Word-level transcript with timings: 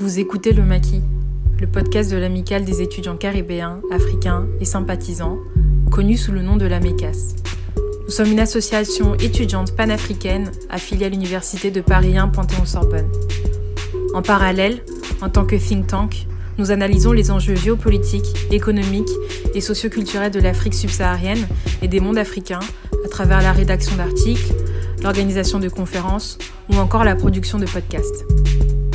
Vous 0.00 0.20
écoutez 0.20 0.52
Le 0.52 0.62
Maquis, 0.62 1.02
le 1.60 1.66
podcast 1.66 2.12
de 2.12 2.16
l'amicale 2.16 2.64
des 2.64 2.82
étudiants 2.82 3.16
caribéens, 3.16 3.80
africains 3.90 4.46
et 4.60 4.64
sympathisants, 4.64 5.38
connu 5.90 6.16
sous 6.16 6.30
le 6.30 6.40
nom 6.40 6.56
de 6.56 6.66
la 6.66 6.78
MECAS. 6.78 7.34
Nous 8.04 8.10
sommes 8.10 8.30
une 8.30 8.38
association 8.38 9.16
étudiante 9.16 9.74
panafricaine 9.74 10.52
affiliée 10.70 11.06
à 11.06 11.08
l'Université 11.08 11.72
de 11.72 11.80
Paris 11.80 12.16
1 12.16 12.28
Panthéon-Sorbonne. 12.28 13.10
En 14.14 14.22
parallèle, 14.22 14.84
en 15.20 15.30
tant 15.30 15.44
que 15.44 15.56
think 15.56 15.88
tank, 15.88 16.28
nous 16.58 16.70
analysons 16.70 17.10
les 17.10 17.32
enjeux 17.32 17.56
géopolitiques, 17.56 18.52
économiques 18.52 19.10
et 19.52 19.60
socioculturels 19.60 20.30
de 20.30 20.38
l'Afrique 20.38 20.74
subsaharienne 20.74 21.44
et 21.82 21.88
des 21.88 21.98
mondes 21.98 22.18
africains 22.18 22.60
à 23.04 23.08
travers 23.08 23.42
la 23.42 23.50
rédaction 23.50 23.96
d'articles, 23.96 24.54
l'organisation 25.02 25.58
de 25.58 25.68
conférences 25.68 26.38
ou 26.70 26.76
encore 26.76 27.02
la 27.02 27.16
production 27.16 27.58
de 27.58 27.66
podcasts. 27.66 28.24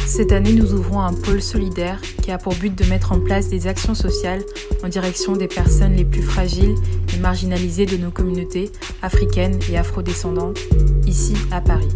Cette 0.06 0.32
année, 0.32 0.54
nous 0.54 0.74
ouvrons 0.74 1.02
un 1.02 1.14
pôle 1.14 1.42
solidaire 1.42 2.00
qui 2.22 2.32
a 2.32 2.38
pour 2.38 2.54
but 2.56 2.76
de 2.76 2.84
mettre 2.86 3.14
en 3.14 3.20
place 3.20 3.50
des 3.50 3.68
actions 3.68 3.96
sociales 3.96 4.44
en 4.84 4.90
direction 4.90 5.36
des 5.36 5.48
personnes 5.48 5.96
les 5.96 6.06
plus 6.06 6.22
fragiles 6.22 6.76
et 7.14 7.18
marginalisées 7.20 7.86
de 7.86 7.98
nos 7.98 8.12
communautés 8.12 8.72
africaines 9.02 9.60
et 9.72 9.78
afrodescendantes, 9.78 10.60
ici 11.08 11.36
à 11.52 11.62
Paris. 11.62 11.90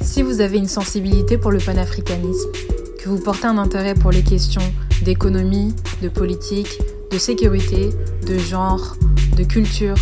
Si 0.00 0.22
vous 0.22 0.40
avez 0.40 0.56
une 0.56 0.68
sensibilité 0.68 1.36
pour 1.36 1.50
le 1.50 1.58
panafricanisme, 1.58 2.50
que 2.98 3.08
vous 3.08 3.18
portez 3.20 3.46
un 3.46 3.58
intérêt 3.58 3.94
pour 3.94 4.10
les 4.10 4.22
questions 4.22 4.62
d'économie, 5.02 5.74
de 6.02 6.08
politique, 6.08 6.80
de 7.12 7.18
sécurité, 7.18 7.90
de 8.26 8.38
genre, 8.38 8.96
de 9.36 9.44
culture, 9.44 9.96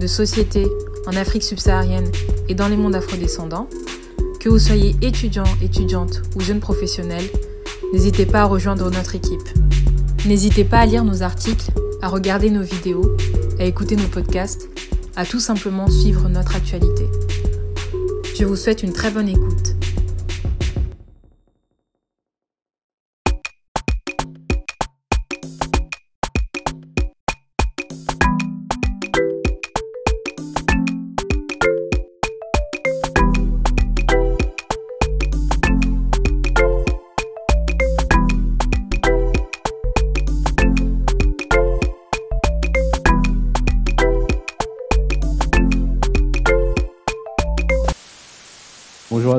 de 0.00 0.06
société 0.06 0.66
en 1.06 1.16
Afrique 1.16 1.42
subsaharienne 1.42 2.10
et 2.48 2.54
dans 2.54 2.68
les 2.68 2.76
mondes 2.76 2.94
afrodescendants, 2.94 3.68
que 4.38 4.48
vous 4.48 4.58
soyez 4.58 4.94
étudiant, 5.02 5.44
étudiante 5.62 6.22
ou 6.36 6.40
jeune 6.40 6.60
professionnel, 6.60 7.22
n'hésitez 7.92 8.26
pas 8.26 8.42
à 8.42 8.44
rejoindre 8.44 8.90
notre 8.90 9.14
équipe. 9.14 9.48
N'hésitez 10.26 10.64
pas 10.64 10.78
à 10.78 10.86
lire 10.86 11.04
nos 11.04 11.22
articles, 11.22 11.70
à 12.02 12.08
regarder 12.08 12.50
nos 12.50 12.62
vidéos, 12.62 13.16
à 13.58 13.64
écouter 13.64 13.96
nos 13.96 14.08
podcasts, 14.08 14.68
à 15.16 15.24
tout 15.24 15.40
simplement 15.40 15.88
suivre 15.88 16.28
notre 16.28 16.54
actualité. 16.54 17.06
Je 18.38 18.44
vous 18.44 18.56
souhaite 18.56 18.82
une 18.82 18.92
très 18.92 19.10
bonne 19.10 19.28
écoute. 19.28 19.77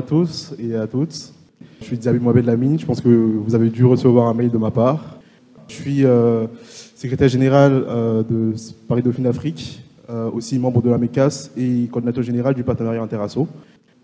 Tous 0.10 0.56
et 0.58 0.76
à 0.76 0.88
toutes. 0.88 1.34
Je 1.82 1.86
suis 1.86 1.98
Diaby 1.98 2.20
Mohamed 2.20 2.46
Lamine. 2.46 2.80
Je 2.80 2.86
pense 2.86 3.00
que 3.00 3.10
vous 3.10 3.54
avez 3.54 3.70
dû 3.70 3.86
recevoir 3.86 4.28
un 4.28 4.34
mail 4.34 4.50
de 4.50 4.58
ma 4.58 4.72
part. 4.72 5.20
Je 5.68 5.76
suis 5.76 6.04
euh, 6.04 6.48
secrétaire 6.96 7.30
général 7.30 7.86
euh, 7.88 8.24
de 8.24 8.56
Paris 8.88 9.04
Dauphine 9.04 9.28
Afrique, 9.28 9.84
euh, 10.10 10.32
aussi 10.32 10.58
membre 10.58 10.82
de 10.82 10.90
la 10.90 10.98
MECAS 10.98 11.52
et 11.56 11.88
coordinateur 11.92 12.24
général 12.24 12.56
du 12.56 12.64
partenariat 12.64 13.04
Interasso. 13.04 13.48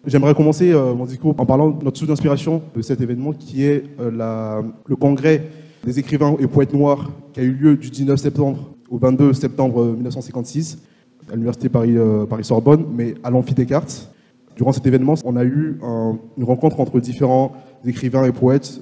J'aimerais 0.05 0.35
commencer 0.35 0.71
mon 0.73 1.05
discours 1.05 1.33
en 1.39 1.45
parlant 1.47 1.71
de 1.71 1.83
notre 1.83 1.97
source 1.97 2.09
d'inspiration 2.09 2.61
de 2.75 2.83
cet 2.83 3.01
événement 3.01 3.33
qui 3.33 3.63
est 3.63 3.85
le 3.97 4.95
congrès 4.95 5.49
des 5.83 5.97
écrivains 5.97 6.35
et 6.39 6.45
poètes 6.45 6.75
noirs 6.75 7.09
qui 7.33 7.39
a 7.39 7.43
eu 7.43 7.51
lieu 7.51 7.75
du 7.75 7.89
19 7.89 8.19
septembre 8.19 8.69
au 8.91 8.99
22 8.99 9.33
septembre 9.33 9.83
1956 9.83 10.77
à 11.27 11.31
l'université 11.31 11.69
Paris, 11.69 11.95
Paris-Sorbonne, 12.29 12.85
mais 12.95 13.15
à 13.23 13.31
l'amphi 13.31 13.55
Descartes. 13.55 14.14
Durant 14.55 14.71
cet 14.71 14.85
événement, 14.87 15.15
on 15.25 15.35
a 15.35 15.43
eu 15.43 15.77
un- 15.83 16.17
une 16.37 16.43
rencontre 16.43 16.79
entre 16.79 16.99
différents 16.99 17.51
écrivains 17.85 18.25
et 18.25 18.31
poètes, 18.31 18.81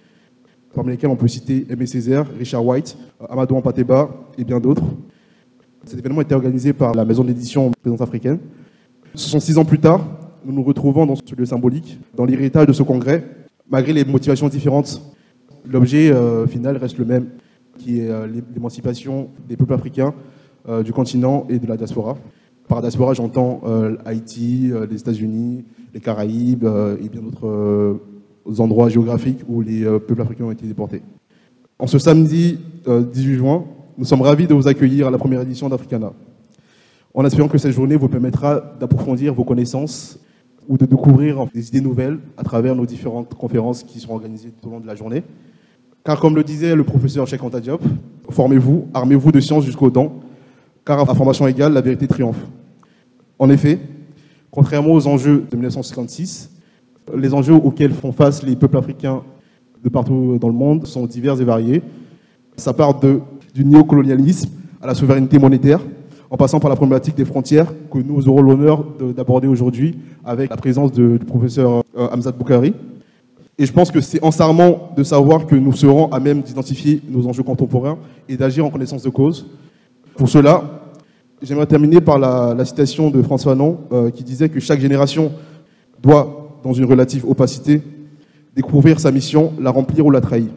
parmi 0.75 0.91
lesquels 0.91 1.09
on 1.09 1.15
peut 1.15 1.27
citer 1.27 1.65
Aimé 1.69 1.85
Césaire, 1.87 2.25
Richard 2.37 2.65
White, 2.65 2.97
Amadou 3.29 3.55
Ampateba 3.55 4.09
et 4.37 4.43
bien 4.43 4.59
d'autres. 4.59 4.83
Cet 5.85 5.99
événement 5.99 6.21
était 6.21 6.35
organisé 6.35 6.73
par 6.73 6.93
la 6.93 7.05
maison 7.05 7.23
d'édition 7.23 7.71
Présence 7.81 8.01
africaine. 8.01 8.39
66 9.15 9.57
ans 9.57 9.65
plus 9.65 9.79
tard, 9.79 10.05
nous 10.45 10.53
nous 10.53 10.63
retrouvons 10.63 11.05
dans 11.05 11.15
ce 11.15 11.35
lieu 11.35 11.45
symbolique, 11.45 11.99
dans 12.15 12.25
l'héritage 12.25 12.67
de 12.67 12.73
ce 12.73 12.83
congrès, 12.83 13.23
malgré 13.69 13.93
les 13.93 14.05
motivations 14.05 14.49
différentes. 14.49 15.01
L'objet 15.69 16.11
euh, 16.11 16.45
final 16.47 16.77
reste 16.77 16.97
le 16.97 17.05
même, 17.05 17.27
qui 17.77 17.99
est 18.01 18.09
euh, 18.09 18.27
l'émancipation 18.53 19.29
des 19.47 19.57
peuples 19.57 19.73
africains 19.73 20.13
euh, 20.69 20.83
du 20.83 20.93
continent 20.93 21.45
et 21.49 21.57
de 21.59 21.67
la 21.67 21.77
diaspora. 21.77 22.17
Par 22.67 22.81
diaspora, 22.81 23.13
j'entends 23.13 23.61
euh, 23.65 23.97
Haïti, 24.05 24.69
euh, 24.71 24.87
les 24.89 24.99
États-Unis, 24.99 25.65
les 25.93 25.99
Caraïbes 25.99 26.63
euh, 26.63 26.97
et 27.03 27.09
bien 27.09 27.21
d'autres 27.21 27.99
endroits 28.59 28.89
géographiques 28.89 29.41
où 29.47 29.61
les 29.61 29.83
peuples 29.83 30.21
africains 30.21 30.45
ont 30.45 30.51
été 30.51 30.65
déportés. 30.65 31.01
En 31.79 31.87
ce 31.87 31.99
samedi 31.99 32.59
euh, 32.87 33.01
18 33.01 33.35
juin, 33.35 33.65
nous 33.97 34.05
sommes 34.05 34.21
ravis 34.21 34.47
de 34.47 34.53
vous 34.53 34.67
accueillir 34.67 35.07
à 35.07 35.11
la 35.11 35.17
première 35.17 35.41
édition 35.41 35.67
d'Africana. 35.67 36.13
En 37.13 37.25
espérant 37.25 37.47
que 37.47 37.57
cette 37.57 37.73
journée 37.73 37.95
vous 37.95 38.07
permettra 38.07 38.61
d'approfondir 38.79 39.33
vos 39.33 39.43
connaissances 39.43 40.17
ou 40.69 40.77
de 40.77 40.85
découvrir 40.85 41.45
des 41.53 41.67
idées 41.67 41.81
nouvelles 41.81 42.19
à 42.37 42.43
travers 42.43 42.75
nos 42.75 42.85
différentes 42.85 43.33
conférences 43.33 43.83
qui 43.83 43.99
seront 43.99 44.15
organisées 44.15 44.51
tout 44.61 44.69
au 44.69 44.71
long 44.71 44.79
de 44.79 44.87
la 44.87 44.95
journée. 44.95 45.23
Car 46.05 46.19
comme 46.19 46.35
le 46.35 46.43
disait 46.43 46.75
le 46.75 46.83
professeur 46.83 47.27
Cheikh 47.27 47.43
Anta 47.43 47.59
Diop, 47.59 47.81
formez-vous, 48.29 48.87
armez-vous 48.93 49.31
de 49.31 49.39
science 49.39 49.65
jusqu'aux 49.65 49.89
dents, 49.89 50.13
car 50.85 50.99
à 51.09 51.15
formation 51.15 51.47
égale, 51.47 51.73
la 51.73 51.81
vérité 51.81 52.07
triomphe. 52.07 52.39
En 53.39 53.49
effet, 53.49 53.79
contrairement 54.51 54.93
aux 54.93 55.07
enjeux 55.07 55.45
de 55.49 55.55
1956, 55.55 56.49
les 57.15 57.33
enjeux 57.33 57.53
auxquels 57.55 57.93
font 57.93 58.11
face 58.11 58.43
les 58.43 58.55
peuples 58.55 58.77
africains 58.77 59.21
de 59.83 59.89
partout 59.89 60.37
dans 60.39 60.47
le 60.47 60.53
monde 60.53 60.85
sont 60.87 61.05
divers 61.05 61.39
et 61.41 61.43
variés. 61.43 61.81
Ça 62.55 62.73
part 62.73 62.99
de, 62.99 63.19
du 63.53 63.65
néocolonialisme 63.65 64.49
à 64.81 64.87
la 64.87 64.95
souveraineté 64.95 65.39
monétaire, 65.39 65.79
en 66.29 66.37
passant 66.37 66.59
par 66.59 66.69
la 66.69 66.75
problématique 66.75 67.15
des 67.15 67.25
frontières 67.25 67.71
que 67.91 67.97
nous 67.99 68.27
aurons 68.29 68.41
l'honneur 68.41 68.85
de- 68.99 69.11
d'aborder 69.11 69.47
aujourd'hui 69.47 69.97
avec 70.25 70.49
la 70.49 70.57
présence 70.57 70.91
du 70.91 71.19
professeur 71.19 71.83
euh, 71.97 72.07
Hamzat 72.11 72.31
Boukari. 72.31 72.73
Et 73.57 73.65
je 73.65 73.71
pense 73.73 73.91
que 73.91 74.01
c'est 74.01 74.23
en 74.23 74.31
s'armant 74.31 74.89
de 74.97 75.03
savoir 75.03 75.45
que 75.45 75.55
nous 75.55 75.73
serons 75.73 76.11
à 76.11 76.19
même 76.19 76.41
d'identifier 76.41 77.01
nos 77.09 77.27
enjeux 77.27 77.43
contemporains 77.43 77.97
et 78.27 78.35
d'agir 78.37 78.65
en 78.65 78.69
connaissance 78.71 79.03
de 79.03 79.09
cause. 79.09 79.45
Pour 80.15 80.29
cela, 80.29 80.63
j'aimerais 81.41 81.65
terminer 81.65 81.99
par 81.99 82.19
la, 82.19 82.65
citation 82.65 83.09
de 83.09 83.21
François 83.21 83.53
Fanon 83.53 83.79
euh, 83.91 84.11
qui 84.11 84.23
disait 84.23 84.49
que 84.49 84.59
chaque 84.59 84.79
génération 84.79 85.31
doit, 86.01 86.59
dans 86.63 86.73
une 86.73 86.85
relative 86.85 87.25
opacité, 87.27 87.81
découvrir 88.55 88.99
sa 88.99 89.11
mission, 89.11 89.53
la 89.59 89.71
remplir 89.71 90.05
ou 90.05 90.11
la 90.11 90.21
trahir. 90.21 90.49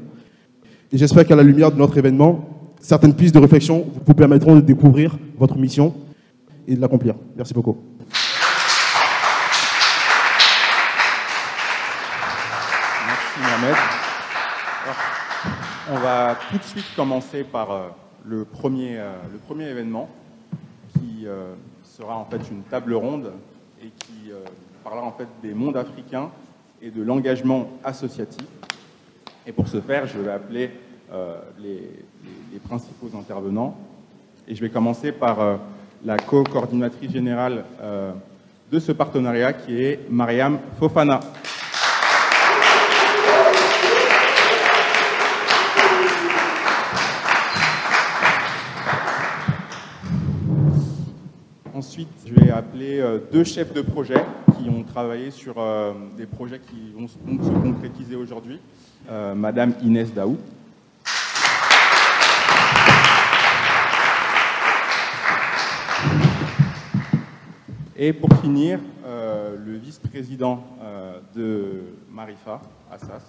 Et 0.93 0.99
j'espère 0.99 1.27
qu'à 1.27 1.37
la 1.37 1.43
lumière 1.43 1.73
de 1.73 1.79
notre 1.79 1.97
événement, 1.97 2.49
certaines 2.81 3.15
pistes 3.15 3.35
de 3.35 3.41
réflexion 3.41 3.87
vous 4.05 4.15
permettront 4.15 4.57
de 4.57 4.61
découvrir 4.61 5.17
votre 5.39 5.57
mission 5.57 5.95
et 6.69 6.77
de 6.77 6.81
l'accomplir. 6.81 7.15
Merci 7.37 7.55
beaucoup. 7.55 7.79
Merci 13.07 13.41
Mohamed. 13.41 13.77
On 15.93 15.99
va 15.99 16.37
tout 16.51 16.59
de 16.59 16.65
suite 16.65 16.85
commencer 16.95 17.45
par 17.45 17.71
euh, 17.71 17.89
le, 18.27 18.45
premier, 18.45 18.99
euh, 18.99 19.13
le 19.33 19.39
premier 19.39 19.69
événement 19.69 20.09
qui 20.93 21.27
euh, 21.27 21.55
sera 21.83 22.17
en 22.17 22.25
fait 22.25 22.41
une 22.51 22.63
table 22.63 22.95
ronde 22.95 23.33
et 23.81 23.89
qui 23.89 24.33
euh, 24.33 24.45
parlera 24.83 25.07
en 25.07 25.13
fait 25.13 25.29
des 25.43 25.55
mondes 25.55 25.77
africains 25.77 26.31
et 26.83 26.91
de 26.91 27.03
l'engagement 27.03 27.71
associatif. 27.85 28.47
Et 29.47 29.53
pour 29.53 29.69
ce 29.69 29.81
faire, 29.81 30.07
je 30.07 30.19
vais 30.19 30.33
appeler 30.33 30.71
les, 31.59 31.89
principaux 32.65 33.17
intervenants. 33.17 33.77
Et 34.49 34.55
je 34.57 34.61
vais 34.61 34.71
commencer 34.71 35.13
par 35.13 35.61
la 36.05 36.17
co-coordinatrice 36.17 37.13
générale 37.13 37.65
de 38.73 38.79
ce 38.81 38.91
partenariat 38.91 39.53
qui 39.53 39.81
est 39.81 40.11
Mariam 40.11 40.59
Fofana. 40.79 41.21
Appeler 52.87 53.01
euh, 53.01 53.19
deux 53.33 53.45
chefs 53.45 53.73
de 53.73 53.81
projet 53.83 54.25
qui 54.59 54.69
ont 54.69 54.83
travaillé 54.85 55.31
sur 55.31 55.55
euh, 55.59 55.93
des 56.17 56.27
projets 56.27 56.61
qui 56.61 56.93
vont 56.97 57.09
se 57.09 57.51
concrétiser 57.51 58.15
aujourd'hui. 58.15 58.61
Euh, 59.11 59.35
Madame 59.35 59.75
Inès 59.83 60.13
Daou. 60.13 60.37
Et 67.99 68.13
pour 68.13 68.31
finir, 68.41 68.79
le 69.65 69.79
vice-président 69.79 70.63
de 71.35 71.95
Marifa, 72.11 72.61
Assas, 72.93 73.25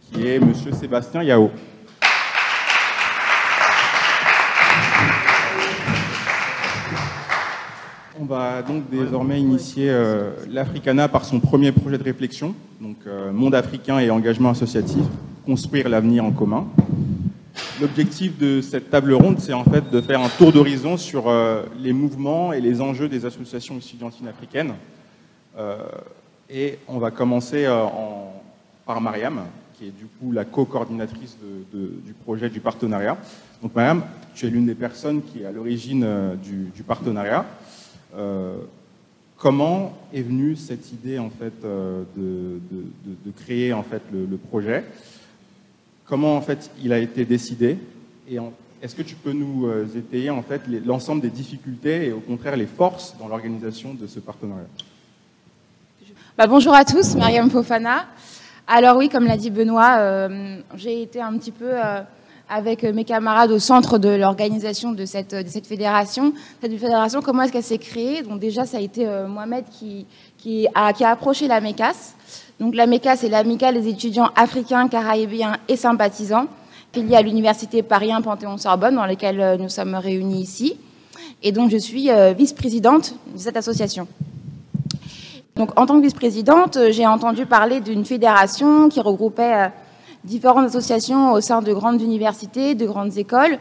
qui 0.00 0.26
est 0.26 0.38
Monsieur 0.38 0.72
Sébastien 0.72 1.22
Yao. 1.22 1.50
On 8.22 8.26
va 8.26 8.60
donc 8.60 8.90
désormais 8.90 9.40
initier 9.40 9.88
euh, 9.88 10.32
l'Africana 10.46 11.08
par 11.08 11.24
son 11.24 11.40
premier 11.40 11.72
projet 11.72 11.96
de 11.96 12.02
réflexion, 12.02 12.54
donc 12.78 12.98
euh, 13.06 13.32
Monde 13.32 13.54
africain 13.54 13.98
et 13.98 14.10
engagement 14.10 14.50
associatif, 14.50 15.02
construire 15.46 15.88
l'avenir 15.88 16.22
en 16.22 16.30
commun. 16.30 16.66
L'objectif 17.80 18.36
de 18.36 18.60
cette 18.60 18.90
table 18.90 19.14
ronde, 19.14 19.40
c'est 19.40 19.54
en 19.54 19.64
fait 19.64 19.90
de 19.90 20.02
faire 20.02 20.20
un 20.20 20.28
tour 20.28 20.52
d'horizon 20.52 20.98
sur 20.98 21.30
euh, 21.30 21.62
les 21.78 21.94
mouvements 21.94 22.52
et 22.52 22.60
les 22.60 22.82
enjeux 22.82 23.08
des 23.08 23.24
associations 23.24 23.78
étudiantines 23.78 24.28
africaines. 24.28 24.74
et 26.50 26.78
on 26.88 26.98
va 26.98 27.10
commencer 27.10 27.66
par 28.84 29.00
Mariam, 29.00 29.44
qui 29.74 29.86
est 29.86 29.96
du 29.98 30.04
coup 30.04 30.30
la 30.30 30.44
co-coordinatrice 30.44 31.38
du 31.72 32.12
projet 32.12 32.50
du 32.50 32.60
partenariat. 32.60 33.16
Donc 33.62 33.74
Mariam, 33.74 34.02
tu 34.34 34.46
es 34.46 34.50
l'une 34.50 34.66
des 34.66 34.74
personnes 34.74 35.22
qui 35.22 35.42
est 35.42 35.46
à 35.46 35.52
l'origine 35.52 36.06
du, 36.42 36.82
partenariat. 36.82 37.46
Euh, 38.16 38.56
comment 39.36 39.96
est 40.12 40.22
venue 40.22 40.56
cette 40.56 40.92
idée 40.92 41.18
en 41.18 41.30
fait 41.30 41.52
euh, 41.64 42.02
de, 42.16 42.60
de, 42.70 43.30
créer 43.30 43.72
en 43.72 43.82
fait 43.82 44.02
le, 44.12 44.36
projet? 44.36 44.84
Comment 46.06 46.36
en 46.36 46.40
fait 46.40 46.70
il 46.82 46.92
a 46.92 46.98
été 46.98 47.24
décidé? 47.24 47.78
Et 48.28 48.38
est-ce 48.82 48.94
que 48.94 49.02
tu 49.02 49.14
peux 49.14 49.32
nous 49.32 49.66
euh, 49.66 49.86
étayer 49.96 50.30
en 50.30 50.42
fait 50.42 50.62
l'ensemble 50.84 51.22
des 51.22 51.30
difficultés 51.30 52.06
et 52.06 52.12
au 52.12 52.20
contraire 52.20 52.56
les 52.56 52.66
forces 52.66 53.16
dans 53.18 53.28
l'organisation 53.28 53.94
de 53.94 54.06
ce 54.06 54.20
partenariat? 54.20 54.66
Bah, 56.36 56.46
Bonjour 56.46 56.74
à 56.74 56.84
tous, 56.84 57.14
Mariam 57.16 57.50
Fofana. 57.50 58.06
Alors 58.66 58.96
oui, 58.96 59.08
comme 59.08 59.26
l'a 59.26 59.36
dit 59.36 59.50
Benoît, 59.50 60.28
j'ai 60.76 61.02
été 61.02 61.20
un 61.20 61.36
petit 61.36 61.50
peu 61.50 61.72
avec 62.50 62.82
mes 62.82 63.04
camarades 63.04 63.52
au 63.52 63.60
centre 63.60 63.96
de 63.98 64.08
l'organisation 64.08 64.90
de 64.90 65.04
cette, 65.06 65.34
fédération. 65.66 66.34
Cette 66.60 66.76
fédération, 66.76 67.22
comment 67.22 67.42
est-ce 67.42 67.52
qu'elle 67.52 67.62
s'est 67.62 67.78
créée? 67.78 68.22
Donc 68.22 68.40
déjà, 68.40 68.66
ça 68.66 68.78
a 68.78 68.80
été 68.80 69.06
euh, 69.06 69.28
Mohamed 69.28 69.64
qui, 69.70 70.66
a, 70.74 70.92
approché 71.08 71.46
la 71.46 71.60
MECAS. 71.60 72.14
Donc 72.58 72.74
la 72.74 72.86
MECAS, 72.88 73.18
c'est 73.18 73.28
l'amicale 73.28 73.80
des 73.80 73.88
étudiants 73.88 74.30
africains, 74.34 74.88
caraïbiens 74.88 75.58
et 75.68 75.76
sympathisants, 75.76 76.46
filiée 76.92 77.14
à 77.14 77.22
l'université 77.22 77.84
Paris 77.84 78.12
1 78.12 78.20
Panthéon-Sorbonne, 78.20 78.96
dans 78.96 79.06
laquelle 79.06 79.40
euh, 79.40 79.56
nous 79.56 79.68
sommes 79.68 79.94
réunis 79.94 80.42
ici. 80.42 80.76
Et 81.44 81.52
donc 81.52 81.70
je 81.70 81.76
suis 81.76 82.10
euh, 82.10 82.32
vice-présidente 82.32 83.14
de 83.32 83.38
cette 83.38 83.56
association. 83.56 84.08
Donc 85.54 85.78
en 85.78 85.86
tant 85.86 85.98
que 85.98 86.02
vice-présidente, 86.02 86.78
j'ai 86.90 87.06
entendu 87.06 87.46
parler 87.46 87.80
d'une 87.80 88.04
fédération 88.04 88.88
qui 88.88 89.00
regroupait 89.00 89.70
différentes 90.24 90.66
associations 90.66 91.32
au 91.32 91.40
sein 91.40 91.62
de 91.62 91.72
grandes 91.72 92.02
universités, 92.02 92.74
de 92.74 92.86
grandes 92.86 93.16
écoles. 93.16 93.58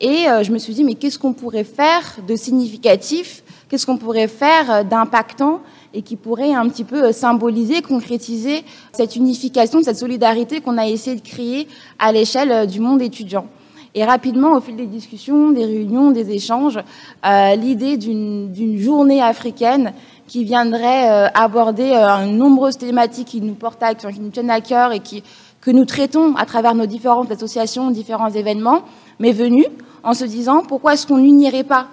Et 0.00 0.28
euh, 0.28 0.42
je 0.42 0.52
me 0.52 0.58
suis 0.58 0.72
dit, 0.72 0.84
mais 0.84 0.94
qu'est-ce 0.94 1.18
qu'on 1.18 1.32
pourrait 1.32 1.64
faire 1.64 2.16
de 2.26 2.36
significatif? 2.36 3.42
Qu'est-ce 3.68 3.86
qu'on 3.86 3.98
pourrait 3.98 4.28
faire 4.28 4.70
euh, 4.70 4.82
d'impactant 4.82 5.60
et 5.92 6.02
qui 6.02 6.16
pourrait 6.16 6.54
un 6.54 6.68
petit 6.68 6.84
peu 6.84 7.04
euh, 7.04 7.12
symboliser, 7.12 7.82
concrétiser 7.82 8.64
cette 8.92 9.16
unification, 9.16 9.82
cette 9.82 9.98
solidarité 9.98 10.60
qu'on 10.60 10.78
a 10.78 10.86
essayé 10.86 11.16
de 11.16 11.26
créer 11.26 11.68
à 11.98 12.12
l'échelle 12.12 12.66
du 12.66 12.80
monde 12.80 13.02
étudiant? 13.02 13.46
Et 13.94 14.04
rapidement, 14.04 14.52
au 14.54 14.60
fil 14.60 14.76
des 14.76 14.86
discussions, 14.86 15.50
des 15.50 15.64
réunions, 15.64 16.12
des 16.12 16.30
échanges, 16.30 16.78
l'idée 17.24 17.96
d'une 17.96 18.78
journée 18.78 19.20
africaine 19.20 19.92
qui 20.30 20.44
viendrait 20.44 21.28
aborder 21.34 21.90
euh, 21.92 22.24
nombreuses 22.26 22.78
thématiques 22.78 23.26
qui 23.26 23.40
nous 23.40 23.54
portent 23.54 23.82
qui 24.12 24.20
nous 24.20 24.30
tiennent 24.30 24.50
à 24.50 24.60
cœur 24.60 24.92
et 24.92 25.00
qui 25.00 25.24
que 25.60 25.70
nous 25.70 25.84
traitons 25.84 26.34
à 26.36 26.46
travers 26.46 26.74
nos 26.74 26.86
différentes 26.86 27.30
associations, 27.30 27.90
différents 27.90 28.30
événements, 28.30 28.82
m'est 29.18 29.32
venue 29.32 29.66
en 30.02 30.14
se 30.14 30.24
disant 30.24 30.62
pourquoi 30.66 30.94
est-ce 30.94 31.06
qu'on 31.06 31.18
n'unirait 31.18 31.64
pas 31.64 31.86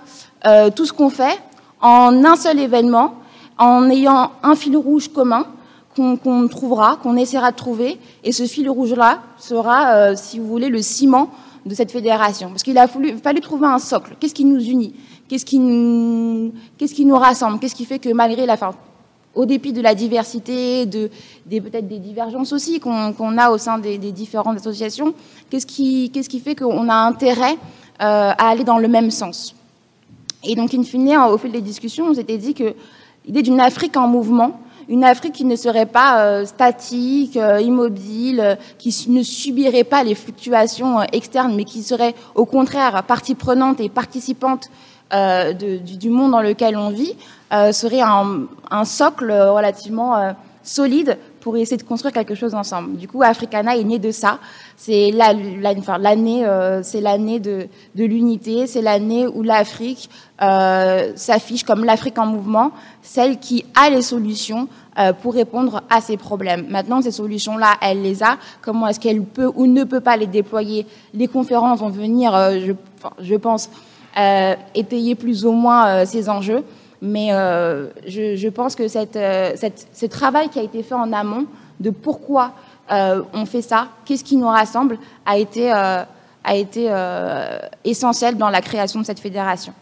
euh, 0.46 0.69
tout 0.69 0.86
ce 0.86 0.94
qu'on 0.94 1.10
fait 1.10 1.40
en 1.81 2.24
un 2.25 2.36
seul 2.36 2.60
événement, 2.60 3.16
en 3.58 3.90
ayant 3.90 4.31
un 4.44 4.56
fil 4.56 4.75
rouge 4.78 5.10
commun 5.10 5.46
qu'on 5.96 6.48
trouvera, 6.48 6.98
qu'on 6.98 7.18
essaiera 7.18 7.52
de 7.52 7.56
trouver, 7.56 8.00
et 8.24 8.31
ce 8.31 8.44
fil 8.44 8.69
rouge-là 8.69 9.19
sera, 9.40 9.96
euh, 9.96 10.14
si 10.16 10.38
vous 10.38 10.46
voulez, 10.48 10.69
le 10.69 10.81
ciment 10.84 11.31
de 11.66 11.74
cette 11.74 11.92
fédération. 11.92 12.50
Parce 12.50 12.62
qu'il 12.62 12.78
a 12.78 12.88
fallu, 12.88 13.42
trouver 13.42 13.66
un 13.66 13.80
socle. 13.80 14.16
Qu'est-ce 14.19 14.36
qui 14.36 14.46
nous 14.46 14.64
unit? 14.64 14.94
Qu'est-ce 15.28 15.44
qui, 15.44 15.60
nous 15.60 16.52
rassemble? 17.16 17.60
Qu'est-ce 17.60 17.75
qui 17.75 17.86
fait 17.86 17.98
que 18.00 18.10
malgré 18.14 18.46
la 18.46 18.58
fin, 18.58 18.72
au 19.38 19.45
dépit 19.45 19.72
de 19.72 19.81
la 19.81 19.94
diversité, 19.94 20.88
peut-être 20.88 21.88
des 21.88 22.00
divergences 22.00 22.51
aussi 22.54 22.80
qu'on 22.80 23.38
a 23.38 23.51
au 23.51 23.60
sein 23.60 23.78
des, 23.78 23.98
différentes 23.98 24.57
associations, 24.57 25.13
qu'est-ce 25.50 25.68
qui, 25.68 26.10
qu'est-ce 26.10 26.28
qui 26.28 26.39
fait 26.39 26.56
qu'on 26.56 26.89
a 26.89 26.95
intérêt 26.95 27.54
euh, 27.54 28.34
à 28.36 28.50
aller 28.50 28.63
dans 28.63 28.80
le 28.80 28.88
même 28.88 29.12
sens? 29.12 29.56
Et 30.44 30.56
donc, 30.56 30.74
in 30.74 30.84
fine, 30.84 31.18
au 31.30 31.38
fil 31.38 31.51
des 31.51 31.62
discussions, 31.62 32.07
on 32.07 32.16
s'était 32.16 32.39
dit 32.39 32.56
que 32.56 32.74
l'idée 33.28 33.44
d'une 33.44 33.60
Afrique 33.60 33.95
en 33.95 34.07
mouvement, 34.07 34.60
une 34.89 35.04
Afrique 35.04 35.34
qui 35.34 35.45
ne 35.45 35.56
serait 35.56 35.86
pas 35.86 36.22
euh, 36.22 36.45
statique, 36.45 37.38
euh, 37.38 37.60
immobile, 37.62 38.57
qui 38.78 38.94
ne 39.10 39.22
subirait 39.24 39.84
pas 39.84 40.04
les 40.04 40.16
fluctuations 40.16 41.01
externes, 41.12 41.56
mais 41.56 41.66
qui 41.66 41.84
serait 41.84 42.16
au 42.36 42.45
contraire 42.45 43.04
partie 43.04 43.36
prenante 43.36 43.80
et 43.80 43.89
participante 43.89 44.69
du, 45.10 46.10
monde 46.10 46.31
dans 46.31 46.42
lequel 46.42 46.75
on 46.75 46.89
vit, 46.89 47.16
euh, 47.54 47.72
serait 47.72 48.01
un, 48.01 48.84
socle 48.84 49.31
relativement 49.31 50.18
euh, 50.18 50.34
solide 50.63 51.18
pour 51.48 51.56
essayer 51.56 51.78
de 51.78 51.84
construire 51.84 52.14
quelque 52.14 52.36
chose 52.36 52.54
ensemble. 52.54 52.98
Du 52.98 53.08
coup, 53.08 53.24
Africana 53.24 53.78
est 53.78 53.84
né 53.86 54.00
de 54.00 54.12
ça. 54.12 54.40
C'est 54.76 55.12
l'année, 55.12 56.46
euh, 56.46 56.84
c'est 56.84 57.00
l'année 57.00 57.40
de, 57.40 57.70
l'unité, 57.96 58.68
c'est 58.68 58.82
l'année 58.82 59.28
où 59.28 59.44
l'Afrique 59.44 60.10
s'affiche 60.38 61.64
comme 61.64 61.86
l'Afrique 61.86 62.20
en 62.20 62.26
mouvement, 62.26 62.72
celle 63.02 63.40
qui 63.40 63.64
a 63.82 63.90
les 63.90 64.02
solutions 64.02 64.68
pour 65.22 65.36
répondre 65.36 65.84
à 65.90 66.02
ces 66.02 66.18
problèmes. 66.18 66.66
Maintenant, 66.70 67.02
ces 67.02 67.12
solutions-là, 67.12 67.76
elle 67.82 68.02
les 68.02 68.24
a. 68.24 68.36
Comment 68.62 68.88
est-ce 68.88 69.00
qu'elle 69.00 69.24
peut 69.24 69.50
ou 69.56 69.68
ne 69.68 69.86
peut 69.86 70.02
pas 70.02 70.18
les 70.18 70.28
déployer? 70.28 70.86
Les 71.14 71.30
conférences 71.30 71.80
vont 71.80 71.88
venir, 71.88 72.34
je, 72.60 72.74
je, 73.22 73.36
pense, 73.36 73.70
étayer 74.76 75.16
plus 75.16 75.46
ou 75.46 75.54
moins 75.54 76.04
ces 76.04 76.28
enjeux. 76.28 76.66
Mais 77.02 77.32
euh, 77.32 77.90
je, 78.08 78.50
pense 78.50 78.76
que 78.76 78.84
euh, 78.84 79.56
ce 79.94 80.06
travail 80.08 80.50
qui 80.50 80.60
a 80.60 80.64
été 80.64 80.82
fait 80.82 80.96
en 80.96 81.14
amont 81.14 81.46
de 81.80 81.92
pourquoi 81.92 82.54
euh, 82.92 83.22
on 83.34 83.46
fait 83.46 83.62
ça, 83.62 83.90
qu'est-ce 84.06 84.24
qui 84.24 84.38
nous 84.38 84.48
rassemble, 84.48 84.98
a 85.26 85.38
été, 85.38 85.71
a 85.71 86.07
été 86.56 86.92
essentiel 87.83 88.38
dans 88.38 88.50
la 88.50 88.62
création 88.62 89.02
de 89.02 89.06
cette 89.06 89.19
fédération. 89.19 89.74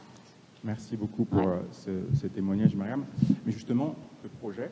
Merci 0.63 0.97
beaucoup 0.97 1.25
pour 1.25 1.47
ce, 1.71 2.27
témoignage, 2.27 2.75
Mariam. 2.75 3.05
Mais 3.45 3.51
justement, 3.51 3.95
le 4.23 4.29
projet, 4.29 4.71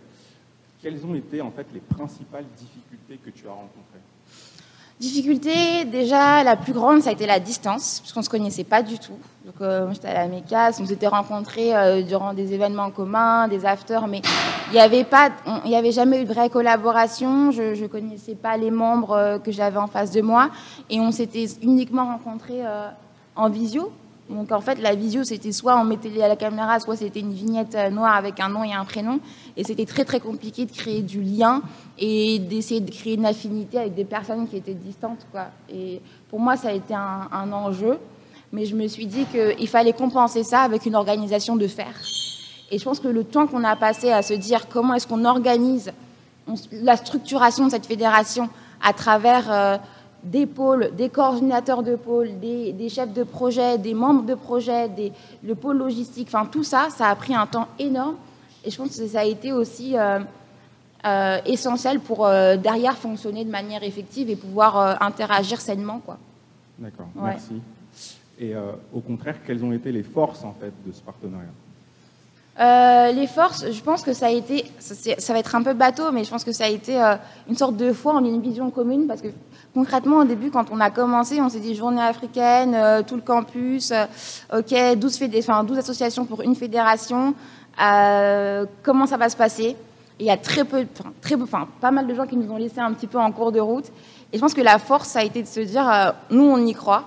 quelles 0.81 1.05
ont 1.05 1.13
été 1.13 1.39
en 1.39 1.51
fait 1.51 1.67
les 1.73 1.79
principales 1.79 2.45
difficultés 2.57 3.19
que 3.23 3.29
tu 3.29 3.47
as 3.47 3.51
rencontrées? 3.51 3.92
Difficulté, 5.03 5.83
déjà, 5.83 6.45
la 6.45 6.55
plus 6.55 6.71
grande, 6.71 7.01
ça 7.01 7.09
a 7.09 7.11
été 7.11 7.25
la 7.25 7.41
distance, 7.41 7.99
puisqu'on 7.99 8.21
ne 8.21 8.23
se 8.23 8.29
connaissait 8.29 8.63
pas 8.63 8.81
du 8.81 8.97
tout. 8.99 9.17
Donc, 9.43 9.55
euh, 9.59 9.91
j'étais 9.91 10.07
à 10.07 10.13
la 10.13 10.27
MECAS, 10.29 10.77
on 10.79 10.85
s'était 10.85 11.07
rencontrés 11.07 11.75
euh, 11.75 12.03
durant 12.03 12.33
des 12.33 12.53
événements 12.53 12.89
communs, 12.89 13.49
des 13.49 13.65
afters, 13.65 14.07
mais 14.07 14.21
il 14.69 14.75
n'y 14.75 14.79
avait, 14.79 15.05
avait 15.75 15.91
jamais 15.91 16.21
eu 16.21 16.23
de 16.23 16.33
vraie 16.33 16.49
collaboration. 16.49 17.51
Je 17.51 17.81
ne 17.81 17.87
connaissais 17.87 18.35
pas 18.35 18.55
les 18.55 18.71
membres 18.71 19.11
euh, 19.11 19.39
que 19.39 19.51
j'avais 19.51 19.77
en 19.77 19.87
face 19.87 20.11
de 20.11 20.21
moi. 20.21 20.51
Et 20.89 21.01
on 21.01 21.11
s'était 21.11 21.47
uniquement 21.61 22.05
rencontrés 22.05 22.61
en 23.35 23.49
visio. 23.49 23.91
Donc 24.33 24.51
en 24.51 24.61
fait, 24.61 24.75
la 24.81 24.95
visio, 24.95 25.23
c'était 25.23 25.51
soit 25.51 25.77
on 25.79 25.83
mettait 25.83 26.21
à 26.21 26.27
la 26.27 26.35
caméra, 26.35 26.79
soit 26.79 26.95
c'était 26.95 27.19
une 27.19 27.33
vignette 27.33 27.75
euh, 27.75 27.89
noire 27.89 28.15
avec 28.15 28.39
un 28.39 28.49
nom 28.49 28.63
et 28.63 28.73
un 28.73 28.83
prénom. 28.83 29.19
Et 29.55 29.63
c'était 29.63 29.85
très 29.85 30.05
très 30.05 30.19
compliqué 30.19 30.65
de 30.65 30.71
créer 30.71 31.01
du 31.01 31.21
lien 31.21 31.61
et 31.99 32.39
d'essayer 32.39 32.81
de 32.81 32.89
créer 32.89 33.13
une 33.13 33.25
affinité 33.25 33.77
avec 33.77 33.93
des 33.93 34.05
personnes 34.05 34.47
qui 34.47 34.57
étaient 34.57 34.73
distantes. 34.73 35.25
Quoi. 35.31 35.45
Et 35.69 36.01
pour 36.29 36.39
moi, 36.39 36.57
ça 36.57 36.69
a 36.69 36.71
été 36.71 36.95
un, 36.95 37.51
enjeu. 37.51 37.99
Mais 38.51 38.65
je 38.65 38.75
me 38.75 38.87
suis 38.87 39.05
dit 39.05 39.25
qu'il 39.25 39.67
fallait 39.67 39.93
compenser 39.93 40.43
ça 40.43 40.61
avec 40.61 40.85
une 40.85 40.95
organisation 40.95 41.55
de 41.55 41.67
fer. 41.67 41.93
Et 42.71 42.77
je 42.77 42.83
pense 42.83 42.99
que 42.99 43.07
le 43.07 43.23
temps 43.23 43.47
qu'on 43.47 43.63
a 43.63 43.75
passé 43.75 44.11
à 44.11 44.21
se 44.21 44.33
dire 44.33 44.67
comment 44.67 44.95
est-ce 44.95 45.07
qu'on 45.07 45.25
organise 45.25 45.91
la 46.71 46.97
structuration 46.97 47.65
de 47.67 47.71
cette 47.71 47.85
fédération 47.85 48.49
à 48.81 48.93
travers... 48.93 49.79
Des 50.23 50.45
pôles, 50.45 50.91
des 50.95 51.09
coordinateurs 51.09 51.83
de 51.83 51.95
pôles, 51.95 52.39
des, 52.39 52.89
chefs 52.89 53.13
de 53.13 53.23
projet, 53.23 53.77
des 53.77 53.93
membres 53.93 54.23
de 54.23 54.35
projet, 54.35 54.87
des, 54.87 55.11
le 55.43 55.53
pôle 55.53 55.77
logistique, 55.77 56.29
enfin 56.33 56.45
tout 56.45 56.63
ça, 56.63 56.87
ça 56.89 57.07
a 57.07 57.15
pris 57.15 57.35
un 57.35 57.45
temps 57.45 57.67
énorme. 57.77 58.15
Et 58.63 58.71
je 58.71 58.77
pense 58.77 58.97
que 58.97 59.07
ça 59.07 59.19
a 59.19 59.25
été 59.25 59.51
aussi 59.51 59.97
euh, 59.97 60.19
euh, 61.05 61.37
essentiel 61.45 61.99
pour 61.99 62.25
euh, 62.25 62.55
derrière 62.55 62.97
fonctionner 62.97 63.43
de 63.43 63.51
manière 63.51 63.83
effective 63.83 64.29
et 64.29 64.37
pouvoir 64.37 65.01
interagir 65.01 65.59
sainement. 65.59 66.01
D'accord, 66.79 67.07
merci. 67.15 67.61
Et 68.39 68.53
au 68.93 68.99
contraire, 68.99 69.35
quelles 69.45 69.63
ont 69.63 69.73
été 69.73 69.91
les 69.91 70.03
forces 70.03 70.43
en 70.43 70.53
fait 70.53 70.73
de 70.85 70.91
ce 70.91 71.01
partenariat? 71.01 71.51
Euh, 72.59 73.11
les 73.11 73.25
forces, 73.25 73.65
je 73.71 73.81
pense 73.81 74.03
que 74.03 74.13
ça 74.13 74.27
a 74.27 74.29
été, 74.29 74.65
ça, 74.77 75.33
va 75.33 75.39
être 75.39 75.55
un 75.55 75.63
peu 75.63 75.73
bateau, 75.73 76.11
mais 76.11 76.23
je 76.23 76.29
pense 76.29 76.43
que 76.43 76.51
ça 76.51 76.65
a 76.65 76.69
été 76.69 77.01
euh, 77.01 77.15
une 77.49 77.55
sorte 77.55 77.75
de 77.77 77.91
foi 77.93 78.13
en 78.13 78.23
une 78.23 78.41
vision 78.41 78.69
commune, 78.69 79.07
parce 79.07 79.21
que 79.21 79.29
concrètement, 79.73 80.17
au 80.17 80.23
début, 80.23 80.51
quand 80.51 80.65
on 80.71 80.79
a 80.79 80.91
commencé, 80.91 81.41
on 81.41 81.49
s'est 81.49 81.59
dit 81.59 81.73
journée 81.73 82.01
africaine, 82.01 82.75
euh, 82.75 83.01
tout 83.01 83.15
le 83.15 83.21
campus, 83.21 83.91
ok, 84.55 84.75
12, 84.97 85.19
enfin, 85.39 85.63
12 85.63 85.79
associations 85.79 86.25
pour 86.25 86.41
une 86.41 86.55
fédération, 86.55 87.33
comment 87.75 89.07
ça 89.07 89.17
va 89.17 89.29
se 89.29 89.37
passer? 89.37 89.75
Il 90.19 90.27
y 90.27 90.29
a 90.29 90.37
très 90.37 90.63
peu, 90.63 90.85
très 91.21 91.35
peu, 91.35 91.45
pas 91.81 91.91
mal 91.91 92.05
de 92.05 92.13
gens 92.13 92.27
qui 92.27 92.37
nous 92.37 92.51
ont 92.51 92.57
laissé 92.57 92.79
un 92.79 92.93
petit 92.93 93.07
peu 93.07 93.17
en 93.17 93.31
cours 93.31 93.51
de 93.51 93.59
route, 93.59 93.87
et 94.31 94.37
je 94.37 94.41
pense 94.41 94.53
que 94.53 94.61
la 94.61 94.77
force, 94.77 95.09
ça 95.09 95.19
a 95.19 95.23
été 95.23 95.41
de 95.41 95.47
se 95.47 95.59
dire, 95.59 96.13
nous, 96.29 96.43
on 96.43 96.63
y 96.63 96.73
croit, 96.73 97.05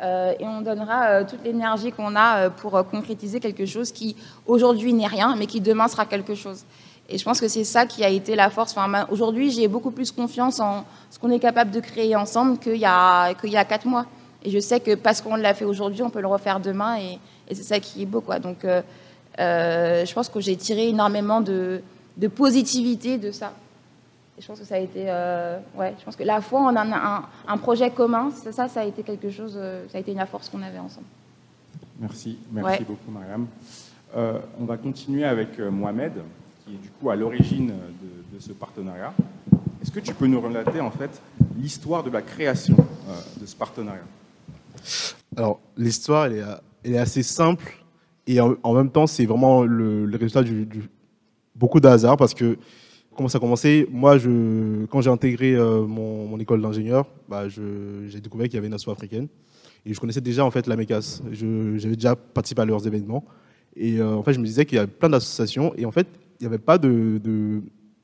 euh, 0.00 0.32
et 0.38 0.46
on 0.46 0.62
donnera 0.62 1.06
euh, 1.06 1.24
toute 1.24 1.44
l'énergie 1.44 1.92
qu'on 1.92 2.16
a 2.16 2.36
euh, 2.36 2.50
pour 2.50 2.72
concrétiser 2.90 3.40
quelque 3.40 3.66
chose 3.66 3.92
qui 3.92 4.16
aujourd'hui 4.46 4.92
n'est 4.92 5.06
rien, 5.06 5.36
mais 5.36 5.46
qui 5.46 5.60
demain 5.60 5.88
sera 5.88 6.06
quelque 6.06 6.34
chose. 6.34 6.64
Et 7.08 7.18
je 7.18 7.24
pense 7.24 7.40
que 7.40 7.48
c'est 7.48 7.64
ça 7.64 7.84
qui 7.84 8.02
a 8.04 8.08
été 8.08 8.34
la 8.34 8.48
force. 8.48 8.74
Aujourd'hui, 9.10 9.50
j'ai 9.50 9.68
beaucoup 9.68 9.90
plus 9.90 10.10
confiance 10.10 10.60
en 10.60 10.84
ce 11.10 11.18
qu'on 11.18 11.30
est 11.30 11.38
capable 11.38 11.70
de 11.70 11.80
créer 11.80 12.16
ensemble 12.16 12.58
qu'il 12.58 12.76
y, 12.76 12.86
a, 12.86 13.34
qu'il 13.34 13.50
y 13.50 13.56
a 13.56 13.64
quatre 13.64 13.86
mois. 13.86 14.06
Et 14.42 14.50
je 14.50 14.58
sais 14.58 14.80
que 14.80 14.94
parce 14.94 15.20
qu'on 15.20 15.36
l'a 15.36 15.52
fait 15.52 15.64
aujourd'hui, 15.64 16.02
on 16.02 16.10
peut 16.10 16.20
le 16.20 16.28
refaire 16.28 16.58
demain. 16.58 16.96
Et, 16.98 17.18
c'est 17.54 17.64
ça 17.64 17.80
qui 17.80 18.02
est 18.02 18.06
beau. 18.06 18.22
Quoi. 18.22 18.38
Donc, 18.38 18.64
je 19.36 20.14
pense 20.14 20.28
que 20.30 20.40
j'ai 20.40 20.56
tiré 20.56 20.88
énormément 20.88 21.42
de 21.42 21.82
positivité 22.34 23.18
de 23.18 23.30
ça 23.30 23.52
je 24.38 24.46
pense 24.46 24.58
que 24.58 24.64
ça 24.64 24.76
a 24.76 24.78
été, 24.78 25.04
euh, 25.08 25.58
ouais, 25.76 25.94
je 25.98 26.04
pense 26.04 26.16
que 26.16 26.22
la 26.22 26.40
foi, 26.40 26.60
on 26.60 26.74
a 26.74 26.82
un, 26.82 27.24
un 27.46 27.58
projet 27.58 27.90
commun, 27.90 28.30
ça, 28.30 28.68
ça 28.68 28.80
a 28.80 28.84
été 28.84 29.02
quelque 29.02 29.30
chose, 29.30 29.54
euh, 29.56 29.84
ça 29.88 29.98
a 29.98 30.00
été 30.00 30.12
une 30.12 30.26
force 30.26 30.48
qu'on 30.48 30.62
avait 30.62 30.78
ensemble. 30.78 31.06
Merci, 32.00 32.38
merci 32.50 32.82
beaucoup, 32.84 33.10
Mariam. 33.10 33.46
Euh, 34.16 34.38
on 34.58 34.64
va 34.64 34.76
continuer 34.76 35.24
avec 35.24 35.58
Mohamed, 35.58 36.12
qui 36.64 36.74
est 36.74 36.78
du 36.78 36.88
coup 36.90 37.10
à 37.10 37.16
l'origine 37.16 37.68
de, 38.32 38.38
ce 38.40 38.52
partenariat. 38.52 39.12
Est-ce 39.80 39.92
que 39.92 40.00
tu 40.00 40.14
peux 40.14 40.26
nous 40.26 40.40
relater 40.40 40.80
en 40.80 40.90
fait 40.90 41.22
l'histoire 41.56 42.02
de 42.02 42.10
la 42.10 42.22
création 42.22 42.76
de 43.40 43.46
ce 43.46 43.54
partenariat? 43.54 44.02
Alors, 45.36 45.60
l'histoire, 45.76 46.26
elle 46.26 46.38
est, 46.38 46.44
elle 46.82 46.94
est, 46.94 46.98
assez 46.98 47.22
simple 47.22 47.84
et 48.26 48.40
en, 48.40 48.74
même 48.74 48.90
temps, 48.90 49.06
c'est 49.06 49.26
vraiment 49.26 49.62
le, 49.62 50.10
résultat 50.12 50.42
du, 50.42 50.64
du 50.64 50.88
beaucoup 51.54 51.78
de 51.78 51.86
hasard 51.86 52.16
parce 52.16 52.34
que 52.34 52.58
Comment 53.14 53.28
ça 53.28 53.38
a 53.38 53.40
commencé 53.40 53.86
Moi, 53.90 54.16
je, 54.18 54.86
quand 54.86 55.02
j'ai 55.02 55.10
intégré 55.10 55.54
euh, 55.54 55.82
mon, 55.86 56.38
école 56.38 56.62
d'ingénieur, 56.62 57.06
bah, 57.28 57.48
j'ai 57.48 58.20
découvert 58.20 58.46
qu'il 58.46 58.54
y 58.54 58.58
avait 58.58 58.68
une 58.68 58.74
asso 58.74 58.88
africaine. 58.88 59.28
Et 59.84 59.92
je 59.92 60.00
connaissais 60.00 60.20
déjà 60.20 60.44
en 60.44 60.50
fait 60.50 60.66
la 60.66 60.76
MECAS. 60.76 61.22
J'avais 61.32 61.96
déjà 61.96 62.16
participé 62.16 62.62
à 62.62 62.64
leurs 62.64 62.86
événements. 62.86 63.24
Et 63.76 63.98
euh, 63.98 64.14
en 64.14 64.22
fait, 64.22 64.32
je 64.32 64.40
me 64.40 64.44
disais 64.44 64.64
qu'il 64.64 64.76
y 64.76 64.78
avait 64.78 64.90
plein 64.90 65.10
d'associations. 65.10 65.74
Et 65.76 65.84
en 65.84 65.90
fait, 65.90 66.06
il 66.40 66.44
n'y 66.44 66.46
avait 66.46 66.58
pas 66.58 66.78
de, 66.78 67.20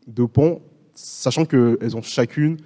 de, 0.06 0.24
pont, 0.26 0.60
sachant 0.94 1.44
qu'elles 1.44 1.96
ont 1.96 2.02
chacune 2.02 2.58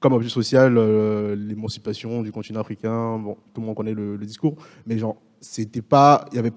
comme 0.00 0.14
objet 0.14 0.28
social 0.28 0.76
euh, 0.78 1.36
l'émancipation 1.36 2.22
du 2.22 2.32
continent 2.32 2.60
africain. 2.60 3.18
Bon, 3.18 3.36
tout 3.52 3.60
le 3.60 3.66
monde 3.66 3.76
connaît 3.76 3.94
le, 3.94 4.16
le 4.16 4.26
discours. 4.26 4.56
Mais 4.86 4.98
genre, 4.98 5.16
c'était 5.40 5.82
pas, 5.82 6.24
il 6.32 6.36
y 6.36 6.38
avait 6.38 6.52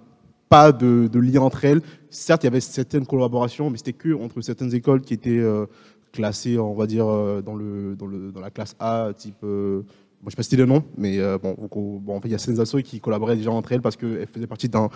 pas 0.50 0.72
de, 0.72 1.20
lien 1.20 1.42
entre 1.42 1.66
elles. 1.66 1.82
Certes, 2.10 2.44
il 2.44 2.48
y 2.48 2.48
avait 2.48 2.60
certaines 2.60 3.06
collaborations, 3.06 3.70
mais 3.70 3.78
c'était 3.78 3.94
que 3.94 4.14
entre 4.14 4.42
certaines 4.42 4.74
écoles 4.74 5.02
qui 5.02 5.14
étaient 5.14 5.38
euh, 5.38 5.66
classées, 6.12 6.58
on 6.58 6.74
va 6.74 6.88
dire, 6.88 7.08
euh, 7.08 7.42
dans, 7.42 7.56
le, 7.56 7.96
dans, 7.96 8.06
le, 8.06 8.32
dans, 8.32 8.42
la 8.42 8.52
classe 8.52 8.76
A, 8.80 9.12
type. 9.18 9.44
Euh, 9.44 9.82
je 10.22 10.28
ne 10.28 10.32
sais 10.32 10.38
pas 10.38 10.44
si 10.44 10.56
le 10.56 10.66
nom, 10.66 10.84
mais 10.98 11.20
bon, 11.38 11.56
bon, 12.02 12.16
en 12.16 12.20
fait, 12.20 12.30
il 12.30 12.32
y 12.32 12.36
a 12.36 12.40
certaines 12.40 12.60
assos 12.60 12.82
qui 12.82 13.00
collaboraient 13.00 13.36
déjà 13.36 13.52
entre 13.52 13.74
elles 13.74 13.82
parce 13.82 13.96
qu'elles 13.96 14.28
faisaient 14.34 14.48
partie 14.48 14.68
d'un 14.68 14.90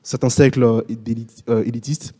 certain 0.00 0.28
cercle 0.28 0.84
élitiste. 1.48 2.14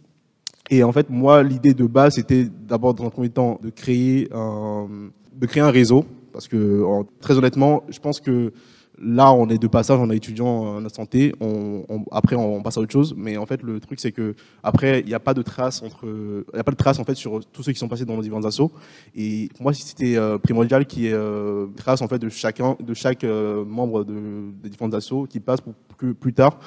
Et 0.69 0.83
en 0.83 0.91
fait, 0.91 1.09
moi, 1.09 1.45
l'idée 1.45 1.75
de 1.75 1.87
base, 1.87 2.15
c'était 2.15 2.49
d'abord, 2.67 2.95
dans 2.95 3.05
un 3.05 3.11
premier 3.11 3.29
temps, 3.29 3.61
de 3.63 3.71
créer 3.71 4.29
un, 4.35 4.89
de 5.33 5.47
créer 5.47 5.63
un 5.63 5.71
réseau. 5.71 6.07
Parce 6.33 6.49
que, 6.49 6.85
très 7.21 7.39
honnêtement, 7.39 7.85
je 7.89 8.01
pense 8.01 8.21
que 8.21 8.53
Là, 8.99 9.33
on 9.33 9.49
est 9.49 9.59
de 9.59 9.67
passage, 9.67 9.99
on 10.01 10.11
est 10.11 10.17
étudiant 10.17 10.79
en 10.79 10.89
santé. 10.89 11.35
On, 11.41 11.85
après, 12.11 12.35
on, 12.35 12.63
passe 12.63 12.79
à 12.79 12.81
autre 12.81 12.93
chose. 12.93 13.15
Mais 13.17 13.37
en 13.37 13.45
fait, 13.45 13.63
le 13.63 13.79
truc, 13.79 14.01
c'est 14.01 14.13
que 14.13 14.35
après, 14.63 15.01
il 15.01 15.07
n'y 15.07 15.15
a 15.15 15.21
pas 15.21 15.35
de 15.35 15.43
trace 15.43 15.83
entre, 15.83 16.07
il 16.53 16.59
a 16.59 16.65
pas 16.65 16.71
de 16.71 16.77
trace 16.77 16.99
en 16.99 17.05
fait 17.05 17.15
sur 17.15 17.45
tous 17.45 17.63
ceux 17.63 17.73
qui 17.73 17.79
sont 17.79 17.89
passés 17.89 18.07
dans 18.07 18.17
nos 18.17 18.23
différents 18.23 18.45
assos. 18.45 18.73
Et 19.15 19.49
pour 19.55 19.65
moi, 19.65 19.75
c'était 19.75 20.17
euh, 20.17 20.39
primordial 20.39 20.87
qu'il 20.87 21.03
y 21.03 21.07
ait 21.09 21.13
euh, 21.13 21.67
trace 21.77 22.01
en 22.01 22.09
fait 22.09 22.19
de 22.19 22.29
chacun, 22.31 22.77
de 22.81 22.95
chaque 22.95 23.25
euh, 23.25 23.65
membre 23.65 24.05
de, 24.05 24.15
des 24.63 24.71
différents 24.71 24.93
assos 24.93 25.27
qui 25.27 25.41
passe 25.41 25.61
pour 25.61 25.75
que 25.99 26.13
plus 26.13 26.33
tard, 26.33 26.59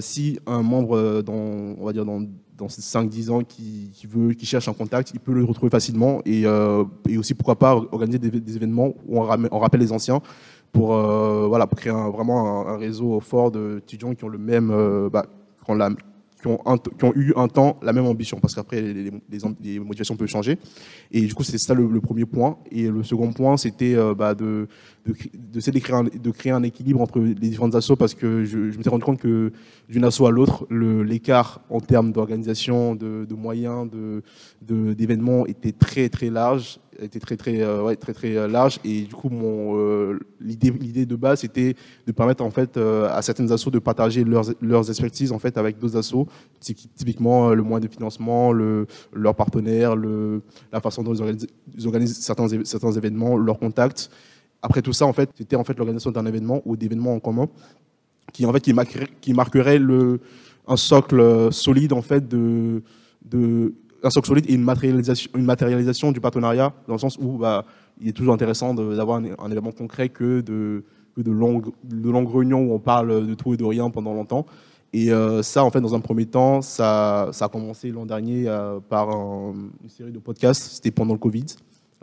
si 0.00 0.38
un 0.46 0.62
membre 0.62 1.22
dans, 1.22 1.32
on 1.78 1.84
va 1.84 1.92
dire 1.92 2.04
dans 2.04 2.24
dans 2.56 2.68
ces 2.68 2.82
5-10 2.82 3.30
ans 3.30 3.42
qui, 3.44 3.92
veut, 4.08 4.32
qui 4.34 4.44
cherche 4.44 4.66
un 4.66 4.72
contact, 4.72 5.12
il 5.14 5.20
peut 5.20 5.32
le 5.32 5.44
retrouver 5.44 5.70
facilement 5.70 6.20
et, 6.26 6.44
aussi 7.16 7.34
pourquoi 7.34 7.56
pas 7.56 7.76
organiser 7.76 8.18
des, 8.18 8.56
événements 8.56 8.94
où 9.06 9.20
on 9.20 9.58
rappelle 9.60 9.80
les 9.80 9.92
anciens 9.92 10.20
pour, 10.72 10.94
euh, 10.94 11.46
voilà, 11.46 11.66
pour 11.66 11.78
créer 11.78 11.92
vraiment 11.92 12.68
un, 12.68 12.76
réseau 12.76 13.20
fort 13.20 13.50
d'étudiants 13.50 14.14
qui 14.14 14.24
ont 14.24 14.28
le 14.28 14.38
même, 14.38 14.70
euh, 14.70 15.08
bah, 15.10 15.26
qui, 15.64 15.70
ont 15.70 15.74
la, 15.74 15.90
qui, 16.40 16.46
ont 16.46 16.58
qui, 16.98 17.04
ont 17.04 17.12
eu 17.14 17.32
un 17.36 17.48
temps 17.48 17.78
la 17.82 17.92
même 17.92 18.06
ambition, 18.06 18.38
parce 18.38 18.54
qu'après, 18.54 18.80
les, 18.80 19.10
les, 19.60 19.80
motivations 19.80 20.16
peuvent 20.16 20.28
changer. 20.28 20.58
Et 21.10 21.22
du 21.22 21.34
coup, 21.34 21.42
c'est 21.42 21.58
ça 21.58 21.74
le, 21.74 22.00
premier 22.00 22.26
point. 22.26 22.58
Et 22.70 22.88
le 22.88 23.02
second 23.02 23.32
point, 23.32 23.56
c'était 23.56 23.94
euh, 23.94 24.14
bah, 24.14 24.34
de, 24.34 24.68
de, 25.06 25.14
de, 25.34 25.70
de, 25.70 25.78
créer 25.78 25.96
un, 25.96 26.04
de 26.04 26.30
créer 26.30 26.52
un 26.52 26.62
équilibre 26.62 27.00
entre 27.00 27.18
les 27.18 27.34
différentes 27.34 27.74
assos, 27.74 27.96
parce 27.96 28.14
que 28.14 28.44
je, 28.44 28.58
me 28.58 28.72
suis 28.72 28.90
rendu 28.90 29.04
compte 29.04 29.20
que 29.20 29.52
d'une 29.88 30.04
asso 30.04 30.26
à 30.26 30.30
l'autre, 30.30 30.66
l'écart 30.70 31.60
en 31.70 31.80
termes 31.80 32.12
d'organisation, 32.12 32.94
de, 32.94 33.24
de, 33.24 33.34
moyens, 33.34 33.88
d'événements 34.60 35.46
était 35.46 35.72
très 35.72 36.08
très 36.08 36.30
large 36.30 36.78
était 37.00 37.20
très 37.20 37.36
très 37.36 37.62
euh, 37.62 37.94
très 37.94 38.12
très 38.12 38.36
euh, 38.36 38.48
large. 38.48 38.78
Et 38.84 39.02
du 39.02 39.14
coup 39.14 39.28
mon 39.28 39.76
euh, 39.76 40.18
l'idée 40.40 40.70
l'idée 40.70 41.06
de 41.06 41.16
base 41.16 41.40
c'était 41.40 41.74
de 42.06 42.12
permettre 42.12 42.44
en 42.44 42.50
fait 42.50 42.76
à 42.76 43.20
certaines 43.22 43.52
assos 43.52 43.70
de 43.70 43.78
partager 43.78 44.24
leurs 44.24 44.46
leurs 44.60 44.88
expertises 44.88 45.32
en 45.32 45.38
fait 45.38 45.56
avec 45.56 45.78
d'autres 45.78 45.96
assos. 45.96 46.26
Typiquement 46.60 47.50
le 47.50 47.62
moyen 47.62 47.80
de 47.80 47.92
financement 47.92 48.52
le 48.52 48.86
leurs 49.12 49.34
partenaires 49.34 49.96
le 49.96 50.42
la 50.72 50.80
façon 50.80 51.02
dont 51.02 51.14
ils 51.14 51.86
organisent, 51.86 52.18
certains 52.18 52.48
certains 52.64 52.92
événements 52.92 53.36
leurs 53.36 53.58
contacts. 53.58 54.10
Après 54.62 54.82
tout 54.82 54.92
ça 54.92 55.06
en 55.06 55.12
fait 55.12 55.30
c'était 55.36 55.56
en 55.56 55.64
fait 55.64 55.76
l'organisation 55.76 56.10
d'un 56.10 56.26
événement 56.26 56.62
ou 56.64 56.76
d'événements 56.76 57.14
en 57.14 57.20
commun 57.20 57.48
qui 58.32 58.44
en 58.44 58.52
fait 58.52 58.60
qui 58.60 58.72
marquerait, 58.72 59.08
qui 59.20 59.32
marquerait 59.32 59.78
le 59.78 60.20
un 60.66 60.76
socle 60.76 61.50
solide 61.52 61.92
en 61.92 62.02
fait 62.02 62.28
de 62.28 62.82
un 64.02 64.10
socle 64.10 64.28
solide 64.28 64.46
et 64.48 64.54
une 64.54 64.64
matérialisation, 65.44 66.12
du 66.12 66.20
partenariat, 66.20 66.72
dans 66.86 66.94
le 66.94 66.98
sens 66.98 67.18
où 67.20 67.38
bah, 67.38 67.64
il 68.00 68.08
est 68.08 68.12
toujours 68.12 68.34
intéressant 68.34 68.74
d'avoir 68.74 69.18
un, 69.18 69.50
élément 69.50 69.72
concret 69.72 70.08
que 70.08 70.40
de, 70.40 70.84
longues, 71.24 71.72
réunions 72.32 72.62
où 72.62 72.74
on 72.74 72.78
parle 72.78 73.26
de 73.26 73.34
tout 73.34 73.54
et 73.54 73.56
de 73.56 73.64
rien 73.64 73.90
pendant 73.90 74.14
longtemps. 74.14 74.46
Et 74.92 75.12
euh, 75.12 75.42
ça, 75.42 75.64
en 75.64 75.70
fait, 75.70 75.80
dans 75.80 75.94
un 75.94 76.00
premier 76.00 76.26
temps, 76.26 76.62
ça, 76.62 77.30
a 77.38 77.48
commencé 77.48 77.90
l'an 77.90 78.06
dernier 78.06 78.48
euh, 78.48 78.78
par 78.80 79.10
une 79.10 79.88
série 79.88 80.12
de 80.12 80.18
podcasts, 80.18 80.76
c'était 80.76 80.90
pendant 80.90 81.12
le 81.12 81.18
Covid, 81.18 81.44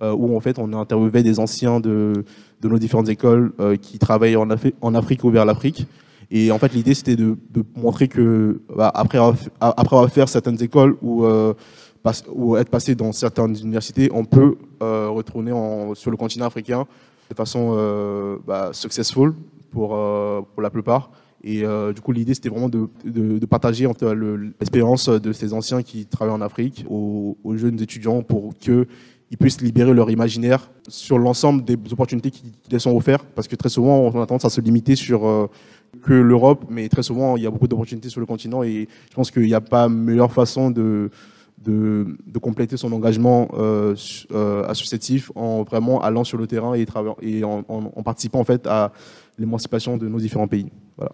euh, 0.02 0.14
où 0.14 0.36
en 0.36 0.40
fait 0.40 0.60
on 0.60 0.72
a 0.74 0.78
interviewé 0.78 1.24
des 1.24 1.40
anciens 1.40 1.80
de, 1.80 2.26
nos 2.64 2.78
différentes 2.80 3.10
écoles 3.10 3.54
qui 3.82 4.00
travaillent 4.00 4.36
en, 4.36 4.48
en 4.82 4.96
Afrique 4.96 5.24
ou 5.24 5.30
vers 5.30 5.46
l'Afrique. 5.46 5.88
Et 6.32 6.52
en 6.52 6.60
fait, 6.60 6.74
l'idée, 6.74 6.94
c'était 6.94 7.16
de, 7.16 7.38
montrer 7.76 8.08
que, 8.08 8.62
bah, 8.76 8.92
après, 8.94 9.20
avoir 9.60 10.10
fait 10.10 10.26
certaines 10.28 10.62
écoles 10.62 10.98
où 11.02 11.26
ou 12.34 12.58
être 12.58 12.70
passé 12.70 12.96
dans 12.96 13.12
certaines 13.12 13.58
universités, 13.58 14.10
on 14.14 14.26
peut 14.26 14.58
euh, 14.82 15.10
retourner 15.10 15.52
en, 15.52 15.96
sur 15.96 16.12
le 16.12 16.18
continent 16.18 16.46
africain 16.46 16.86
de 17.30 17.36
façon 17.36 17.76
euh, 17.78 18.38
bah, 18.46 18.70
successful 18.74 19.34
pour, 19.72 19.96
euh, 19.96 20.42
la 20.58 20.70
plupart. 20.70 21.10
Et 21.44 21.64
du 21.94 22.02
coup, 22.02 22.12
l'idée, 22.12 22.34
c'était 22.34 22.50
vraiment 22.50 22.70
de, 22.70 23.46
partager 23.46 23.88
l'expérience 24.60 25.10
de 25.10 25.32
ces 25.32 25.54
anciens 25.54 25.84
qui 25.84 26.08
travaillent 26.08 26.34
en 26.34 26.42
Afrique 26.42 26.84
aux, 26.90 27.38
jeunes 27.54 27.80
étudiants 27.80 28.24
pour 28.24 28.56
qu'ils 28.58 28.88
puissent 29.40 29.62
libérer 29.62 29.94
leur 29.94 30.10
imaginaire 30.10 30.72
sur 30.88 31.20
l'ensemble 31.20 31.64
des 31.64 31.78
opportunités 31.92 32.32
qui, 32.32 32.52
qui, 32.64 32.72
leur 32.72 32.82
sont 32.82 32.96
offertes. 32.96 33.28
Parce 33.36 33.48
que 33.48 33.56
très 33.56 33.70
souvent, 33.70 33.96
on 33.96 34.22
a 34.24 34.26
tendance 34.26 34.46
à 34.46 34.50
se 34.50 34.60
limiter 34.60 34.96
sur 34.96 35.48
que 36.04 36.14
l'Europe, 36.14 36.66
mais 36.70 36.90
très 36.90 37.04
souvent, 37.04 37.38
il 37.38 37.44
y 37.44 37.48
a 37.48 37.52
beaucoup 37.52 37.68
d'opportunités 37.68 38.10
sur 38.10 38.20
le 38.20 38.26
continent 38.26 38.64
et 38.64 38.88
je 39.10 39.16
pense 39.16 39.32
qu'il 39.32 39.44
n'y 39.44 39.54
a 39.54 39.62
pas 39.62 39.90
meilleure 39.90 40.32
façon 40.32 40.72
de 40.72 41.10
compléter 42.42 42.78
son 42.78 42.92
engagement 42.92 43.50
euh, 43.54 43.96
euh, 44.32 44.64
associatif 44.66 45.32
en 45.36 45.64
vraiment 45.64 46.02
allant 46.02 46.24
sur 46.24 46.38
le 46.38 46.48
terrain 46.48 46.76
et, 46.76 46.86
et 47.22 47.44
en, 47.44 47.64
participant 48.04 48.40
en 48.40 48.44
fait 48.44 48.68
à 48.68 48.92
l'émancipation 49.38 49.98
de 49.98 50.08
nos 50.08 50.20
différents 50.20 50.48
pays. 50.48 50.72
Voilà. 50.98 51.12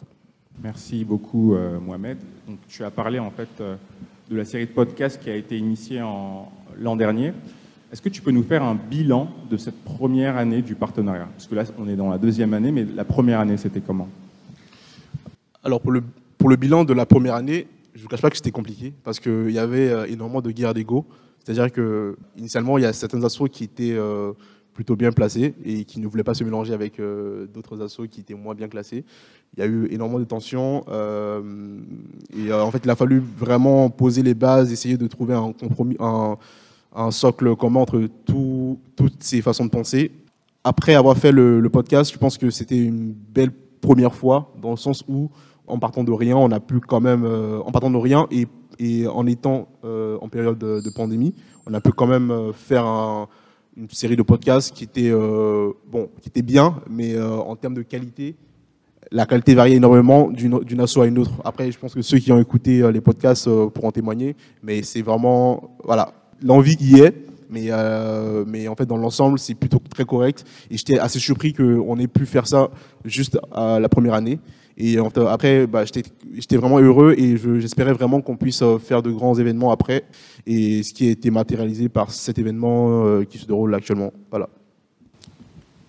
Merci 0.61 1.03
beaucoup 1.03 1.55
euh, 1.55 1.79
Mohamed. 1.79 2.17
Donc, 2.47 2.59
tu 2.67 2.83
as 2.83 2.91
parlé 2.91 3.19
en 3.19 3.31
fait 3.31 3.49
de 3.59 4.35
la 4.35 4.45
série 4.45 4.65
de 4.65 4.71
podcasts 4.71 5.21
qui 5.21 5.29
a 5.29 5.35
été 5.35 5.57
initiée 5.57 5.99
l'an 6.79 6.95
dernier. 6.95 7.33
Est-ce 7.91 8.01
que 8.01 8.09
tu 8.09 8.21
peux 8.21 8.31
nous 8.31 8.43
faire 8.43 8.63
un 8.63 8.75
bilan 8.75 9.27
de 9.49 9.57
cette 9.57 9.83
première 9.83 10.37
année 10.37 10.61
du 10.61 10.75
partenariat? 10.75 11.27
Parce 11.33 11.47
que 11.47 11.55
là, 11.55 11.63
on 11.77 11.89
est 11.89 11.97
dans 11.97 12.09
la 12.09 12.17
deuxième 12.17 12.53
année, 12.53 12.71
mais 12.71 12.85
la 12.85 13.03
première 13.03 13.41
année, 13.41 13.57
c'était 13.57 13.81
comment? 13.81 14.07
Alors, 15.63 15.81
pour 15.81 15.91
le, 15.91 16.01
pour 16.37 16.49
le 16.49 16.55
bilan 16.55 16.83
de 16.85 16.93
la 16.93 17.05
première 17.05 17.35
année, 17.35 17.67
je 17.93 17.99
ne 17.99 18.03
vous 18.03 18.07
cache 18.07 18.21
pas 18.21 18.29
que 18.29 18.35
c'était 18.35 18.51
compliqué 18.51 18.93
parce 19.03 19.19
qu'il 19.19 19.51
y 19.51 19.59
avait 19.59 20.11
énormément 20.11 20.41
de 20.41 20.51
guerres 20.51 20.73
d'ego. 20.73 21.05
C'est-à-dire 21.43 21.71
que 21.71 22.17
initialement, 22.37 22.77
il 22.77 22.81
y 22.81 22.85
a 22.85 22.93
certains 22.93 23.23
assos 23.23 23.47
qui 23.47 23.65
étaient 23.65 23.97
plutôt 24.73 24.95
bien 24.95 25.11
placés 25.11 25.53
et 25.65 25.83
qui 25.83 25.99
ne 25.99 26.07
voulaient 26.07 26.23
pas 26.23 26.33
se 26.33 26.43
mélanger 26.43 26.73
avec 26.73 27.01
d'autres 27.53 27.81
assos 27.81 28.07
qui 28.07 28.21
étaient 28.21 28.33
moins 28.33 28.55
bien 28.55 28.67
classés. 28.67 29.03
Il 29.55 29.59
y 29.59 29.63
a 29.63 29.65
eu 29.65 29.87
énormément 29.91 30.19
de 30.19 30.23
tensions 30.23 30.85
et 32.33 32.53
en 32.53 32.71
fait, 32.71 32.81
il 32.83 32.89
a 32.89 32.95
fallu 32.95 33.19
vraiment 33.19 33.89
poser 33.89 34.23
les 34.23 34.33
bases, 34.33 34.71
essayer 34.71 34.97
de 34.97 35.07
trouver 35.07 35.33
un 35.33 35.51
compromis, 35.51 35.97
un 35.99 37.11
socle 37.11 37.55
commun 37.55 37.81
entre 37.81 38.07
toutes 38.25 39.23
ces 39.23 39.41
façons 39.41 39.65
de 39.65 39.71
penser. 39.71 40.11
Après 40.63 40.93
avoir 40.93 41.17
fait 41.17 41.31
le, 41.31 41.67
podcast, 41.69 42.13
je 42.13 42.17
pense 42.17 42.37
que 42.37 42.49
c'était 42.49 42.77
une 42.77 43.11
belle 43.11 43.51
première 43.81 44.13
fois, 44.13 44.53
dans 44.61 44.71
le 44.71 44.77
sens 44.77 45.03
où, 45.07 45.29
en 45.71 45.79
partant 45.79 46.03
de 46.03 46.11
rien, 46.11 46.35
on 46.35 46.51
a 46.51 46.59
pu 46.59 46.79
quand 46.81 46.99
même, 46.99 47.23
euh, 47.23 47.59
en 47.59 47.71
partant 47.71 47.89
de 47.89 47.97
rien 47.97 48.27
et, 48.31 48.47
en 49.07 49.27
étant 49.27 49.69
euh, 49.85 50.17
en 50.21 50.27
période 50.27 50.57
de, 50.57 50.89
pandémie, 50.89 51.33
on 51.67 51.73
a 51.73 51.81
pu 51.81 51.91
quand 51.91 52.07
même 52.07 52.31
euh, 52.31 52.51
faire 52.51 52.85
une 53.77 53.89
série 53.89 54.15
de 54.15 54.23
podcasts 54.23 54.75
qui 54.75 54.83
était, 54.83 55.11
bon, 55.11 56.09
qui 56.21 56.29
était 56.29 56.41
bien, 56.41 56.81
mais 56.89 57.19
en 57.21 57.55
termes 57.55 57.75
de 57.75 57.83
qualité, 57.83 58.35
la 59.11 59.25
qualité 59.25 59.55
variait 59.55 59.77
énormément 59.77 60.29
d'une 60.29 60.81
asso 60.81 60.97
à 60.97 61.05
une 61.05 61.19
autre. 61.19 61.31
Après, 61.45 61.71
je 61.71 61.79
pense 61.79 61.93
que 61.93 62.01
ceux 62.01 62.17
qui 62.17 62.31
ont 62.31 62.39
écouté 62.39 62.89
les 62.91 63.01
podcasts 63.01 63.49
pourront 63.69 63.91
témoigner, 63.91 64.35
mais 64.61 64.83
c'est 64.83 65.01
vraiment, 65.01 65.77
voilà, 65.85 66.13
l'envie 66.41 66.75
y 66.81 66.99
est, 66.99 67.15
mais, 67.49 67.69
mais 68.45 68.67
en 68.67 68.75
fait, 68.75 68.85
dans 68.85 68.97
l'ensemble, 68.97 69.39
c'est 69.39 69.55
plutôt 69.55 69.79
très 69.89 70.05
correct. 70.05 70.43
Et 70.69 70.77
j'étais 70.77 70.99
assez 70.99 71.19
surpris 71.19 71.53
qu'on 71.53 71.97
ait 71.97 72.07
pu 72.07 72.25
faire 72.25 72.47
ça 72.47 72.71
juste 73.05 73.39
à 73.53 73.79
la 73.79 73.87
première 73.87 74.15
année. 74.15 74.39
Et 74.77 74.97
après, 74.97 75.67
bah, 75.67 75.83
j'étais 75.85 76.57
vraiment 76.57 76.79
heureux 76.79 77.13
et 77.17 77.37
j'espérais 77.59 77.93
vraiment 77.93 78.21
qu'on 78.21 78.37
puisse 78.37 78.61
euh, 78.61 78.77
faire 78.77 79.01
de 79.01 79.11
grands 79.11 79.35
événements 79.35 79.71
après. 79.71 80.05
Et 80.45 80.83
ce 80.83 80.93
qui 80.93 81.07
a 81.07 81.11
été 81.11 81.29
matérialisé 81.29 81.89
par 81.89 82.11
cet 82.11 82.39
événement 82.39 83.05
euh, 83.05 83.23
qui 83.23 83.37
se 83.37 83.45
déroule 83.45 83.73
actuellement. 83.75 84.11
Voilà. 84.29 84.49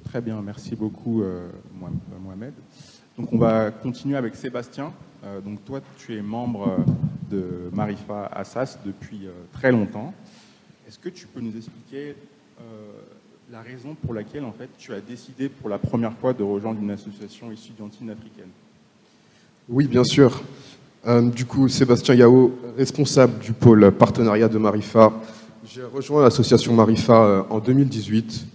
Très 0.05 0.21
bien, 0.21 0.41
merci 0.43 0.77
beaucoup, 0.77 1.23
Mohamed. 2.23 2.53
Donc, 3.17 3.33
on 3.33 3.39
va 3.39 3.71
continuer 3.71 4.17
avec 4.17 4.35
Sébastien. 4.37 4.93
donc, 5.43 5.65
toi, 5.65 5.81
tu 5.97 6.15
es 6.15 6.21
membre 6.21 6.77
de 7.31 7.71
Marifa 7.73 8.27
Assas 8.27 8.79
depuis 8.85 9.27
très 9.53 9.73
longtemps. 9.73 10.12
Est-ce 10.93 10.99
que 10.99 11.09
tu 11.09 11.27
peux 11.27 11.41
nous 11.41 11.57
expliquer 11.57 12.15
euh, 12.61 13.01
la 13.51 13.62
raison 13.62 13.95
pour 13.95 14.12
laquelle 14.12 14.45
en 14.45 14.53
fait, 14.53 14.69
tu 14.77 14.93
as 14.93 15.01
décidé 15.01 15.49
pour 15.49 15.71
la 15.71 15.79
première 15.79 16.12
fois 16.12 16.35
de 16.35 16.43
rejoindre 16.43 16.81
une 16.83 16.91
association 16.91 17.51
estudiantine 17.51 18.11
africaine? 18.11 18.51
Oui, 19.69 19.87
bien 19.87 20.04
sûr. 20.04 20.42
Euh, 21.07 21.23
du 21.31 21.45
coup, 21.45 21.69
Sébastien 21.69 22.14
Yao, 22.14 22.52
responsable 22.76 23.38
du 23.38 23.52
pôle 23.52 23.90
partenariat 23.92 24.49
de 24.49 24.59
Marifa. 24.59 25.12
J'ai 25.64 25.85
rejoint 25.85 26.23
l'association 26.23 26.75
Marifa 26.75 27.25
euh, 27.25 27.42
en 27.50 27.59
2018, 27.59 28.47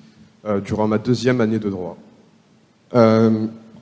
durant 0.63 0.87
ma 0.87 0.97
deuxième 0.97 1.41
année 1.41 1.59
de 1.59 1.69
droit. 1.69 1.97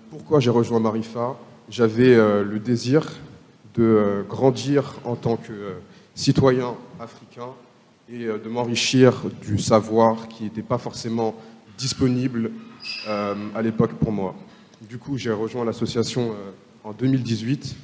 pourquoi 0.10 0.39
j'ai 0.39 0.50
rejoint 0.50 0.79
Marifa? 0.79 1.36
J'avais 1.70 2.15
le 2.15 2.58
désir 2.58 3.12
de 3.75 4.25
grandir 4.27 4.96
en 5.03 5.15
tant 5.15 5.36
que 5.36 5.53
citoyen 6.15 6.74
africain 7.00 7.50
et 8.10 8.25
euh, 8.25 8.38
de 8.38 8.50
m'enrichir 8.50 9.24
du 9.41 9.58
savoir 9.58 10.27
qui 10.27 10.44
n'était 10.44 10.62
pas 10.62 10.77
forcément 10.77 11.36
disponible 11.77 12.51
euh, 13.08 13.36
à 13.55 13.62
l'époque 13.62 13.94
pour 13.94 14.12
moi. 14.12 14.36
Du 14.82 14.98
coup, 14.98 15.17
j'ai 15.17 15.32
rejoint 15.32 15.65
l'association 15.65 16.32
euh, 16.32 16.51
en 16.86 16.94
2018. 16.94 17.75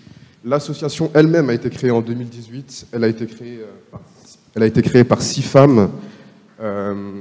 L'association 0.45 1.11
elle-même 1.13 1.49
a 1.49 1.53
été 1.53 1.69
créée 1.69 1.91
en 1.91 2.01
2018. 2.01 2.87
Elle 2.93 3.03
a 3.03 3.07
été 3.07 3.25
créée, 3.25 3.59
par, 3.91 3.99
elle 4.55 4.63
a 4.63 4.65
été 4.65 4.81
créée 4.81 5.03
par 5.03 5.21
six 5.21 5.41
femmes, 5.41 5.91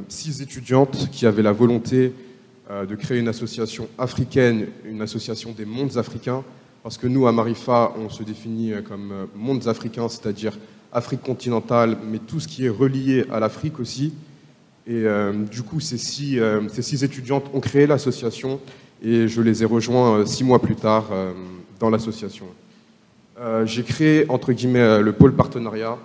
six 0.08 0.42
étudiantes 0.42 1.08
qui 1.10 1.26
avaient 1.26 1.42
la 1.42 1.52
volonté 1.52 2.12
de 2.70 2.94
créer 2.94 3.18
une 3.18 3.28
association 3.28 3.88
africaine, 3.98 4.66
une 4.84 5.02
association 5.02 5.52
des 5.52 5.64
mondes 5.64 5.96
africains, 5.96 6.44
parce 6.82 6.98
que 6.98 7.06
nous, 7.06 7.26
à 7.26 7.32
Marifa, 7.32 7.92
on 7.98 8.08
se 8.08 8.22
définit 8.22 8.72
comme 8.86 9.12
mondes 9.34 9.66
africains, 9.66 10.08
c'est-à-dire 10.08 10.58
Afrique 10.92 11.22
continentale, 11.22 11.96
mais 12.10 12.18
tout 12.18 12.40
ce 12.40 12.48
qui 12.48 12.66
est 12.66 12.70
relié 12.70 13.24
à 13.32 13.40
l'Afrique 13.40 13.80
aussi. 13.80 14.12
Et 14.86 15.04
euh, 15.04 15.32
du 15.32 15.62
coup, 15.62 15.78
ces 15.78 15.98
six, 15.98 16.38
euh, 16.40 16.60
étudiantes 17.02 17.44
ont 17.54 17.60
créé 17.60 17.86
l'association 17.86 18.60
et 19.02 19.28
je 19.28 19.40
les 19.40 19.62
ai 19.62 19.66
rejoints 19.66 20.18
euh, 20.18 20.26
six 20.26 20.42
mois 20.42 20.60
plus 20.60 20.74
tard 20.74 21.10
dans 21.80 21.90
l'association. 21.90 22.46
J'ai 23.64 23.82
créé, 23.82 24.26
entre 24.28 24.52
guillemets, 24.52 25.00
le 25.00 25.12
pôle 25.12 25.34
partenariat 25.34 25.96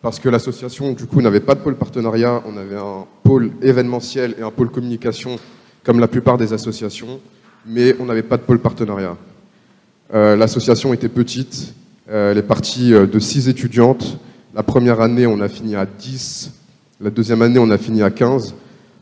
parce 0.00 0.20
que 0.20 0.28
l'association, 0.28 0.92
du 0.92 1.06
coup, 1.06 1.20
n'avait 1.20 1.40
pas 1.40 1.56
de 1.56 1.60
pôle 1.60 1.74
partenariat. 1.74 2.40
On 2.46 2.56
avait 2.56 2.76
un 2.76 3.04
pôle 3.24 3.50
événementiel 3.60 4.36
et 4.38 4.42
un 4.42 4.52
pôle 4.52 4.70
communication, 4.70 5.36
comme 5.82 5.98
la 5.98 6.06
plupart 6.06 6.38
des 6.38 6.52
associations, 6.52 7.20
mais 7.66 7.96
on 7.98 8.04
n'avait 8.04 8.22
pas 8.22 8.36
de 8.36 8.42
pôle 8.42 8.60
partenariat. 8.60 9.16
L'association 10.12 10.94
était 10.94 11.08
petite, 11.08 11.74
elle 12.06 12.38
est 12.38 12.42
partie 12.42 12.90
de 12.92 13.18
six 13.18 13.48
étudiantes 13.48 14.20
la 14.54 14.62
première 14.62 15.00
année, 15.00 15.26
on 15.26 15.40
a 15.40 15.48
fini 15.48 15.74
à 15.74 15.84
10. 15.84 16.52
La 17.00 17.10
deuxième 17.10 17.42
année, 17.42 17.58
on 17.58 17.70
a 17.70 17.78
fini 17.78 18.04
à 18.04 18.10
15. 18.10 18.54